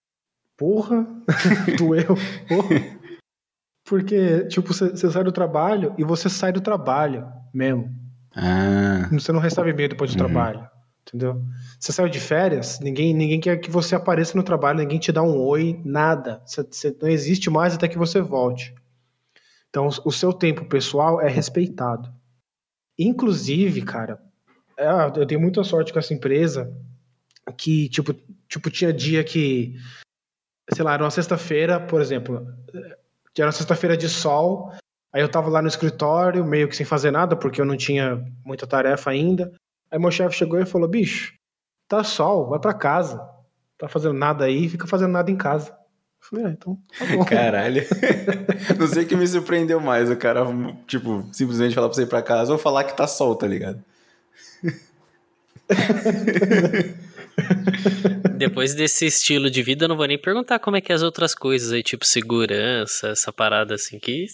Porra! 0.57 1.05
doeu. 1.77 2.15
Porra. 2.47 2.95
Porque, 3.87 4.45
tipo, 4.47 4.73
você, 4.73 4.95
sai 5.11 5.23
do 5.23 5.31
trabalho 5.31 5.93
e 5.97 6.03
você 6.03 6.29
sai 6.29 6.51
do 6.51 6.61
trabalho 6.61 7.27
mesmo. 7.53 7.93
Ah, 8.35 9.07
Você 9.11 9.31
não 9.31 9.39
recebe 9.39 9.69
e-mail 9.69 9.89
depois 9.89 10.13
do 10.13 10.19
Uhum. 10.21 10.27
trabalho. 10.31 10.67
Entendeu? 11.07 11.39
Você 11.79 11.91
saiu 11.91 12.09
de 12.09 12.19
férias, 12.19 12.79
ninguém, 12.79 13.13
ninguém 13.13 13.39
quer 13.39 13.57
que 13.57 13.69
você 13.69 13.93
apareça 13.95 14.35
no 14.35 14.43
trabalho, 14.43 14.79
ninguém 14.79 14.97
te 14.97 15.11
dá 15.11 15.21
um 15.21 15.37
oi, 15.37 15.79
nada. 15.85 16.41
Você, 16.45 16.63
você 16.63 16.97
não 16.99 17.07
existe 17.07 17.47
mais 17.47 17.75
até 17.75 17.87
que 17.87 17.97
você 17.97 18.19
volte. 18.21 18.73
Então, 19.69 19.87
o 20.03 20.11
seu 20.11 20.33
tempo 20.33 20.65
pessoal 20.65 21.21
é 21.21 21.29
respeitado. 21.29 22.11
Inclusive, 22.97 23.83
cara, 23.83 24.19
é, 24.77 24.87
eu 25.15 25.25
dei 25.25 25.37
muita 25.37 25.63
sorte 25.63 25.93
com 25.93 25.99
essa 25.99 26.13
empresa 26.13 26.73
que, 27.55 27.87
tipo, 27.89 28.13
tipo 28.49 28.71
tinha 28.71 28.91
dia 28.91 29.23
que, 29.23 29.75
sei 30.73 30.83
lá, 30.83 30.93
era 30.93 31.03
uma 31.03 31.11
sexta-feira, 31.11 31.79
por 31.79 32.01
exemplo, 32.01 32.47
era 33.37 33.47
uma 33.47 33.51
sexta-feira 33.51 33.95
de 33.95 34.09
sol, 34.09 34.71
aí 35.13 35.21
eu 35.21 35.29
tava 35.29 35.49
lá 35.49 35.61
no 35.61 35.67
escritório, 35.67 36.45
meio 36.45 36.67
que 36.67 36.75
sem 36.75 36.85
fazer 36.85 37.11
nada, 37.11 37.35
porque 37.35 37.61
eu 37.61 37.65
não 37.65 37.77
tinha 37.77 38.23
muita 38.43 38.65
tarefa 38.65 39.11
ainda. 39.11 39.51
Aí 39.91 39.99
meu 39.99 40.11
chefe 40.11 40.35
chegou 40.35 40.59
e 40.59 40.65
falou: 40.65 40.87
bicho, 40.87 41.33
tá 41.87 42.03
sol, 42.03 42.49
vai 42.49 42.59
para 42.59 42.73
casa. 42.73 43.21
Tá 43.77 43.87
fazendo 43.87 44.13
nada 44.13 44.45
aí, 44.45 44.69
fica 44.69 44.87
fazendo 44.87 45.11
nada 45.11 45.29
em 45.29 45.35
casa. 45.35 45.69
Eu 45.69 46.29
falei, 46.29 46.45
ah, 46.45 46.49
então 46.49 46.79
tá 46.97 47.05
bom. 47.05 47.25
Caralho. 47.25 47.83
Não 48.79 48.87
sei 48.87 49.03
o 49.03 49.07
que 49.07 49.15
me 49.15 49.27
surpreendeu 49.27 49.79
mais. 49.79 50.09
O 50.09 50.15
cara, 50.15 50.45
tipo, 50.87 51.27
simplesmente 51.31 51.75
falar 51.75 51.87
pra 51.89 51.95
você 51.95 52.03
ir 52.03 52.07
pra 52.07 52.21
casa 52.21 52.53
ou 52.53 52.57
falar 52.57 52.85
que 52.85 52.95
tá 52.95 53.05
sol, 53.05 53.35
tá 53.35 53.45
ligado? 53.45 53.83
Depois 58.37 58.73
desse 58.75 59.05
estilo 59.05 59.49
de 59.49 59.61
vida, 59.63 59.85
eu 59.85 59.89
não 59.89 59.97
vou 59.97 60.07
nem 60.07 60.17
perguntar 60.17 60.59
como 60.59 60.77
é 60.77 60.81
que 60.81 60.91
é 60.91 60.95
as 60.95 61.03
outras 61.03 61.33
coisas 61.35 61.71
aí, 61.71 61.83
tipo 61.83 62.05
segurança, 62.05 63.09
essa 63.09 63.31
parada 63.31 63.75
assim, 63.75 63.99
que 63.99 64.25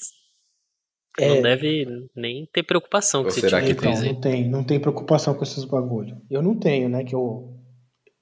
É. 1.19 1.27
não 1.27 1.41
deve 1.41 2.07
nem 2.15 2.47
ter 2.51 2.63
preocupação 2.63 3.23
com 3.23 3.29
esse 3.29 3.41
será 3.41 3.61
tipo 3.61 3.81
que 3.81 3.87
de 3.87 3.93
Então, 3.93 4.05
não 4.13 4.21
tem, 4.21 4.49
não 4.49 4.63
tem 4.63 4.79
preocupação 4.79 5.33
com 5.33 5.43
esses 5.43 5.63
bagulho. 5.65 6.17
Eu 6.29 6.41
não 6.41 6.57
tenho, 6.57 6.87
né? 6.89 7.03
Que 7.03 7.15
eu, 7.15 7.53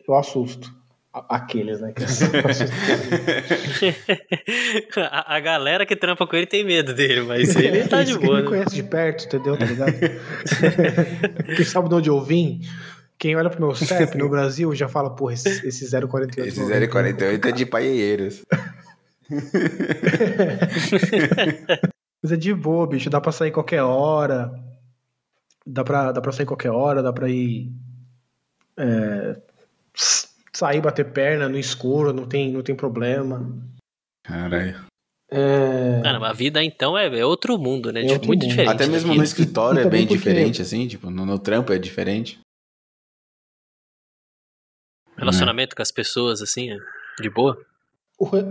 eu 0.07 0.15
assusto. 0.15 0.73
A- 1.13 1.37
Aqueles, 1.37 1.81
né? 1.81 1.91
Que 1.91 2.03
assustam. 2.03 2.29
a, 5.09 5.35
a 5.35 5.39
galera 5.39 5.85
que 5.85 5.95
trampa 5.95 6.25
com 6.27 6.35
ele 6.35 6.45
tem 6.45 6.63
medo 6.63 6.93
dele, 6.93 7.21
mas 7.21 7.55
ele 7.55 7.87
tá 7.87 8.03
de 8.03 8.17
boa, 8.17 8.37
me 8.37 8.41
né? 8.43 8.47
conhece 8.47 8.75
de 8.75 8.83
perto, 8.83 9.25
entendeu? 9.25 9.57
Tá 9.57 9.65
ligado? 9.65 9.93
quem 11.55 11.65
sabe 11.65 11.89
de 11.89 11.95
onde 11.95 12.09
eu 12.09 12.21
vim, 12.21 12.61
quem 13.19 13.35
olha 13.35 13.49
pro 13.49 13.59
meu 13.59 13.75
CEP 13.75 14.17
no 14.17 14.29
Brasil 14.29 14.73
já 14.73 14.87
fala, 14.87 15.13
porra, 15.15 15.33
esse, 15.33 15.67
esse 15.67 15.89
048. 16.07 16.47
Esse 16.47 16.87
048 16.87 17.47
é 17.47 17.51
de 17.51 17.65
paieiros. 17.65 18.41
Mas 22.21 22.31
é 22.31 22.35
de 22.35 22.53
boa, 22.53 22.87
bicho. 22.87 23.09
Dá 23.09 23.21
pra 23.21 23.31
sair 23.31 23.51
qualquer 23.51 23.81
hora. 23.83 24.51
Dá 25.65 25.83
pra, 25.83 26.11
dá 26.11 26.21
pra 26.21 26.31
sair 26.31 26.45
qualquer 26.45 26.71
hora, 26.71 27.03
dá 27.03 27.13
pra 27.13 27.29
ir. 27.29 27.71
é, 28.77 29.37
sair, 30.51 30.81
bater 30.81 31.05
perna 31.11 31.47
no 31.47 31.57
escuro, 31.57 32.11
não 32.13 32.25
tem, 32.25 32.51
não 32.51 32.61
tem 32.63 32.75
problema. 32.75 33.55
Caralho. 34.23 34.87
É, 35.31 36.01
Caramba, 36.01 36.29
a 36.29 36.33
vida 36.33 36.63
então 36.63 36.97
é, 36.97 37.05
é 37.19 37.23
outro 37.23 37.55
mundo, 37.59 37.91
né? 37.93 37.99
É 37.99 38.03
Tipo, 38.03 38.13
outro 38.15 38.27
muito 38.29 38.41
mundo. 38.41 38.49
diferente. 38.49 38.73
Até 38.73 38.87
mesmo 38.87 39.13
no 39.13 39.23
escritório 39.23 39.79
é 39.81 39.87
bem 39.89 40.01
porque- 40.07 40.17
diferente, 40.17 40.61
assim, 40.61 40.87
tipo, 40.87 41.09
no, 41.11 41.23
no 41.25 41.37
trampo 41.37 41.71
é 41.71 41.77
diferente. 41.77 42.39
Relacionamento 45.19 45.75
com 45.75 45.81
as 45.81 45.91
pessoas, 45.91 46.41
assim, 46.41 46.71
é 46.71 46.77
de 47.21 47.29
boa. 47.29 47.57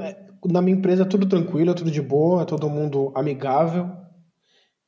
é, 0.02 0.16
na 0.46 0.62
minha 0.62 0.76
empresa 0.76 1.02
é 1.02 1.06
tudo 1.06 1.26
tranquilo, 1.26 1.70
é 1.70 1.74
tudo 1.74 1.90
de 1.90 2.02
boa, 2.02 2.42
é 2.42 2.44
todo 2.44 2.68
mundo 2.68 3.12
amigável. 3.14 3.90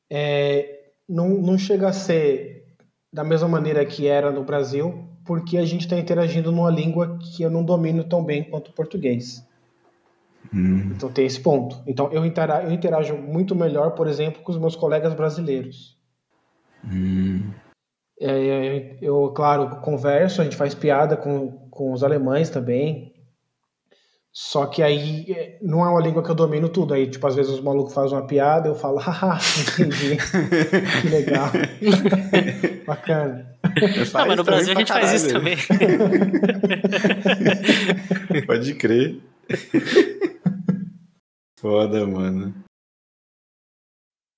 É, 0.09 0.91
não, 1.07 1.29
não 1.29 1.57
chega 1.57 1.89
a 1.89 1.93
ser 1.93 2.75
da 3.11 3.23
mesma 3.23 3.47
maneira 3.47 3.85
que 3.85 4.07
era 4.07 4.31
no 4.31 4.43
Brasil, 4.43 5.07
porque 5.25 5.57
a 5.57 5.65
gente 5.65 5.81
está 5.81 5.97
interagindo 5.97 6.51
numa 6.51 6.69
língua 6.69 7.17
que 7.19 7.43
eu 7.43 7.49
não 7.49 7.63
domino 7.63 8.03
tão 8.03 8.23
bem 8.23 8.43
quanto 8.43 8.69
o 8.69 8.73
português. 8.73 9.45
Hum. 10.53 10.91
Então 10.95 11.11
tem 11.11 11.25
esse 11.25 11.39
ponto. 11.39 11.81
Então 11.85 12.11
eu, 12.11 12.25
intera 12.25 12.63
eu 12.63 12.71
interajo 12.71 13.15
muito 13.15 13.55
melhor, 13.55 13.91
por 13.91 14.07
exemplo, 14.07 14.41
com 14.41 14.51
os 14.51 14.57
meus 14.57 14.75
colegas 14.75 15.13
brasileiros. 15.13 15.97
Hum. 16.83 17.51
É, 18.19 18.97
eu, 19.01 19.25
eu, 19.25 19.31
claro, 19.31 19.77
converso, 19.81 20.41
a 20.41 20.43
gente 20.43 20.55
faz 20.55 20.75
piada 20.75 21.17
com, 21.17 21.60
com 21.71 21.91
os 21.91 22.03
alemães 22.03 22.49
também. 22.49 23.13
Só 24.33 24.65
que 24.65 24.81
aí 24.81 25.25
é, 25.29 25.59
não 25.61 25.85
é 25.85 25.89
uma 25.89 25.99
língua 25.99 26.23
que 26.23 26.29
eu 26.29 26.35
domino 26.35 26.69
tudo. 26.69 26.93
Aí, 26.93 27.09
tipo, 27.09 27.27
às 27.27 27.35
vezes 27.35 27.51
os 27.51 27.59
malucos 27.59 27.93
fazem 27.93 28.17
uma 28.17 28.25
piada, 28.25 28.69
eu 28.69 28.75
falo, 28.75 28.95
haha, 28.99 29.37
entendi. 29.59 30.17
que 31.01 31.09
legal. 31.09 31.51
Bacana. 32.87 33.57
Ah, 34.13 34.25
mas 34.25 34.37
no 34.37 34.43
Brasil 34.43 34.73
a 34.73 34.79
gente 34.79 34.91
faz 34.91 35.13
isso 35.13 35.33
também. 35.33 35.57
Pode 38.47 38.73
crer. 38.75 39.21
Foda, 41.59 42.07
mano. 42.07 42.53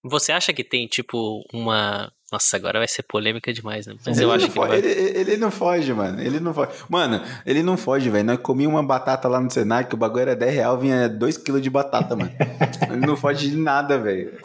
Você 0.04 0.32
acha 0.32 0.54
que 0.54 0.64
tem, 0.64 0.88
tipo, 0.88 1.46
uma. 1.54 2.12
Nossa, 2.34 2.58
agora 2.58 2.80
vai 2.80 2.88
ser 2.88 3.04
polêmica 3.04 3.54
demais, 3.54 3.86
né? 3.86 3.94
Mas 4.04 4.18
ele 4.18 4.26
eu 4.26 4.30
não 4.30 4.36
acho 4.36 4.48
que. 4.48 4.54
foge, 4.54 4.68
vai- 4.70 4.78
ele, 4.80 5.20
ele 5.20 5.38
não 5.38 5.52
foge, 5.52 5.94
mano. 5.94 6.20
Ele 6.20 6.40
não 6.40 6.52
foge. 6.52 6.72
Mano, 6.90 7.22
ele 7.46 7.62
não 7.62 7.78
foge, 7.78 8.10
velho. 8.10 8.26
Nós 8.26 8.40
comíamos 8.40 8.76
uma 8.76 8.84
batata 8.84 9.28
lá 9.28 9.40
no 9.40 9.52
Senac, 9.52 9.88
que 9.88 9.94
o 9.94 9.98
bagulho 10.00 10.24
era 10.24 10.36
10 10.36 10.52
real, 10.52 10.80
vinha 10.80 11.08
2kg 11.08 11.60
de 11.62 11.70
batata, 11.70 12.16
mano. 12.16 12.32
ele 12.92 13.06
não 13.06 13.16
foge 13.16 13.52
de 13.52 13.56
nada, 13.56 14.00
velho. 14.00 14.36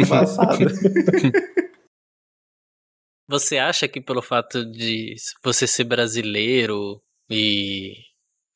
Embaçado. 0.00 0.58
Você 3.28 3.58
acha 3.58 3.86
que 3.88 4.00
pelo 4.00 4.22
fato 4.22 4.64
de 4.64 5.14
você 5.42 5.66
ser 5.66 5.84
brasileiro 5.84 7.02
e 7.28 7.94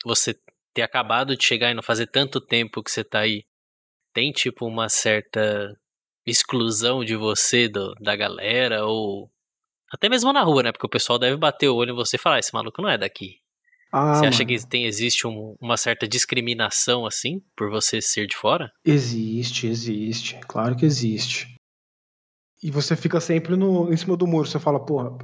você 0.04 0.34
ter 0.72 0.82
acabado 0.82 1.36
de 1.36 1.44
chegar 1.44 1.70
e 1.70 1.74
não 1.74 1.82
fazer 1.82 2.06
tanto 2.06 2.40
tempo 2.40 2.82
que 2.82 2.90
você 2.90 3.04
tá 3.04 3.18
aí, 3.20 3.42
tem 4.14 4.32
tipo 4.32 4.66
uma 4.66 4.88
certa 4.88 5.76
exclusão 6.26 7.04
de 7.04 7.16
você 7.16 7.68
do- 7.68 7.94
da 8.00 8.14
galera 8.16 8.84
ou 8.86 9.30
até 9.92 10.08
mesmo 10.08 10.32
na 10.32 10.42
rua, 10.42 10.62
né? 10.62 10.72
Porque 10.72 10.86
o 10.86 10.90
pessoal 10.90 11.18
deve 11.18 11.36
bater 11.36 11.68
o 11.68 11.76
olho 11.76 11.92
em 11.92 11.96
você 11.96 12.16
e 12.16 12.18
falar, 12.18 12.36
"Ah, 12.36 12.38
esse 12.38 12.52
maluco 12.54 12.80
não 12.80 12.88
é 12.88 12.96
daqui. 12.96 13.40
Ah, 13.92 14.14
você 14.14 14.26
acha 14.26 14.38
mano, 14.44 14.46
que 14.58 14.66
tem, 14.66 14.86
existe 14.86 15.26
um- 15.26 15.54
uma 15.60 15.76
certa 15.76 16.08
discriminação 16.08 17.04
assim 17.04 17.40
por 17.54 17.70
você 17.70 18.00
ser 18.00 18.26
de 18.26 18.34
fora? 18.36 18.72
Existe, 18.84 19.66
existe. 19.66 20.38
Claro 20.48 20.74
que 20.76 20.86
existe. 20.86 21.54
E 22.62 22.70
você 22.70 22.96
fica 22.96 23.20
sempre 23.20 23.56
no, 23.56 23.92
em 23.92 23.96
cima 23.96 24.16
do 24.16 24.26
muro. 24.26 24.46
Você 24.48 24.58
fala, 24.58 24.82
porra, 24.84 25.10
o 25.10 25.18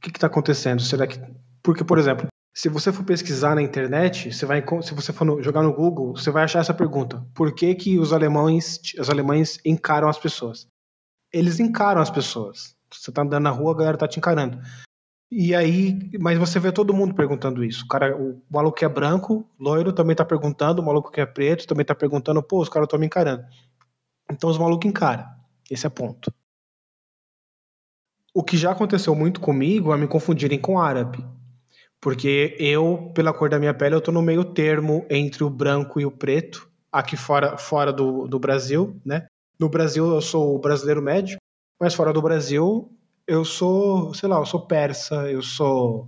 que 0.00 0.10
que 0.12 0.18
tá 0.18 0.26
acontecendo? 0.28 0.80
Será 0.80 1.06
que... 1.06 1.18
Porque, 1.62 1.84
por 1.84 1.98
exemplo, 1.98 2.28
se 2.54 2.68
você 2.68 2.92
for 2.92 3.04
pesquisar 3.04 3.56
na 3.56 3.62
internet, 3.62 4.32
você 4.32 4.46
vai, 4.46 4.64
se 4.82 4.94
você 4.94 5.12
for 5.12 5.24
no- 5.24 5.42
jogar 5.42 5.62
no 5.62 5.72
Google, 5.72 6.16
você 6.16 6.30
vai 6.30 6.44
achar 6.44 6.60
essa 6.60 6.72
pergunta. 6.72 7.26
Por 7.34 7.52
que 7.52 7.74
que 7.74 7.98
os 7.98 8.12
alemães, 8.12 8.80
os 8.98 9.10
alemães 9.10 9.58
encaram 9.64 10.08
as 10.08 10.18
pessoas? 10.18 10.68
Eles 11.32 11.58
encaram 11.58 12.00
as 12.00 12.10
pessoas. 12.10 12.76
Você 12.92 13.10
tá 13.10 13.22
andando 13.22 13.42
na 13.42 13.50
rua, 13.50 13.72
a 13.72 13.76
galera 13.76 13.98
tá 13.98 14.06
te 14.06 14.18
encarando. 14.20 14.60
E 15.32 15.52
aí, 15.52 15.98
mas 16.20 16.38
você 16.38 16.60
vê 16.60 16.70
todo 16.70 16.94
mundo 16.94 17.12
perguntando 17.12 17.64
isso. 17.64 17.84
O 17.84 17.88
cara, 17.88 18.16
o 18.16 18.40
maluco 18.48 18.78
que 18.78 18.84
é 18.84 18.88
branco, 18.88 19.44
loiro, 19.58 19.92
também 19.92 20.14
tá 20.14 20.24
perguntando, 20.24 20.80
o 20.80 20.84
maluco 20.84 21.10
que 21.10 21.20
é 21.20 21.26
preto 21.26 21.66
também 21.66 21.84
tá 21.84 21.94
perguntando, 21.94 22.40
pô, 22.40 22.60
os 22.60 22.68
caras 22.68 22.86
estão 22.86 23.00
me 23.00 23.06
encarando. 23.06 23.44
Então 24.30 24.48
os 24.48 24.58
malucos 24.58 24.88
encaram. 24.88 25.26
Esse 25.68 25.88
é 25.88 25.90
ponto. 25.90 26.32
O 28.32 28.44
que 28.44 28.56
já 28.56 28.70
aconteceu 28.70 29.12
muito 29.14 29.40
comigo 29.40 29.92
é 29.92 29.96
me 29.96 30.06
confundirem 30.06 30.60
com 30.60 30.78
árabe. 30.78 31.24
Porque 32.04 32.54
eu, 32.58 33.10
pela 33.14 33.32
cor 33.32 33.48
da 33.48 33.58
minha 33.58 33.72
pele, 33.72 33.94
eu 33.94 34.00
tô 34.00 34.12
no 34.12 34.20
meio 34.20 34.44
termo 34.44 35.06
entre 35.08 35.42
o 35.42 35.48
branco 35.48 35.98
e 35.98 36.04
o 36.04 36.10
preto, 36.10 36.70
aqui 36.92 37.16
fora, 37.16 37.56
fora 37.56 37.90
do, 37.90 38.28
do 38.28 38.38
Brasil, 38.38 39.00
né? 39.02 39.26
No 39.58 39.70
Brasil 39.70 40.12
eu 40.12 40.20
sou 40.20 40.54
o 40.54 40.58
brasileiro 40.58 41.00
médio, 41.00 41.38
mas 41.80 41.94
fora 41.94 42.12
do 42.12 42.20
Brasil 42.20 42.92
eu 43.26 43.42
sou, 43.42 44.12
sei 44.12 44.28
lá, 44.28 44.36
eu 44.36 44.44
sou 44.44 44.66
persa, 44.66 45.30
eu 45.30 45.40
sou 45.40 46.06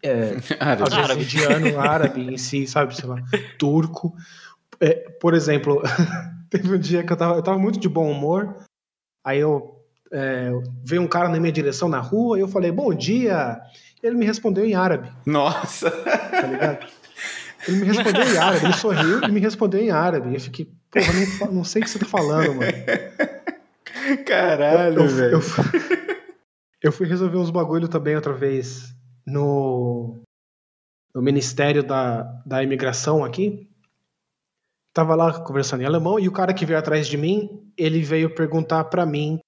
Árabe. 0.58 0.82
às 0.82 0.94
vezes 0.94 1.10
Árabe. 1.10 1.22
indiano, 1.22 1.78
árabe 1.78 2.32
em 2.32 2.38
si, 2.38 2.66
sabe, 2.66 2.96
sei 2.96 3.10
lá, 3.10 3.16
turco. 3.58 4.14
É, 4.80 4.94
por 5.20 5.34
exemplo, 5.34 5.82
teve 6.48 6.74
um 6.74 6.78
dia 6.78 7.04
que 7.04 7.12
eu 7.12 7.16
tava, 7.18 7.34
eu 7.34 7.42
tava 7.42 7.58
muito 7.58 7.78
de 7.78 7.90
bom 7.90 8.10
humor, 8.10 8.56
aí 9.22 9.38
eu 9.38 9.78
é, 10.10 10.50
veio 10.82 11.02
um 11.02 11.06
cara 11.06 11.28
na 11.28 11.38
minha 11.38 11.52
direção 11.52 11.90
na 11.90 12.00
rua 12.00 12.38
e 12.38 12.40
eu 12.40 12.48
falei, 12.48 12.72
bom 12.72 12.94
dia. 12.94 13.60
Ele 14.02 14.16
me 14.16 14.24
respondeu 14.26 14.64
em 14.64 14.74
árabe, 14.74 15.10
Nossa. 15.26 15.90
tá 15.90 16.42
ligado? 16.46 16.86
Ele 17.66 17.78
me 17.78 17.86
respondeu 17.86 18.22
em 18.22 18.36
árabe, 18.38 18.64
ele 18.66 18.72
sorriu 18.74 19.22
e 19.24 19.30
me 19.32 19.40
respondeu 19.40 19.80
em 19.80 19.90
árabe. 19.90 20.32
Eu 20.34 20.40
fiquei, 20.40 20.70
porra, 20.90 21.06
não, 21.46 21.52
não 21.54 21.64
sei 21.64 21.82
o 21.82 21.84
que 21.84 21.90
você 21.90 21.98
tá 21.98 22.06
falando, 22.06 22.54
mano. 22.54 22.72
Caralho, 24.24 25.00
eu, 25.02 25.08
velho. 25.08 25.32
eu, 25.34 25.40
fui- 25.40 25.64
eu 26.82 26.92
fui 26.92 27.06
resolver 27.06 27.36
uns 27.36 27.50
bagulho 27.50 27.88
também 27.88 28.14
outra 28.14 28.32
vez 28.32 28.94
no, 29.26 30.20
no 31.14 31.20
Ministério 31.20 31.82
da, 31.82 32.22
da 32.46 32.62
Imigração 32.62 33.24
aqui. 33.24 33.68
Tava 34.94 35.14
lá 35.14 35.40
conversando 35.40 35.82
em 35.82 35.86
alemão 35.86 36.18
e 36.18 36.28
o 36.28 36.32
cara 36.32 36.54
que 36.54 36.64
veio 36.64 36.78
atrás 36.78 37.06
de 37.06 37.16
mim, 37.16 37.70
ele 37.76 38.00
veio 38.02 38.34
perguntar 38.34 38.84
pra 38.84 39.04
mim 39.04 39.38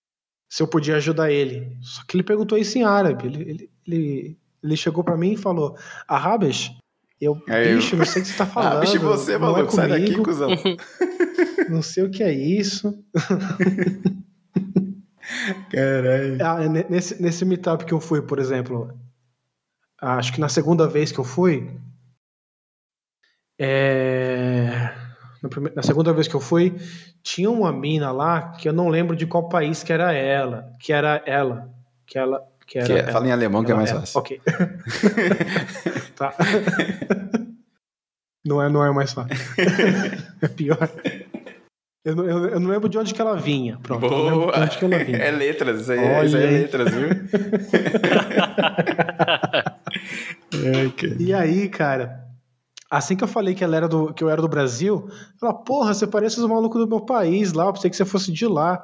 se 0.49 0.63
eu 0.63 0.69
podia 0.69 0.97
ajudar 0.97 1.31
ele. 1.31 1.77
Só 1.81 2.03
que 2.07 2.17
ele 2.17 2.23
perguntou 2.25 2.59
isso 2.59 2.77
em 2.77 2.85
árabe. 2.85 3.27
Ele, 3.27 3.43
ele, 3.51 3.71
ele, 3.87 4.39
Ele 4.63 4.77
chegou 4.77 5.03
pra 5.03 5.17
mim 5.17 5.33
e 5.33 5.37
falou: 5.37 5.77
Arrabes, 6.07 6.71
eu, 7.21 7.43
Aí 7.49 7.71
eu- 7.71 7.77
bicho, 7.77 7.97
não 7.97 8.05
sei 8.05 8.23
o 8.23 8.25
que 8.25 8.31
você 8.31 8.39
tá 8.39 8.47
falando. 8.47 8.77
Ah, 8.77 8.81
bicho, 8.81 9.01
você, 9.01 9.33
não 9.33 9.41
maluco, 9.53 9.73
é 9.73 9.77
sai 9.77 9.89
daqui, 9.89 10.15
cuzão. 10.17 10.51
Não 11.69 11.83
sei 11.83 12.03
o 12.03 12.11
que 12.11 12.23
é 12.25 12.33
isso. 12.33 12.99
Caralho. 15.71 16.39
Ah, 16.45 16.69
ne- 16.69 16.87
nesse, 16.89 17.23
nesse 17.23 17.45
meetup 17.45 17.85
que 17.85 17.93
eu 17.95 18.01
fui, 18.01 18.21
por 18.23 18.41
exemplo, 18.41 18.93
acho 20.01 20.33
que 20.33 20.41
na 20.41 20.49
segunda 20.49 20.89
vez 20.89 21.13
que 21.13 21.21
eu 21.21 21.25
fui, 21.25 21.71
é, 23.59 24.93
na 25.75 25.83
segunda 25.83 26.13
vez 26.13 26.27
que 26.27 26.35
eu 26.35 26.41
fui, 26.41 26.75
tinha 27.23 27.51
uma 27.51 27.73
mina 27.73 28.11
lá 28.11 28.53
que 28.53 28.69
eu 28.69 28.73
não 28.73 28.89
lembro 28.89 29.15
de 29.15 29.27
qual 29.27 29.49
país 29.49 29.83
que 29.85 29.93
era 29.93 30.13
ela, 30.13 30.73
que 30.81 30.93
era 30.93 31.23
ela, 31.27 31.71
que 32.07 32.19
ela, 32.19 32.43
que 32.71 32.79
era 32.79 32.87
Que 32.87 32.93
é- 32.93 33.13
fala 33.13 33.27
em 33.27 33.33
alemão 33.33 33.65
que 33.65 33.73
é 33.73 33.75
mais 33.75 33.91
ela. 33.91 33.99
fácil. 34.01 34.21
Ok. 34.21 34.41
tá. 36.15 36.33
Não 38.47 38.63
é, 38.63 38.69
não 38.69 38.85
é 38.85 38.93
mais 38.93 39.13
fácil. 39.13 39.35
é 40.41 40.47
pior. 40.49 40.89
Eu 42.05 42.15
não, 42.17 42.25
eu, 42.25 42.47
eu 42.47 42.61
não 42.61 42.71
lembro 42.71 42.89
de 42.89 42.97
onde 42.97 43.13
que 43.13 43.21
ela 43.21 43.37
vinha. 43.37 43.77
Pronto. 43.83 44.09
Boa! 44.09 44.53
de 44.53 44.61
onde 44.63 44.79
que 44.79 44.85
ela 44.85 45.05
vinha. 45.05 45.19
É 45.21 45.31
letras, 45.33 45.81
isso 45.83 45.91
aí, 45.93 45.99
Olha 45.99 46.25
isso 46.27 46.37
aí 46.37 46.43
é 46.43 46.47
aí. 46.47 46.53
letras, 46.59 46.95
viu? 46.95 47.09
E 51.19 51.35
aí, 51.35 51.69
cara, 51.69 52.25
assim 52.91 53.17
que 53.17 53.25
eu 53.25 53.29
falei 53.29 53.55
que 53.55 53.65
ela 53.65 53.77
era 53.77 53.89
do, 53.89 54.15
que 54.15 54.23
eu 54.23 54.31
era 54.31 54.41
do 54.41 54.49
Brasil, 54.49 55.09
ela, 55.43 55.53
porra, 55.53 55.93
você 55.93 56.07
parece 56.07 56.39
os 56.39 56.47
malucos 56.47 56.81
do 56.81 56.89
meu 56.89 57.01
país 57.05 57.53
lá, 57.53 57.67
eu 57.67 57.73
pensei 57.73 57.91
que 57.91 57.97
você 57.97 58.05
fosse 58.05 58.31
de 58.33 58.47
lá. 58.47 58.81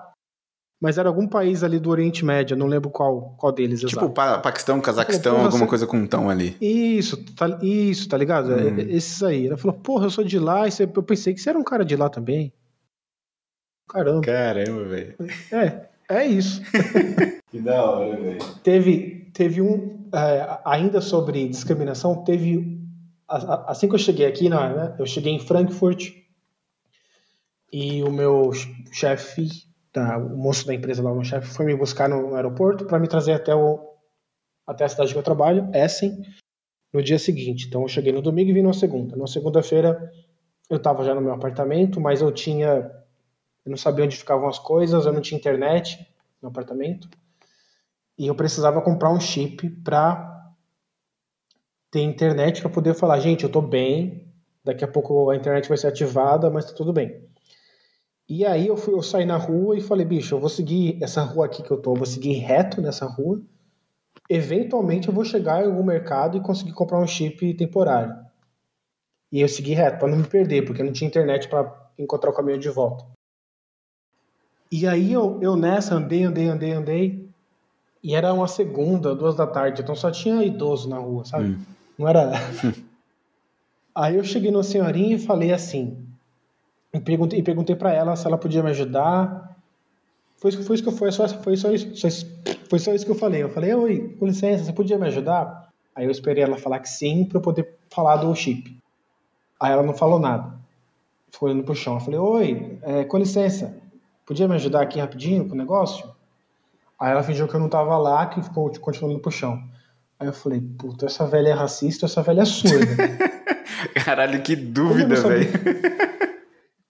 Mas 0.80 0.98
era 0.98 1.08
algum 1.08 1.26
país 1.26 1.62
ali 1.64 1.78
do 1.78 1.88
Oriente 1.88 2.22
Médio, 2.24 2.54
não 2.56 2.66
lembro 2.66 2.90
qual, 2.90 3.34
qual 3.38 3.50
deles 3.50 3.80
Tipo, 3.80 3.92
exato. 3.92 4.10
pa 4.12 4.38
Paquistão, 4.38 4.78
Cazaquistão, 4.80 5.36
alguma 5.36 5.50
você- 5.60 5.66
coisa 5.66 5.86
com 5.86 5.96
um 5.96 6.06
tão 6.06 6.28
ali. 6.28 6.54
Isso, 6.60 7.16
tá, 7.34 7.58
isso, 7.62 8.06
tá 8.08 8.16
ligado? 8.18 8.52
É- 8.52 8.64
Hum. 8.72 8.76
Esses 8.90 9.22
aí. 9.22 9.46
Ela 9.46 9.56
falou, 9.56 9.78
porra, 9.78 10.04
eu 10.06 10.10
sou 10.10 10.22
de 10.22 10.38
lá, 10.38 10.64
eu 10.78 11.02
pensei 11.02 11.32
que 11.32 11.40
você 11.40 11.48
era 11.48 11.58
um 11.58 11.64
cara 11.64 11.82
de 11.84 11.96
lá 11.96 12.10
também. 12.10 12.52
Caramba. 13.88 14.20
Caramba, 14.20 14.84
velho. 14.84 15.16
É, 15.52 15.88
é 16.10 16.26
isso. 16.26 16.60
Que 17.48 17.60
da 17.60 17.80
hora, 17.82 18.20
velho. 18.20 18.38
Teve, 18.64 19.30
teve 19.32 19.62
um, 19.62 20.08
é, 20.12 20.58
ainda 20.64 21.00
sobre 21.00 21.48
discriminação, 21.48 22.24
teve, 22.24 22.80
assim 23.28 23.88
que 23.88 23.94
eu 23.94 23.98
cheguei 24.00 24.26
aqui, 24.26 24.48
não, 24.48 24.68
né, 24.76 24.96
eu 24.98 25.06
cheguei 25.06 25.32
em 25.32 25.38
Frankfurt 25.38 26.10
e 27.72 28.02
o 28.02 28.10
meu 28.10 28.50
chefe, 28.92 29.48
tá, 29.96 30.18
o 30.18 30.36
moço 30.36 30.66
da 30.66 30.74
empresa 30.74 31.02
lá, 31.02 31.10
o 31.10 31.24
chefe, 31.24 31.48
foi 31.48 31.64
me 31.64 31.74
buscar 31.74 32.06
no, 32.06 32.34
aeroporto 32.34 32.84
para 32.84 32.98
me 32.98 33.08
trazer 33.08 33.32
até, 33.32 33.54
o, 33.54 33.94
até 34.66 34.84
a 34.84 34.88
cidade 34.88 35.12
que 35.12 35.18
eu 35.18 35.22
trabalho, 35.22 35.70
Essen, 35.72 36.22
no 36.92 37.02
dia 37.02 37.18
seguinte. 37.18 37.66
Então 37.66 37.80
eu 37.80 37.88
cheguei 37.88 38.12
no 38.12 38.20
domingo 38.20 38.50
e 38.50 38.52
vim 38.52 38.62
na 38.62 38.74
segunda. 38.74 39.16
Na 39.16 39.26
segunda-feira 39.26 40.12
eu 40.68 40.76
estava 40.76 41.02
já 41.02 41.14
no 41.14 41.22
meu 41.22 41.32
apartamento, 41.32 41.98
mas 41.98 42.20
eu 42.20 42.30
tinha, 42.30 42.90
eu 43.64 43.70
não 43.70 43.76
sabia 43.78 44.04
onde 44.04 44.16
ficavam 44.16 44.48
as 44.48 44.58
coisas, 44.58 45.06
eu 45.06 45.12
não 45.14 45.22
tinha 45.22 45.38
internet 45.38 46.06
no 46.42 46.48
apartamento 46.48 47.08
e 48.18 48.26
eu 48.26 48.34
precisava 48.34 48.82
comprar 48.82 49.10
um 49.10 49.20
chip 49.20 49.70
para 49.82 50.52
ter 51.90 52.00
internet 52.00 52.60
para 52.60 52.70
poder 52.70 52.94
falar, 52.94 53.18
gente, 53.20 53.44
eu 53.44 53.50
tô 53.50 53.62
bem, 53.62 54.30
daqui 54.62 54.84
a 54.84 54.88
pouco 54.88 55.30
a 55.30 55.36
internet 55.36 55.68
vai 55.68 55.78
ser 55.78 55.86
ativada, 55.86 56.50
mas 56.50 56.66
tá 56.66 56.74
tudo 56.74 56.92
bem. 56.92 57.26
E 58.28 58.44
aí 58.44 58.66
eu 58.66 58.76
fui, 58.76 58.94
eu 58.94 59.02
saí 59.02 59.24
na 59.24 59.36
rua 59.36 59.76
e 59.76 59.80
falei, 59.80 60.04
bicho, 60.04 60.34
eu 60.34 60.40
vou 60.40 60.48
seguir 60.48 60.98
essa 61.02 61.22
rua 61.22 61.46
aqui 61.46 61.62
que 61.62 61.70
eu 61.70 61.80
tô, 61.80 61.92
eu 61.92 61.96
vou 61.96 62.06
seguir 62.06 62.34
reto 62.34 62.80
nessa 62.80 63.06
rua. 63.06 63.40
Eventualmente 64.28 65.06
eu 65.06 65.14
vou 65.14 65.24
chegar 65.24 65.62
em 65.62 65.66
algum 65.66 65.84
mercado 65.84 66.36
e 66.36 66.40
conseguir 66.40 66.72
comprar 66.72 66.98
um 66.98 67.06
chip 67.06 67.54
temporário. 67.54 68.16
E 69.30 69.40
eu 69.40 69.48
segui 69.48 69.74
reto 69.74 69.98
para 69.98 70.08
não 70.08 70.18
me 70.18 70.26
perder, 70.26 70.64
porque 70.64 70.82
não 70.82 70.92
tinha 70.92 71.06
internet 71.06 71.48
para 71.48 71.72
encontrar 71.98 72.30
o 72.30 72.34
caminho 72.34 72.58
de 72.58 72.68
volta. 72.68 73.04
E 74.70 74.86
aí 74.86 75.12
eu, 75.12 75.38
eu 75.40 75.54
nessa 75.56 75.94
andei, 75.94 76.24
andei, 76.24 76.48
andei, 76.48 76.72
andei. 76.72 77.28
E 78.02 78.14
era 78.14 78.32
uma 78.32 78.48
segunda, 78.48 79.14
duas 79.14 79.36
da 79.36 79.46
tarde, 79.46 79.82
então 79.82 79.94
só 79.94 80.10
tinha 80.10 80.44
idoso 80.44 80.88
na 80.88 80.98
rua, 80.98 81.24
sabe? 81.24 81.50
Hum. 81.50 81.60
Não 81.98 82.08
era. 82.08 82.32
Aí 83.94 84.16
eu 84.16 84.24
cheguei 84.24 84.50
numa 84.50 84.62
senhorinha 84.62 85.16
e 85.16 85.18
falei 85.18 85.52
assim. 85.52 86.05
E 86.96 87.00
perguntei, 87.00 87.42
perguntei 87.42 87.76
para 87.76 87.92
ela 87.92 88.16
se 88.16 88.26
ela 88.26 88.38
podia 88.38 88.62
me 88.62 88.70
ajudar. 88.70 89.54
Foi, 90.38 90.50
isso- 90.50 90.62
foi 90.62 90.74
isso 90.76 90.82
que 90.82 90.88
eu 90.88 90.92
foi 90.96 91.12
só, 91.12 91.28
foi 91.28 91.56
só 91.56 91.70
isso, 91.72 91.94
só 91.96 92.08
foi 92.70 92.78
só 92.78 92.94
isso 92.94 93.04
que 93.04 93.10
eu 93.10 93.16
falei. 93.16 93.42
Eu 93.42 93.50
falei, 93.50 93.74
oi, 93.74 94.16
com 94.18 94.26
licença, 94.26 94.64
você 94.64 94.72
podia 94.72 94.98
me 94.98 95.06
ajudar? 95.06 95.68
Aí 95.94 96.04
eu 96.04 96.10
esperei 96.10 96.42
ela 96.44 96.56
falar 96.58 96.78
que 96.80 96.88
sim 96.88 97.24
para 97.24 97.38
eu 97.38 97.42
poder 97.42 97.74
falar 97.90 98.16
do 98.16 98.34
chip. 98.34 98.76
Aí 99.60 99.72
ela 99.72 99.82
não 99.82 99.94
falou 99.94 100.18
nada. 100.18 100.54
Ficou 101.30 101.48
olhando 101.48 101.64
pro 101.64 101.74
chão. 101.74 101.94
Eu 101.94 102.00
falei, 102.00 102.18
oi, 102.20 102.78
é, 102.82 103.04
com 103.04 103.18
licença, 103.18 103.76
podia 104.26 104.46
me 104.48 104.54
ajudar 104.54 104.82
aqui 104.82 104.98
rapidinho 104.98 105.46
com 105.48 105.54
o 105.54 105.58
negócio? 105.58 106.08
Aí 106.98 107.10
ela 107.10 107.22
fingiu 107.22 107.46
que 107.48 107.54
eu 107.54 107.60
não 107.60 107.68
tava 107.68 107.96
lá, 107.98 108.26
que 108.26 108.40
ficou 108.42 108.70
continuando 108.80 109.18
pro 109.20 109.30
chão. 109.30 109.62
Aí 110.18 110.26
eu 110.28 110.32
falei, 110.32 110.60
puta, 110.78 111.04
essa 111.06 111.26
velha 111.26 111.48
é 111.50 111.52
racista, 111.52 112.06
essa 112.06 112.22
velha 112.22 112.40
é 112.42 112.44
surda. 112.46 112.86
Caralho, 114.04 114.40
que 114.42 114.56
dúvida, 114.56 115.14
velho. 115.16 115.48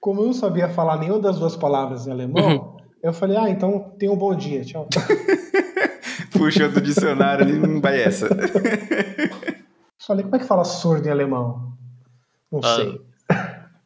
Como 0.07 0.21
eu 0.21 0.27
não 0.27 0.33
sabia 0.33 0.69
falar 0.69 0.99
nenhuma 1.01 1.19
das 1.19 1.37
duas 1.37 1.57
palavras 1.57 2.07
em 2.07 2.13
alemão, 2.13 2.77
eu 3.03 3.13
falei, 3.13 3.37
ah, 3.37 3.51
então 3.51 3.93
tenha 3.99 4.13
um 4.13 4.17
bom 4.17 4.37
dia, 4.37 4.65
tchau. 4.65 4.87
Puxou 6.31 6.69
do 6.71 6.81
dicionário 6.81 7.45
ali, 7.45 7.59
não 7.59 7.81
vai 7.81 8.01
essa. 8.03 8.29
Falei, 10.07 10.23
como 10.23 10.37
é 10.37 10.39
que 10.39 10.45
fala 10.45 10.63
surdo 10.63 11.09
em 11.09 11.11
alemão? 11.11 11.73
Não 12.53 12.61
Ah, 12.63 12.77
sei. 12.77 13.01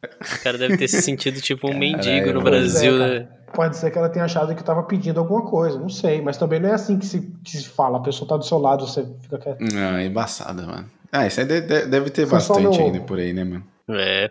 O 0.03 0.43
cara 0.43 0.59
deve 0.59 0.77
ter 0.77 0.87
se 0.87 1.01
sentido 1.01 1.41
tipo 1.41 1.65
um 1.65 1.71
Caralho, 1.71 1.79
mendigo 1.97 2.33
no 2.33 2.41
Brasil, 2.43 3.03
é, 3.03 3.19
né? 3.21 3.27
Pode 3.51 3.75
ser 3.77 3.89
que 3.89 3.97
ela 3.97 4.07
tenha 4.07 4.25
achado 4.25 4.53
que 4.53 4.61
eu 4.61 4.65
tava 4.65 4.83
pedindo 4.83 5.19
alguma 5.19 5.49
coisa, 5.49 5.79
não 5.79 5.89
sei. 5.89 6.21
Mas 6.21 6.37
também 6.37 6.59
não 6.59 6.69
é 6.69 6.73
assim 6.73 6.99
que 6.99 7.05
se, 7.07 7.21
que 7.43 7.57
se 7.57 7.67
fala. 7.67 7.97
A 7.97 8.01
pessoa 8.01 8.29
tá 8.29 8.37
do 8.37 8.45
seu 8.45 8.59
lado, 8.59 8.85
você 8.85 9.03
fica 9.23 9.39
quieto. 9.39 9.59
Não, 9.73 9.95
é 9.97 10.05
embaçada, 10.05 10.67
mano. 10.67 10.85
Ah, 11.11 11.25
isso 11.25 11.39
aí 11.39 11.47
de- 11.47 11.61
de- 11.61 11.87
deve 11.87 12.11
ter 12.11 12.27
Foi 12.27 12.37
bastante 12.37 12.77
no- 12.77 12.85
ainda 12.85 12.99
por 12.99 13.17
aí, 13.17 13.33
né, 13.33 13.43
mano? 13.43 13.63
É. 13.89 14.29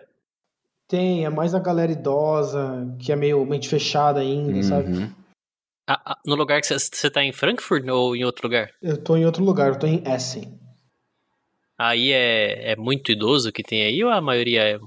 Tem, 0.91 1.23
é 1.23 1.29
mais 1.29 1.55
a 1.55 1.59
galera 1.59 1.89
idosa, 1.93 2.85
que 2.99 3.13
é 3.13 3.15
meio 3.15 3.45
mente 3.45 3.69
fechada 3.69 4.19
ainda, 4.19 4.61
sabe? 4.61 4.91
Uhum. 4.91 5.09
Ah, 5.87 6.01
ah, 6.05 6.17
no 6.25 6.35
lugar 6.35 6.59
que 6.59 6.67
você- 6.67 6.77
você 6.77 7.09
tá 7.09 7.23
em 7.23 7.31
Frankfurt 7.31 7.87
ou 7.87 8.13
em 8.13 8.25
outro 8.25 8.45
lugar? 8.45 8.71
Eu 8.81 9.01
tô 9.01 9.15
em 9.15 9.25
outro 9.25 9.41
lugar, 9.41 9.69
eu 9.69 9.79
tô 9.79 9.87
em 9.87 10.03
Essen. 10.05 10.59
Aí 11.79 12.11
é, 12.11 12.73
é 12.73 12.75
muito 12.75 13.09
idoso 13.09 13.53
que 13.53 13.63
tem 13.63 13.83
aí 13.83 14.03
ou 14.03 14.09
a 14.11 14.19
maioria 14.19 14.63
é 14.63 14.79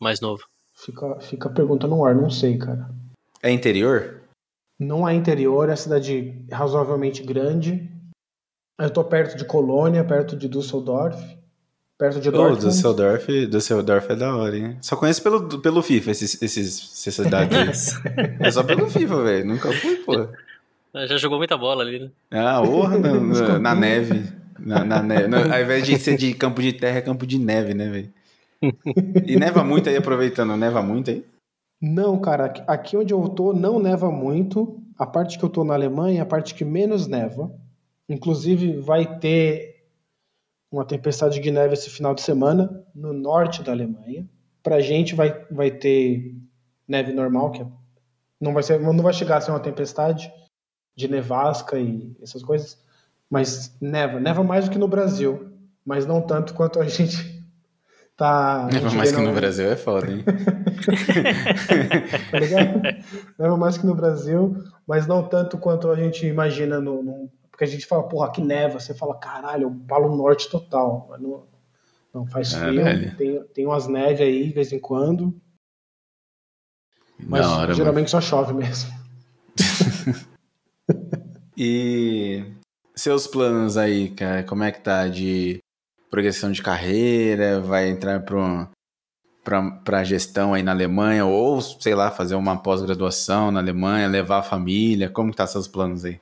mais 0.00 0.22
novo? 0.22 0.42
Fica, 0.74 1.20
fica 1.20 1.50
a 1.50 1.52
pergunta 1.52 1.86
no 1.86 2.02
ar, 2.02 2.14
não 2.14 2.30
sei, 2.30 2.56
cara. 2.56 2.88
É 3.42 3.50
interior? 3.50 4.22
Não 4.78 5.06
é 5.06 5.12
interior, 5.14 5.68
é 5.68 5.76
cidade 5.76 6.46
razoavelmente 6.50 7.22
grande. 7.22 7.86
Eu 8.78 8.90
tô 8.90 9.04
perto 9.04 9.36
de 9.36 9.44
Colônia, 9.44 10.02
perto 10.02 10.34
de 10.34 10.48
Düsseldorf, 10.48 11.18
perto 12.00 12.20
de 12.20 12.30
Dortmund. 12.30 12.64
Düsseldorf, 12.66 13.28
Düsseldorf 13.46 14.10
é 14.10 14.16
da 14.16 14.34
hora, 14.34 14.56
hein? 14.56 14.76
Só 14.80 14.96
conheço 14.96 15.22
pelo, 15.22 15.60
pelo 15.60 15.82
FIFA 15.82 16.10
esses, 16.10 16.42
esses, 16.42 17.06
essas 17.06 17.14
cidades 17.14 17.94
é 18.40 18.50
só 18.50 18.62
pelo 18.64 18.88
FIFA, 18.90 19.22
velho. 19.22 19.46
Nunca 19.46 19.70
fui, 19.72 19.96
pô. 19.96 20.26
Já 21.06 21.16
jogou 21.18 21.38
muita 21.38 21.56
bola 21.56 21.84
ali, 21.84 22.00
né? 22.00 22.10
Ah, 22.32 22.60
orra 22.60 22.98
na, 22.98 23.12
na, 23.14 23.58
na 23.58 23.74
neve. 23.74 24.24
Na, 24.58 24.84
na 24.84 25.02
neve. 25.02 25.28
No- 25.28 25.36
ao 25.52 25.60
invés 25.60 25.86
de 25.86 25.96
ser 25.98 26.16
de 26.16 26.34
campo 26.34 26.60
de 26.60 26.72
terra, 26.72 26.98
é 26.98 27.02
campo 27.02 27.26
de 27.26 27.38
neve, 27.38 27.74
né, 27.74 27.88
velho? 27.88 28.10
E 29.26 29.36
neva 29.38 29.62
muito 29.62 29.88
aí, 29.88 29.96
aproveitando, 29.96 30.56
neva 30.56 30.82
muito 30.82 31.10
aí? 31.10 31.24
Não, 31.80 32.18
cara, 32.18 32.46
aqui- 32.46 32.62
aqui 32.66 32.96
onde 32.96 33.12
eu 33.14 33.28
tô 33.28 33.52
não 33.52 33.78
neva 33.78 34.10
muito. 34.10 34.78
A 34.98 35.06
parte 35.06 35.38
que 35.38 35.44
eu 35.44 35.48
tô 35.48 35.62
na 35.64 35.74
Alemanha 35.74 36.18
é 36.18 36.22
a 36.22 36.26
parte 36.26 36.54
que 36.54 36.64
menos 36.64 37.06
neva. 37.06 37.50
Inclusive, 38.08 38.78
vai 38.80 39.18
ter 39.18 39.69
uma 40.70 40.84
tempestade 40.84 41.40
de 41.40 41.50
neve 41.50 41.74
esse 41.74 41.90
final 41.90 42.14
de 42.14 42.22
semana 42.22 42.84
no 42.94 43.12
norte 43.12 43.62
da 43.62 43.72
Alemanha. 43.72 44.26
Pra 44.62 44.80
gente 44.80 45.14
vai, 45.14 45.44
vai 45.50 45.70
ter 45.70 46.34
neve 46.86 47.12
normal, 47.12 47.50
que 47.50 47.62
é- 47.62 47.66
não 48.40 48.52
vai, 48.54 48.62
ser, 48.62 48.78
não 48.80 48.96
vai 49.02 49.12
chegar 49.12 49.38
a 49.38 49.40
ser 49.40 49.50
uma 49.50 49.60
tempestade 49.60 50.32
de 50.94 51.08
nevasca 51.08 51.78
e 51.78 52.14
essas 52.22 52.42
coisas, 52.42 52.78
mas 53.28 53.74
neva. 53.80 54.20
Neva 54.20 54.42
mais 54.44 54.66
do 54.66 54.70
que 54.70 54.78
no 54.78 54.88
Brasil, 54.88 55.50
mas 55.84 56.06
não 56.06 56.20
tanto 56.22 56.54
quanto 56.54 56.80
a 56.80 56.86
gente 56.88 57.42
tá. 58.16 58.64
a 58.64 58.66
Neva 58.66 58.88
gente 58.88 58.96
mais 58.96 59.12
que 59.12 59.20
no 59.20 59.32
Brasil 59.32 59.70
é 59.70 59.76
foda, 59.76 60.10
hein? 60.10 60.24
tá 62.30 62.38
ligado? 62.38 62.82
Leva 63.38 63.56
mais 63.56 63.78
que 63.78 63.86
no 63.86 63.94
Brasil, 63.94 64.56
mas 64.86 65.06
não 65.06 65.22
tanto 65.26 65.58
quanto 65.58 65.90
a 65.90 65.96
gente 65.96 66.26
imagina 66.26 66.80
no, 66.80 67.02
no- 67.02 67.30
Porque 67.60 67.68
a 67.68 67.74
gente 67.74 67.84
fala, 67.84 68.08
porra, 68.08 68.28
aqui 68.28 68.40
neva, 68.40 68.80
você 68.80 68.94
fala, 68.94 69.14
caralho, 69.18 69.68
o 69.68 69.80
Palo 69.80 70.16
Norte 70.16 70.48
total. 70.48 71.14
Não, 71.20 71.46
não 72.14 72.26
faz 72.26 72.54
frio, 72.54 72.82
Caralho. 72.82 73.14
tem, 73.18 73.44
tem 73.48 73.66
umas 73.66 73.86
neves 73.86 74.22
aí 74.22 74.48
de 74.48 74.54
vez 74.54 74.72
em 74.72 74.78
quando, 74.78 75.38
mas 77.18 77.46
hora, 77.46 77.60
mano. 77.60 77.74
geralmente 77.74 78.10
só 78.10 78.18
chove 78.18 78.54
mesmo. 78.54 78.90
E 81.62 82.42
seus 82.96 83.26
planos 83.26 83.76
aí, 83.76 84.08
cara, 84.08 84.42
como 84.44 84.64
é 84.64 84.72
que 84.72 84.80
tá 84.80 85.06
de 85.06 85.58
progressão 86.10 86.50
de 86.50 86.62
carreira? 86.62 87.60
Vai 87.60 87.90
entrar 87.90 88.24
para 88.24 88.70
para 89.84 90.04
gestão 90.04 90.54
aí 90.54 90.62
na 90.62 90.72
Alemanha 90.72 91.26
ou 91.26 91.60
sei 91.60 91.94
lá 91.94 92.10
fazer 92.10 92.34
uma 92.34 92.62
pós-graduação 92.62 93.50
na 93.50 93.60
Alemanha, 93.60 94.08
levar 94.08 94.38
a 94.38 94.42
família? 94.42 95.10
Como 95.10 95.34
tá 95.34 95.46
seus 95.46 95.68
planos 95.68 96.06
aí? 96.06 96.18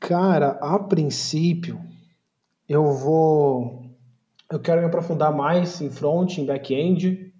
Cara, 0.00 0.58
a 0.60 0.78
princípio 0.78 1.80
eu 2.68 2.92
vou 2.92 3.84
eu 4.50 4.58
quero 4.58 4.80
me 4.80 4.86
aprofundar 4.86 5.32
mais 5.32 5.80
em 5.80 5.90
front, 5.90 6.38
em 6.38 6.46
back-end 6.46 7.32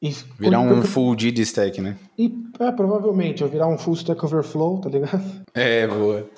e 0.00 0.10
virar 0.38 0.60
um 0.60 0.82
full 0.82 1.14
de 1.14 1.28
stack, 1.42 1.80
né? 1.80 1.96
E 2.16 2.32
é, 2.58 2.72
provavelmente 2.72 3.42
eu 3.42 3.48
virar 3.48 3.68
um 3.68 3.78
full 3.78 3.94
stack 3.94 4.24
overflow, 4.24 4.80
tá 4.80 4.88
ligado? 4.88 5.22
É, 5.54 5.86
boa. 5.88 6.28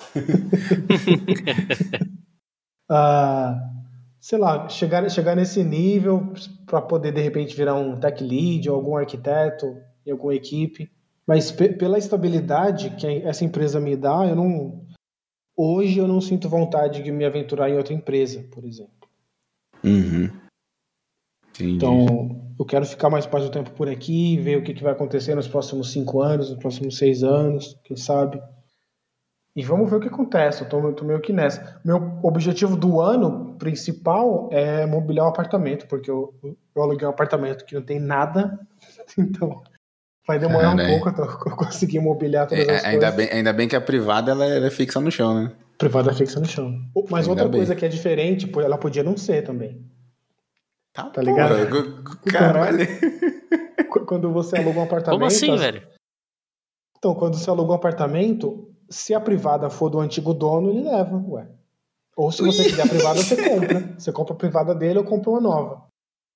uh, 2.89 3.53
sei 4.19 4.39
lá, 4.39 4.67
chegar, 4.67 5.07
chegar 5.09 5.35
nesse 5.35 5.63
nível 5.63 6.33
para 6.65 6.81
poder 6.81 7.11
de 7.11 7.21
repente 7.21 7.55
virar 7.55 7.75
um 7.75 7.99
tech 7.99 8.23
lead 8.23 8.67
ou 8.67 8.75
algum 8.75 8.97
arquiteto 8.97 9.77
em 10.05 10.11
alguma 10.11 10.33
equipe. 10.33 10.89
Mas 11.25 11.51
pela 11.51 11.99
estabilidade 11.99 12.89
que 12.91 13.07
essa 13.23 13.45
empresa 13.45 13.79
me 13.79 13.95
dá, 13.95 14.25
eu 14.27 14.35
não 14.35 14.81
hoje 15.61 15.99
eu 15.99 16.07
não 16.07 16.21
sinto 16.21 16.49
vontade 16.49 17.03
de 17.03 17.11
me 17.11 17.25
aventurar 17.25 17.69
em 17.69 17.77
outra 17.77 17.93
empresa, 17.93 18.45
por 18.51 18.63
exemplo. 18.65 18.91
Uhum. 19.83 20.29
Então, 21.59 22.53
eu 22.57 22.65
quero 22.65 22.85
ficar 22.85 23.09
mais 23.09 23.25
parte 23.25 23.45
do 23.45 23.51
tempo 23.51 23.71
por 23.71 23.89
aqui, 23.89 24.37
ver 24.37 24.57
o 24.57 24.63
que, 24.63 24.73
que 24.73 24.83
vai 24.83 24.93
acontecer 24.93 25.35
nos 25.35 25.47
próximos 25.47 25.91
cinco 25.91 26.21
anos, 26.21 26.49
nos 26.49 26.59
próximos 26.59 26.97
seis 26.97 27.23
anos, 27.23 27.77
quem 27.83 27.97
sabe. 27.97 28.41
E 29.55 29.63
vamos 29.63 29.89
ver 29.89 29.97
o 29.97 29.99
que 29.99 30.07
acontece. 30.07 30.63
Eu 30.63 30.69
tô, 30.69 30.93
tô, 30.93 31.03
meio 31.03 31.19
que 31.19 31.33
nessa. 31.33 31.81
Meu 31.83 32.19
objetivo 32.23 32.77
do 32.77 33.01
ano 33.01 33.55
principal 33.55 34.49
é 34.51 34.85
mobiliar 34.85 35.25
o 35.25 35.29
um 35.29 35.31
apartamento, 35.31 35.87
porque 35.87 36.09
eu, 36.09 36.33
eu 36.43 36.81
aluguei 36.81 37.05
um 37.05 37.11
apartamento 37.11 37.65
que 37.65 37.75
não 37.75 37.81
tem 37.81 37.99
nada. 37.99 38.59
Então, 39.17 39.61
vai 40.27 40.39
demorar 40.39 40.73
um 40.73 40.77
pouco 40.77 41.09
até 41.09 41.21
eu 41.21 41.27
conseguir 41.55 41.99
mobiliar 41.99 42.47
todas 42.47 42.67
é, 42.67 42.75
as 42.75 42.85
ainda 42.85 43.11
coisas. 43.11 43.15
Bem, 43.15 43.37
ainda 43.37 43.53
bem 43.53 43.67
que 43.67 43.75
a 43.75 43.81
privada 43.81 44.31
ela 44.31 44.45
é 44.45 44.69
fixa 44.69 44.99
no 44.99 45.11
chão, 45.11 45.33
né? 45.33 45.51
Privada 45.77 46.11
é 46.11 46.13
fixa 46.13 46.39
no 46.39 46.45
chão. 46.45 46.79
Mas 47.09 47.27
ainda 47.27 47.31
outra 47.31 47.49
bem. 47.49 47.59
coisa 47.59 47.75
que 47.75 47.85
é 47.85 47.89
diferente, 47.89 48.51
ela 48.59 48.77
podia 48.77 49.03
não 49.03 49.17
ser 49.17 49.43
também. 49.43 49.83
Tá, 50.93 51.09
tá 51.09 51.21
ligado? 51.21 52.03
caralho. 52.31 52.87
Quando 54.05 54.31
você 54.31 54.57
aluga 54.57 54.79
um 54.79 54.83
apartamento. 54.83 55.19
Como 55.19 55.25
assim, 55.25 55.55
velho? 55.55 55.81
Então, 56.97 57.15
quando 57.15 57.35
você 57.35 57.49
aluga 57.49 57.71
um 57.71 57.75
apartamento, 57.75 58.69
se 58.89 59.13
a 59.13 59.19
privada 59.19 59.69
for 59.69 59.89
do 59.89 59.99
antigo 59.99 60.33
dono, 60.33 60.69
ele 60.69 60.83
leva, 60.83 61.17
ué. 61.29 61.47
Ou 62.15 62.31
se 62.31 62.43
você 62.43 62.65
quiser 62.65 62.83
a 62.83 62.87
privada, 62.87 63.21
você 63.21 63.35
compra. 63.49 63.93
Você 63.97 64.11
compra 64.11 64.33
a 64.33 64.37
privada 64.37 64.75
dele 64.75 64.99
ou 64.99 65.05
compra 65.05 65.31
uma 65.31 65.41
nova. 65.41 65.90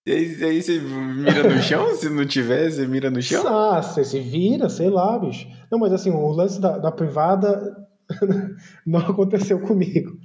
E 0.06 0.12
aí, 0.12 0.44
aí, 0.44 0.62
você 0.62 0.80
mira 0.80 1.44
no 1.44 1.62
chão? 1.62 1.94
se 1.98 2.10
não 2.10 2.28
tiver, 2.28 2.70
você 2.70 2.86
mira 2.86 3.10
no 3.10 3.22
chão? 3.22 3.48
Ah, 3.48 3.82
você 3.82 4.04
se 4.04 4.20
vira, 4.20 4.70
sei 4.70 4.90
lá, 4.90 5.18
bicho. 5.18 5.48
Não, 5.72 5.80
mas 5.80 5.92
assim, 5.92 6.12
o 6.12 6.32
lance 6.32 6.62
da, 6.62 6.78
da 6.78 6.92
privada 6.92 7.76
não 8.86 9.00
aconteceu 9.00 9.60
comigo. 9.60 10.16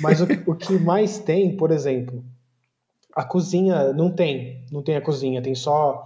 Mas 0.00 0.20
o, 0.20 0.24
o 0.46 0.54
que 0.56 0.72
mais 0.78 1.18
tem, 1.20 1.56
por 1.56 1.70
exemplo, 1.70 2.24
a 3.14 3.24
cozinha 3.24 3.92
não 3.92 4.10
tem, 4.10 4.64
não 4.72 4.82
tem 4.82 4.96
a 4.96 5.00
cozinha, 5.00 5.40
tem 5.40 5.54
só 5.54 6.04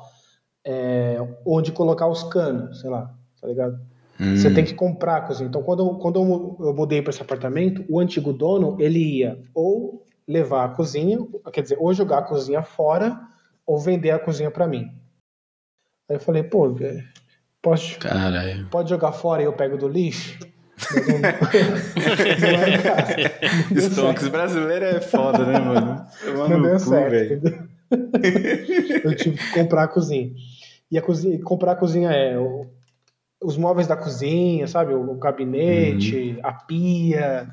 é, 0.62 1.16
onde 1.46 1.72
colocar 1.72 2.09
os 2.09 2.24
canos, 2.24 2.80
sei 2.80 2.90
lá, 2.90 3.14
tá 3.40 3.48
ligado? 3.48 3.80
Hum. 4.20 4.36
Você 4.36 4.52
tem 4.52 4.64
que 4.64 4.74
comprar 4.74 5.16
a 5.16 5.20
cozinha. 5.22 5.48
Então, 5.48 5.62
quando, 5.62 5.82
eu, 5.82 5.94
quando 5.94 6.56
eu 6.61 6.74
mudei 6.74 7.00
para 7.00 7.11
esse 7.11 7.22
apartamento, 7.22 7.84
o 7.88 7.98
antigo 7.98 8.34
dono, 8.34 8.76
ele 8.78 8.98
ia 8.98 9.40
ou 9.54 10.04
levar 10.29 10.66
a 10.66 10.68
cozinha, 10.68 11.18
quer 11.53 11.62
dizer, 11.62 11.79
ou 11.81 11.95
jogar 11.95 12.18
a 12.18 12.22
cozinha 12.22 12.62
fora, 12.62 13.18
ou 13.66 13.79
vender 13.79 14.11
a 14.11 14.18
cozinha 14.18 14.51
para 14.51 14.66
mim. 14.66 14.93
Aí 16.09 16.16
eu 16.16 16.20
falei, 16.20 16.43
pô, 16.43 16.74
pode, 17.62 17.99
pode 18.70 18.91
jogar 18.91 19.12
fora 19.12 19.43
e 19.43 19.47
eu 19.47 19.55
pego 19.55 19.79
do 19.79 19.89
lixo? 19.89 20.39
Stonks 23.76 24.29
brasileiro 24.29 24.85
é 24.85 25.01
foda, 25.01 25.45
né, 25.45 25.59
mano? 25.59 26.07
Não 26.49 26.62
deu 26.62 26.79
certo. 26.79 27.68
eu 29.05 29.16
tive 29.16 29.39
que 29.39 29.53
comprar 29.53 29.85
a 29.85 29.89
cozinha. 29.89 30.31
E 30.91 30.99
a 30.99 31.03
cozinha, 31.03 31.41
comprar 31.43 31.72
a 31.72 31.76
cozinha 31.76 32.11
é 32.11 32.39
o, 32.39 32.66
os 33.43 33.57
móveis 33.57 33.87
da 33.87 33.97
cozinha, 33.97 34.66
sabe? 34.66 34.93
O, 34.95 35.11
o 35.11 35.18
gabinete, 35.18 36.37
uhum. 36.37 36.41
a 36.43 36.53
pia, 36.53 37.49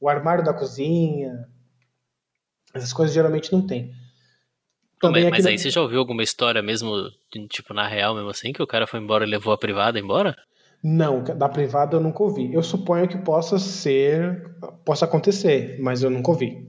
o 0.00 0.08
armário 0.08 0.44
da 0.44 0.54
cozinha. 0.54 1.46
Essas 2.74 2.92
coisas 2.92 3.14
geralmente 3.14 3.52
não 3.52 3.66
tem. 3.66 3.92
Também 5.00 5.24
mas, 5.24 5.30
mas 5.30 5.46
aí 5.46 5.58
você 5.58 5.70
já 5.70 5.80
ouviu 5.80 6.00
alguma 6.00 6.22
história 6.22 6.60
mesmo, 6.60 6.92
tipo, 7.48 7.72
na 7.72 7.86
real 7.86 8.14
mesmo 8.14 8.30
assim, 8.30 8.52
que 8.52 8.62
o 8.62 8.66
cara 8.66 8.86
foi 8.86 9.00
embora 9.00 9.24
e 9.24 9.30
levou 9.30 9.52
a 9.52 9.58
privada 9.58 9.98
embora? 9.98 10.36
Não, 10.82 11.22
da 11.22 11.48
privada 11.48 11.96
eu 11.96 12.00
nunca 12.00 12.22
ouvi. 12.22 12.52
Eu 12.52 12.62
suponho 12.62 13.08
que 13.08 13.18
possa 13.18 13.58
ser, 13.58 14.54
possa 14.84 15.04
acontecer, 15.04 15.76
mas 15.80 16.02
eu 16.02 16.10
nunca 16.10 16.30
ouvi. 16.30 16.68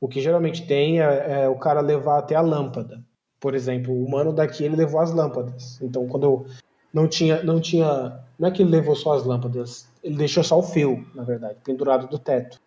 O 0.00 0.08
que 0.08 0.20
geralmente 0.20 0.66
tem 0.66 1.00
é, 1.00 1.42
é, 1.44 1.48
o 1.48 1.56
cara 1.56 1.80
levar 1.80 2.18
até 2.18 2.34
a 2.34 2.40
lâmpada. 2.40 3.02
Por 3.38 3.54
exemplo, 3.54 3.94
o 3.94 4.10
mano 4.10 4.32
daqui 4.32 4.64
ele 4.64 4.76
levou 4.76 5.00
as 5.00 5.12
lâmpadas. 5.12 5.80
Então, 5.82 6.06
quando 6.06 6.24
eu 6.24 6.46
não 6.92 7.06
tinha, 7.06 7.42
não 7.42 7.60
tinha, 7.60 8.20
não 8.38 8.48
é 8.48 8.50
que 8.50 8.62
ele 8.62 8.70
levou 8.70 8.94
só 8.94 9.14
as 9.14 9.24
lâmpadas, 9.24 9.88
ele 10.02 10.16
deixou 10.16 10.42
só 10.42 10.58
o 10.58 10.62
fio, 10.62 11.06
na 11.14 11.22
verdade, 11.22 11.58
pendurado 11.64 12.08
do 12.08 12.18
teto. 12.18 12.60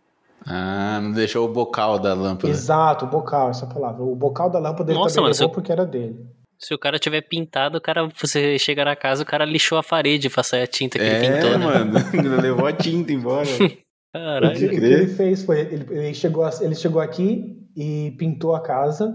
Ah, 0.45 0.99
não 1.01 1.11
deixou 1.11 1.45
o 1.45 1.51
bocal 1.51 1.97
da 1.97 2.13
lâmpada. 2.13 2.49
Exato, 2.49 3.05
o 3.05 3.07
bocal, 3.07 3.49
essa 3.49 3.65
palavra. 3.65 4.03
O 4.03 4.15
bocal 4.15 4.49
da 4.49 4.59
lâmpada 4.59 4.91
ele 4.91 4.99
Nossa, 4.99 5.15
também 5.15 5.31
levou 5.31 5.49
porque 5.49 5.71
era 5.71 5.85
dele. 5.85 6.23
Se 6.57 6.73
o 6.73 6.77
cara 6.77 6.97
tiver 6.99 7.21
pintado, 7.21 7.77
o 7.77 7.81
cara, 7.81 8.07
você 8.15 8.57
chega 8.57 8.85
na 8.85 8.95
casa, 8.95 9.23
o 9.23 9.25
cara 9.25 9.43
lixou 9.43 9.77
a 9.77 9.83
parede 9.83 10.29
pra 10.29 10.43
sair 10.43 10.63
a 10.63 10.67
tinta 10.67 10.97
que 10.97 11.03
é, 11.03 11.25
ele 11.25 11.35
pintou, 11.35 11.57
né? 11.57 11.57
mano, 11.57 11.93
levou 12.41 12.65
a 12.65 12.73
tinta 12.73 13.11
embora. 13.11 13.47
Caralho. 14.13 14.55
O 14.55 14.57
que, 14.57 14.65
o 14.65 14.69
que 14.69 14.75
ele 14.75 15.07
fez 15.07 15.43
foi, 15.43 15.59
ele, 15.59 15.85
ele, 15.89 16.13
chegou, 16.13 16.47
ele 16.61 16.75
chegou 16.75 17.01
aqui 17.01 17.67
e 17.75 18.15
pintou 18.17 18.55
a 18.55 18.61
casa, 18.61 19.13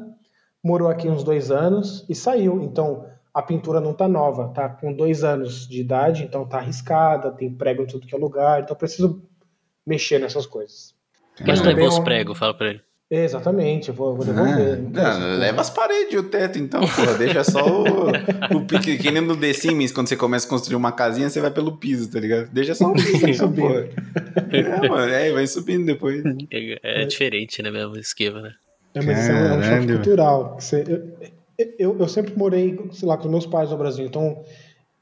morou 0.63 0.89
aqui 0.89 1.09
uns 1.09 1.25
dois 1.25 1.51
anos 1.51 2.05
e 2.09 2.15
saiu. 2.15 2.61
Então, 2.63 3.07
a 3.33 3.41
pintura 3.41 3.81
não 3.81 3.95
tá 3.95 4.07
nova, 4.07 4.49
tá 4.49 4.69
com 4.69 4.93
dois 4.93 5.25
anos 5.25 5.67
de 5.67 5.81
idade, 5.81 6.25
então 6.25 6.47
tá 6.47 6.59
arriscada, 6.59 7.31
tem 7.31 7.51
prego 7.51 7.85
em 7.85 7.87
tudo 7.87 8.07
que 8.07 8.15
é 8.15 8.19
lugar, 8.19 8.61
então 8.61 8.77
preciso 8.77 9.23
mexer 9.87 10.19
nessas 10.19 10.45
coisas. 10.45 10.95
Ele 11.45 11.63
levou 11.63 11.89
os 11.89 11.99
pregos, 11.99 12.39
fala 12.39 12.55
pra 12.55 12.69
ele. 12.71 12.81
Exatamente, 13.13 13.91
vou, 13.91 14.15
vou 14.15 14.25
devolver. 14.25 14.79
Ah, 14.95 15.19
não, 15.19 15.39
leva 15.39 15.61
as 15.61 15.69
paredes 15.69 16.13
e 16.13 16.17
o 16.17 16.23
teto, 16.23 16.61
então, 16.61 16.81
pô, 16.81 17.19
deixa 17.19 17.43
só 17.43 17.61
o, 17.67 18.57
o 18.57 18.65
pique, 18.65 18.97
que 18.99 19.11
nem 19.11 19.21
no 19.21 19.37
The 19.37 19.53
Sims, 19.53 19.91
quando 19.91 20.07
você 20.07 20.15
começa 20.15 20.47
a 20.47 20.51
construir 20.51 20.77
uma 20.77 20.93
casinha, 20.93 21.29
você 21.29 21.41
vai 21.41 21.51
pelo 21.51 21.77
piso, 21.77 22.09
tá 22.09 22.21
ligado? 22.21 22.49
Deixa 22.53 22.73
só 22.73 22.89
o 22.89 22.95
piso, 22.95 23.27
então, 23.29 23.53
pô. 23.53 23.69
É, 23.69 24.89
mano, 24.89 25.13
é, 25.13 25.33
vai 25.33 25.45
subindo 25.49 25.87
depois. 25.87 26.23
É, 26.53 27.03
é 27.03 27.05
diferente, 27.05 27.61
né, 27.63 27.73
mesmo, 27.73 27.95
o 27.95 27.99
esquema, 27.99 28.43
né? 28.43 28.53
É, 28.95 29.03
mas 29.03 29.19
isso 29.19 29.33
é 29.33 29.55
um 29.55 29.63
choque 29.63 29.93
cultural. 29.93 30.57
Você, 30.61 30.85
eu, 31.59 31.67
eu, 31.81 31.97
eu 31.99 32.09
sempre 32.09 32.33
morei, 32.37 32.79
sei 32.93 33.09
lá, 33.09 33.17
com 33.17 33.29
meus 33.29 33.45
pais 33.45 33.73
no 33.73 33.77
Brasil, 33.77 34.07
então 34.07 34.41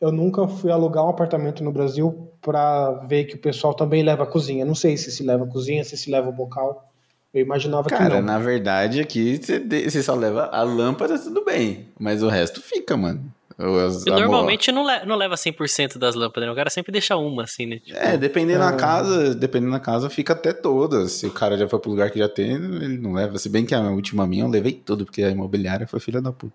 eu 0.00 0.10
nunca 0.10 0.48
fui 0.48 0.70
alugar 0.70 1.04
um 1.04 1.10
apartamento 1.10 1.62
no 1.62 1.72
Brasil 1.72 2.27
para 2.40 2.90
ver 3.06 3.24
que 3.24 3.34
o 3.34 3.38
pessoal 3.38 3.74
também 3.74 4.02
leva 4.02 4.24
a 4.24 4.26
cozinha. 4.26 4.64
Não 4.64 4.74
sei 4.74 4.96
se 4.96 5.10
se 5.10 5.22
leva 5.22 5.44
a 5.44 5.48
cozinha, 5.48 5.84
se 5.84 5.96
se 5.96 6.10
leva 6.10 6.28
o 6.28 6.32
bocal. 6.32 6.88
Eu 7.32 7.42
imaginava 7.42 7.88
Cara, 7.88 8.04
que 8.04 8.14
não. 8.16 8.22
na 8.22 8.38
verdade, 8.38 9.00
aqui 9.00 9.38
você 9.38 10.02
só 10.02 10.14
leva 10.14 10.46
a 10.46 10.62
lâmpada, 10.62 11.18
tudo 11.18 11.44
bem. 11.44 11.86
Mas 11.98 12.22
o 12.22 12.28
resto 12.28 12.62
fica, 12.62 12.96
mano. 12.96 13.32
As, 13.58 14.04
normalmente 14.04 14.70
não, 14.70 14.86
le 14.86 15.04
não 15.04 15.16
leva 15.16 15.34
100% 15.34 15.98
das 15.98 16.14
lâmpadas, 16.14 16.46
né? 16.46 16.52
O 16.52 16.56
cara 16.56 16.70
sempre 16.70 16.92
deixa 16.92 17.16
uma, 17.16 17.42
assim, 17.42 17.66
né? 17.66 17.80
Tipo, 17.80 17.98
é, 17.98 18.16
dependendo 18.16 18.62
é... 18.62 18.70
da 18.70 18.76
casa, 18.76 19.34
dependendo 19.34 19.72
da 19.72 19.80
casa, 19.80 20.08
fica 20.08 20.32
até 20.32 20.52
todas. 20.52 21.12
Se 21.12 21.26
o 21.26 21.32
cara 21.32 21.58
já 21.58 21.68
foi 21.68 21.80
pro 21.80 21.90
lugar 21.90 22.10
que 22.10 22.20
já 22.20 22.28
tem, 22.28 22.52
ele 22.52 22.98
não 22.98 23.12
leva. 23.12 23.36
Se 23.36 23.48
bem 23.48 23.66
que 23.66 23.74
a 23.74 23.80
última 23.90 24.26
minha 24.28 24.44
eu 24.44 24.48
levei 24.48 24.72
tudo, 24.72 25.04
porque 25.04 25.24
a 25.24 25.30
imobiliária 25.30 25.88
foi 25.88 25.98
filha 25.98 26.22
da 26.22 26.30
puta. 26.30 26.54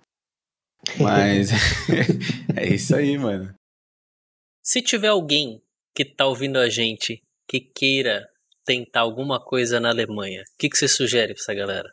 Mas 0.97 1.51
é 2.55 2.73
isso 2.73 2.95
aí, 2.95 3.17
mano. 3.17 3.53
Se 4.63 4.81
tiver 4.81 5.09
alguém 5.09 5.61
que 5.93 6.03
tá 6.03 6.25
ouvindo 6.25 6.57
a 6.57 6.69
gente 6.69 7.21
que 7.47 7.59
queira 7.59 8.27
tentar 8.65 9.01
alguma 9.01 9.39
coisa 9.39 9.79
na 9.79 9.89
Alemanha, 9.89 10.41
o 10.41 10.57
que, 10.57 10.69
que 10.69 10.77
você 10.77 10.87
sugere 10.87 11.33
para 11.33 11.41
essa 11.41 11.53
galera? 11.53 11.89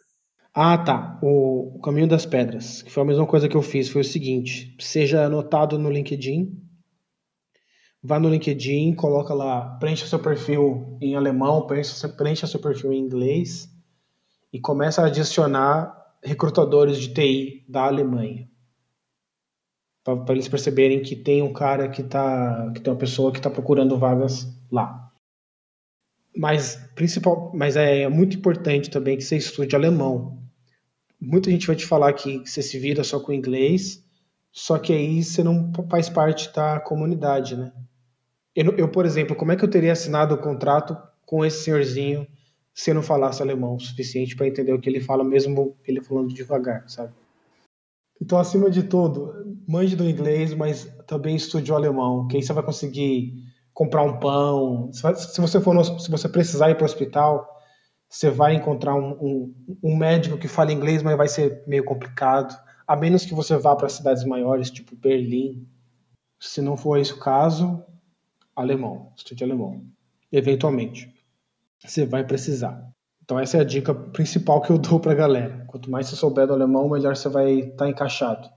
Ah, 0.55 0.78
tá. 0.78 1.18
O, 1.22 1.76
o, 1.76 1.80
Caminho 1.80 2.09
das 2.09 2.26
Pedras, 2.26 2.82
que 2.82 2.90
foi 2.90 3.03
a 3.03 3.07
mesma 3.07 3.26
coisa 3.26 3.48
que 3.48 3.57
eu 3.57 3.62
fiz, 3.62 3.88
foi 3.88 4.03
o 4.03 4.05
seguinte: 4.05 4.76
seja 4.80 5.24
anotado 5.24 5.78
no 5.78 5.90
LinkedIn, 5.90 6.51
vá 8.03 8.18
no 8.18 8.28
LinkedIn, 8.28 8.94
coloca 8.94 9.32
lá, 9.32 9.76
preencha 9.78 10.07
seu 10.07 10.18
perfil 10.18 10.98
em 11.01 11.14
alemão, 11.14 11.66
preencha, 11.66 12.09
preencha 12.09 12.46
seu 12.46 12.61
perfil 12.61 12.92
em 12.92 12.98
inglês 12.98 13.68
e 14.53 14.61
começa 14.61 15.03
a 15.03 15.07
adicionar 15.07 15.96
recrutadores 16.22 16.98
de 16.98 17.14
TI 17.14 17.64
da 17.68 17.84
Alemanha. 17.84 18.49
Para 20.05 20.34
eles 20.34 20.48
perceberem 20.48 21.03
que 21.03 21.14
tem 21.14 21.42
um 21.42 21.53
cara 21.53 21.88
que 21.88 22.03
tá. 22.03 22.72
que 22.74 22.80
tem 22.80 22.92
uma 22.92 22.98
pessoa 22.98 23.30
que 23.30 23.38
está 23.38 23.51
procurando 23.51 23.98
vagas 23.98 24.46
lá. 24.70 25.12
Mas 26.34 26.76
principal, 26.94 27.53
mas 27.55 27.76
é 27.76 28.09
muito 28.09 28.36
importante 28.36 28.90
também 28.90 29.16
que 29.16 29.24
você 29.24 29.36
estude 29.36 29.76
alemão. 29.76 30.38
Muita 31.20 31.51
gente 31.51 31.66
vai 31.66 31.76
te 31.76 31.84
falar 31.84 32.12
que 32.14 32.38
você 32.38 32.62
se 32.62 32.78
vira 32.78 33.05
só 33.05 33.20
com 33.20 33.32
inglês, 33.32 34.03
só 34.51 34.78
que 34.78 34.92
aí 34.92 35.22
você 35.22 35.44
não 35.44 35.70
faz 35.90 36.09
parte 36.09 36.53
da 36.55 36.80
comunidade, 36.80 37.57
né? 37.57 37.72
Eu, 38.57 38.76
eu, 38.76 38.88
por 38.88 39.05
exemplo, 39.05 39.36
como 39.36 39.53
é 39.53 39.57
que 39.57 39.64
eu 39.64 39.70
teria 39.70 39.92
assinado 39.92 40.34
o 40.34 40.38
contrato 40.38 40.96
com 41.26 41.44
esse 41.44 41.64
senhorzinho 41.64 42.26
se 42.74 42.90
eu 42.90 42.94
não 42.94 43.03
falasse 43.03 43.42
alemão 43.42 43.74
o 43.74 43.80
suficiente 43.80 44.34
para 44.34 44.46
entender 44.46 44.72
o 44.72 44.80
que 44.80 44.88
ele 44.88 45.01
fala, 45.01 45.22
mesmo 45.22 45.76
ele 45.86 46.01
falando 46.01 46.32
devagar, 46.32 46.88
sabe? 46.88 47.12
Então, 48.20 48.38
acima 48.38 48.70
de 48.70 48.82
tudo, 48.82 49.39
mande 49.71 49.95
do 49.95 50.09
inglês, 50.09 50.53
mas 50.53 50.93
também 51.07 51.37
estude 51.37 51.71
o 51.71 51.77
alemão, 51.77 52.27
que 52.27 52.37
aí 52.37 52.43
você 52.43 52.53
vai 52.53 52.64
conseguir 52.64 53.35
comprar 53.73 54.03
um 54.03 54.18
pão. 54.18 54.91
Se 54.93 55.41
você 55.41 55.61
for 55.61 55.73
no, 55.73 55.85
se 55.85 56.11
você 56.11 56.29
precisar 56.29 56.71
ir 56.71 56.75
para 56.75 56.83
o 56.83 56.87
hospital, 56.87 57.49
você 58.09 58.31
vai 58.31 58.57
encontrar 58.57 58.97
um, 58.97 59.12
um, 59.12 59.55
um, 59.81 59.97
médico 59.97 60.37
que 60.37 60.49
fala 60.49 60.73
inglês, 60.73 61.05
mas 61.05 61.16
vai 61.16 61.29
ser 61.29 61.62
meio 61.68 61.85
complicado. 61.85 62.53
A 62.85 62.97
menos 62.97 63.25
que 63.25 63.33
você 63.33 63.57
vá 63.57 63.77
para 63.77 63.89
cidades 63.89 64.25
maiores, 64.25 64.73
tipo 64.73 64.97
Berlim. 64.97 65.64
Se 66.41 66.61
não 66.61 66.77
for 66.77 66.99
esse 66.99 67.12
o 67.12 67.21
caso, 67.21 67.81
alemão, 68.57 69.12
estude 69.16 69.45
alemão. 69.45 69.85
Eventualmente, 70.33 71.14
você 71.79 72.05
vai 72.05 72.25
precisar. 72.25 72.85
Então 73.23 73.39
essa 73.39 73.59
é 73.59 73.61
a 73.61 73.64
dica 73.64 73.95
principal 73.95 74.61
que 74.62 74.73
eu 74.73 74.79
dou 74.79 74.99
para 74.99 75.12
a 75.12 75.14
galera. 75.14 75.64
Quanto 75.68 75.89
mais 75.89 76.09
você 76.09 76.16
souber 76.16 76.49
do 76.49 76.55
alemão, 76.55 76.89
melhor 76.89 77.16
você 77.16 77.29
vai 77.29 77.53
estar 77.53 77.85
tá 77.85 77.89
encaixado. 77.89 78.51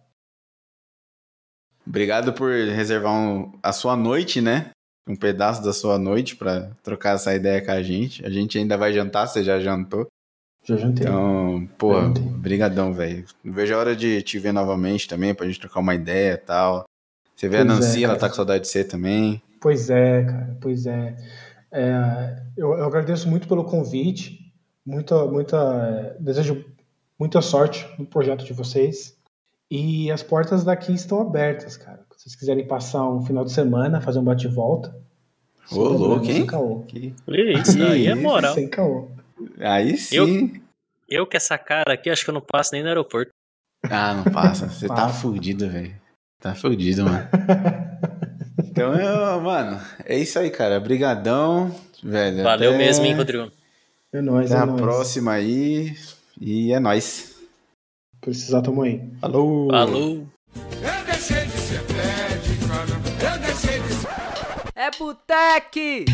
Obrigado 1.85 2.33
por 2.33 2.51
reservar 2.51 3.13
um, 3.13 3.51
a 3.61 3.71
sua 3.71 3.95
noite, 3.95 4.41
né? 4.41 4.71
Um 5.07 5.15
pedaço 5.15 5.63
da 5.63 5.73
sua 5.73 5.97
noite 5.97 6.35
para 6.35 6.71
trocar 6.81 7.15
essa 7.15 7.35
ideia 7.35 7.63
com 7.63 7.71
a 7.71 7.83
gente. 7.83 8.25
A 8.25 8.29
gente 8.29 8.57
ainda 8.57 8.77
vai 8.77 8.93
jantar, 8.93 9.27
você 9.27 9.43
já 9.43 9.59
jantou? 9.59 10.07
Já 10.63 10.77
jantei. 10.77 11.05
Então, 11.05 11.67
pô, 11.77 11.93
brigadão, 12.37 12.93
velho. 12.93 13.25
Vejo 13.43 13.75
a 13.75 13.77
hora 13.77 13.95
de 13.95 14.21
te 14.21 14.39
ver 14.39 14.53
novamente 14.53 15.07
também, 15.07 15.35
pra 15.35 15.45
gente 15.45 15.59
trocar 15.59 15.81
uma 15.81 15.93
ideia 15.93 16.33
e 16.33 16.37
tal. 16.37 16.85
Você 17.35 17.49
vê 17.49 17.57
pois 17.57 17.69
a 17.69 17.73
Nancy, 17.73 18.01
é, 18.01 18.05
ela 18.05 18.15
tá 18.15 18.29
com 18.29 18.35
saudade 18.35 18.63
de 18.63 18.69
você 18.69 18.83
também. 18.83 19.41
Pois 19.59 19.89
é, 19.89 20.23
cara, 20.23 20.57
pois 20.61 20.85
é. 20.85 21.17
é 21.71 22.43
eu, 22.55 22.71
eu, 22.73 22.85
agradeço 22.85 23.27
muito 23.29 23.47
pelo 23.47 23.65
convite, 23.65 24.53
muita, 24.85 25.25
muita, 25.25 26.15
desejo 26.19 26.63
muita 27.19 27.41
sorte 27.41 27.85
no 27.99 28.05
projeto 28.05 28.45
de 28.45 28.53
vocês. 28.53 29.12
E 29.75 30.11
as 30.11 30.21
portas 30.21 30.63
daqui 30.63 30.93
estão 30.93 31.19
abertas, 31.19 31.75
cara. 31.75 32.05
Se 32.15 32.25
vocês 32.25 32.35
quiserem 32.35 32.67
passar 32.67 33.09
um 33.09 33.25
final 33.25 33.43
de 33.43 33.51
semana, 33.51 33.99
fazer 33.99 34.19
um 34.19 34.23
bate-volta. 34.23 34.95
Ô, 35.71 35.79
louco, 35.85 36.29
hein? 36.29 36.45
Que... 36.87 37.15
Isso 37.27 37.81
aí 37.81 38.05
é 38.05 38.13
moral. 38.13 38.53
Sem 38.53 38.67
caô. 38.67 39.09
Aí 39.59 39.97
sim. 39.97 40.15
Eu, 41.09 41.21
eu 41.21 41.25
com 41.25 41.35
essa 41.35 41.57
cara 41.57 41.95
aqui, 41.95 42.11
acho 42.11 42.23
que 42.23 42.29
eu 42.29 42.35
não 42.35 42.41
passo 42.41 42.69
nem 42.73 42.83
no 42.83 42.87
aeroporto. 42.87 43.31
Ah, 43.89 44.13
não 44.13 44.31
passa. 44.31 44.69
Você 44.69 44.87
tá 44.87 45.09
fudido, 45.09 45.67
velho. 45.67 45.95
Tá 46.39 46.53
fudido, 46.53 47.05
mano. 47.05 47.27
Então, 48.59 48.93
eu, 48.93 49.41
mano, 49.41 49.79
é 50.05 50.17
isso 50.17 50.37
aí, 50.37 50.49
cara. 50.51 50.79
Brigadão, 50.79 51.75
velho. 52.03 52.43
Valeu 52.43 52.69
até... 52.69 52.77
mesmo, 52.77 53.05
hein, 53.05 53.15
Rodrigo. 53.15 53.51
É 54.11 54.21
nóis, 54.21 54.51
Até 54.51 54.59
é 54.59 54.63
a 54.63 54.65
nóis. 54.67 54.81
próxima 54.81 55.31
aí. 55.33 55.95
E 56.39 56.71
é 56.71 56.79
nóis. 56.79 57.32
Precisar, 58.23 58.61
tamo 58.61 58.83
aí. 58.83 59.01
Falou. 59.19 59.69
Falou. 59.69 60.25
Eu 60.55 61.05
deixei 61.05 61.45
de 61.45 61.57
ser 61.57 61.83
pé 61.83 62.37
de 62.37 62.57
cana, 62.65 63.33
eu 63.33 63.39
deixei 63.39 63.79
de 63.81 63.93
ser... 63.93 64.07
É 64.75 64.89
Boteque! 64.97 66.05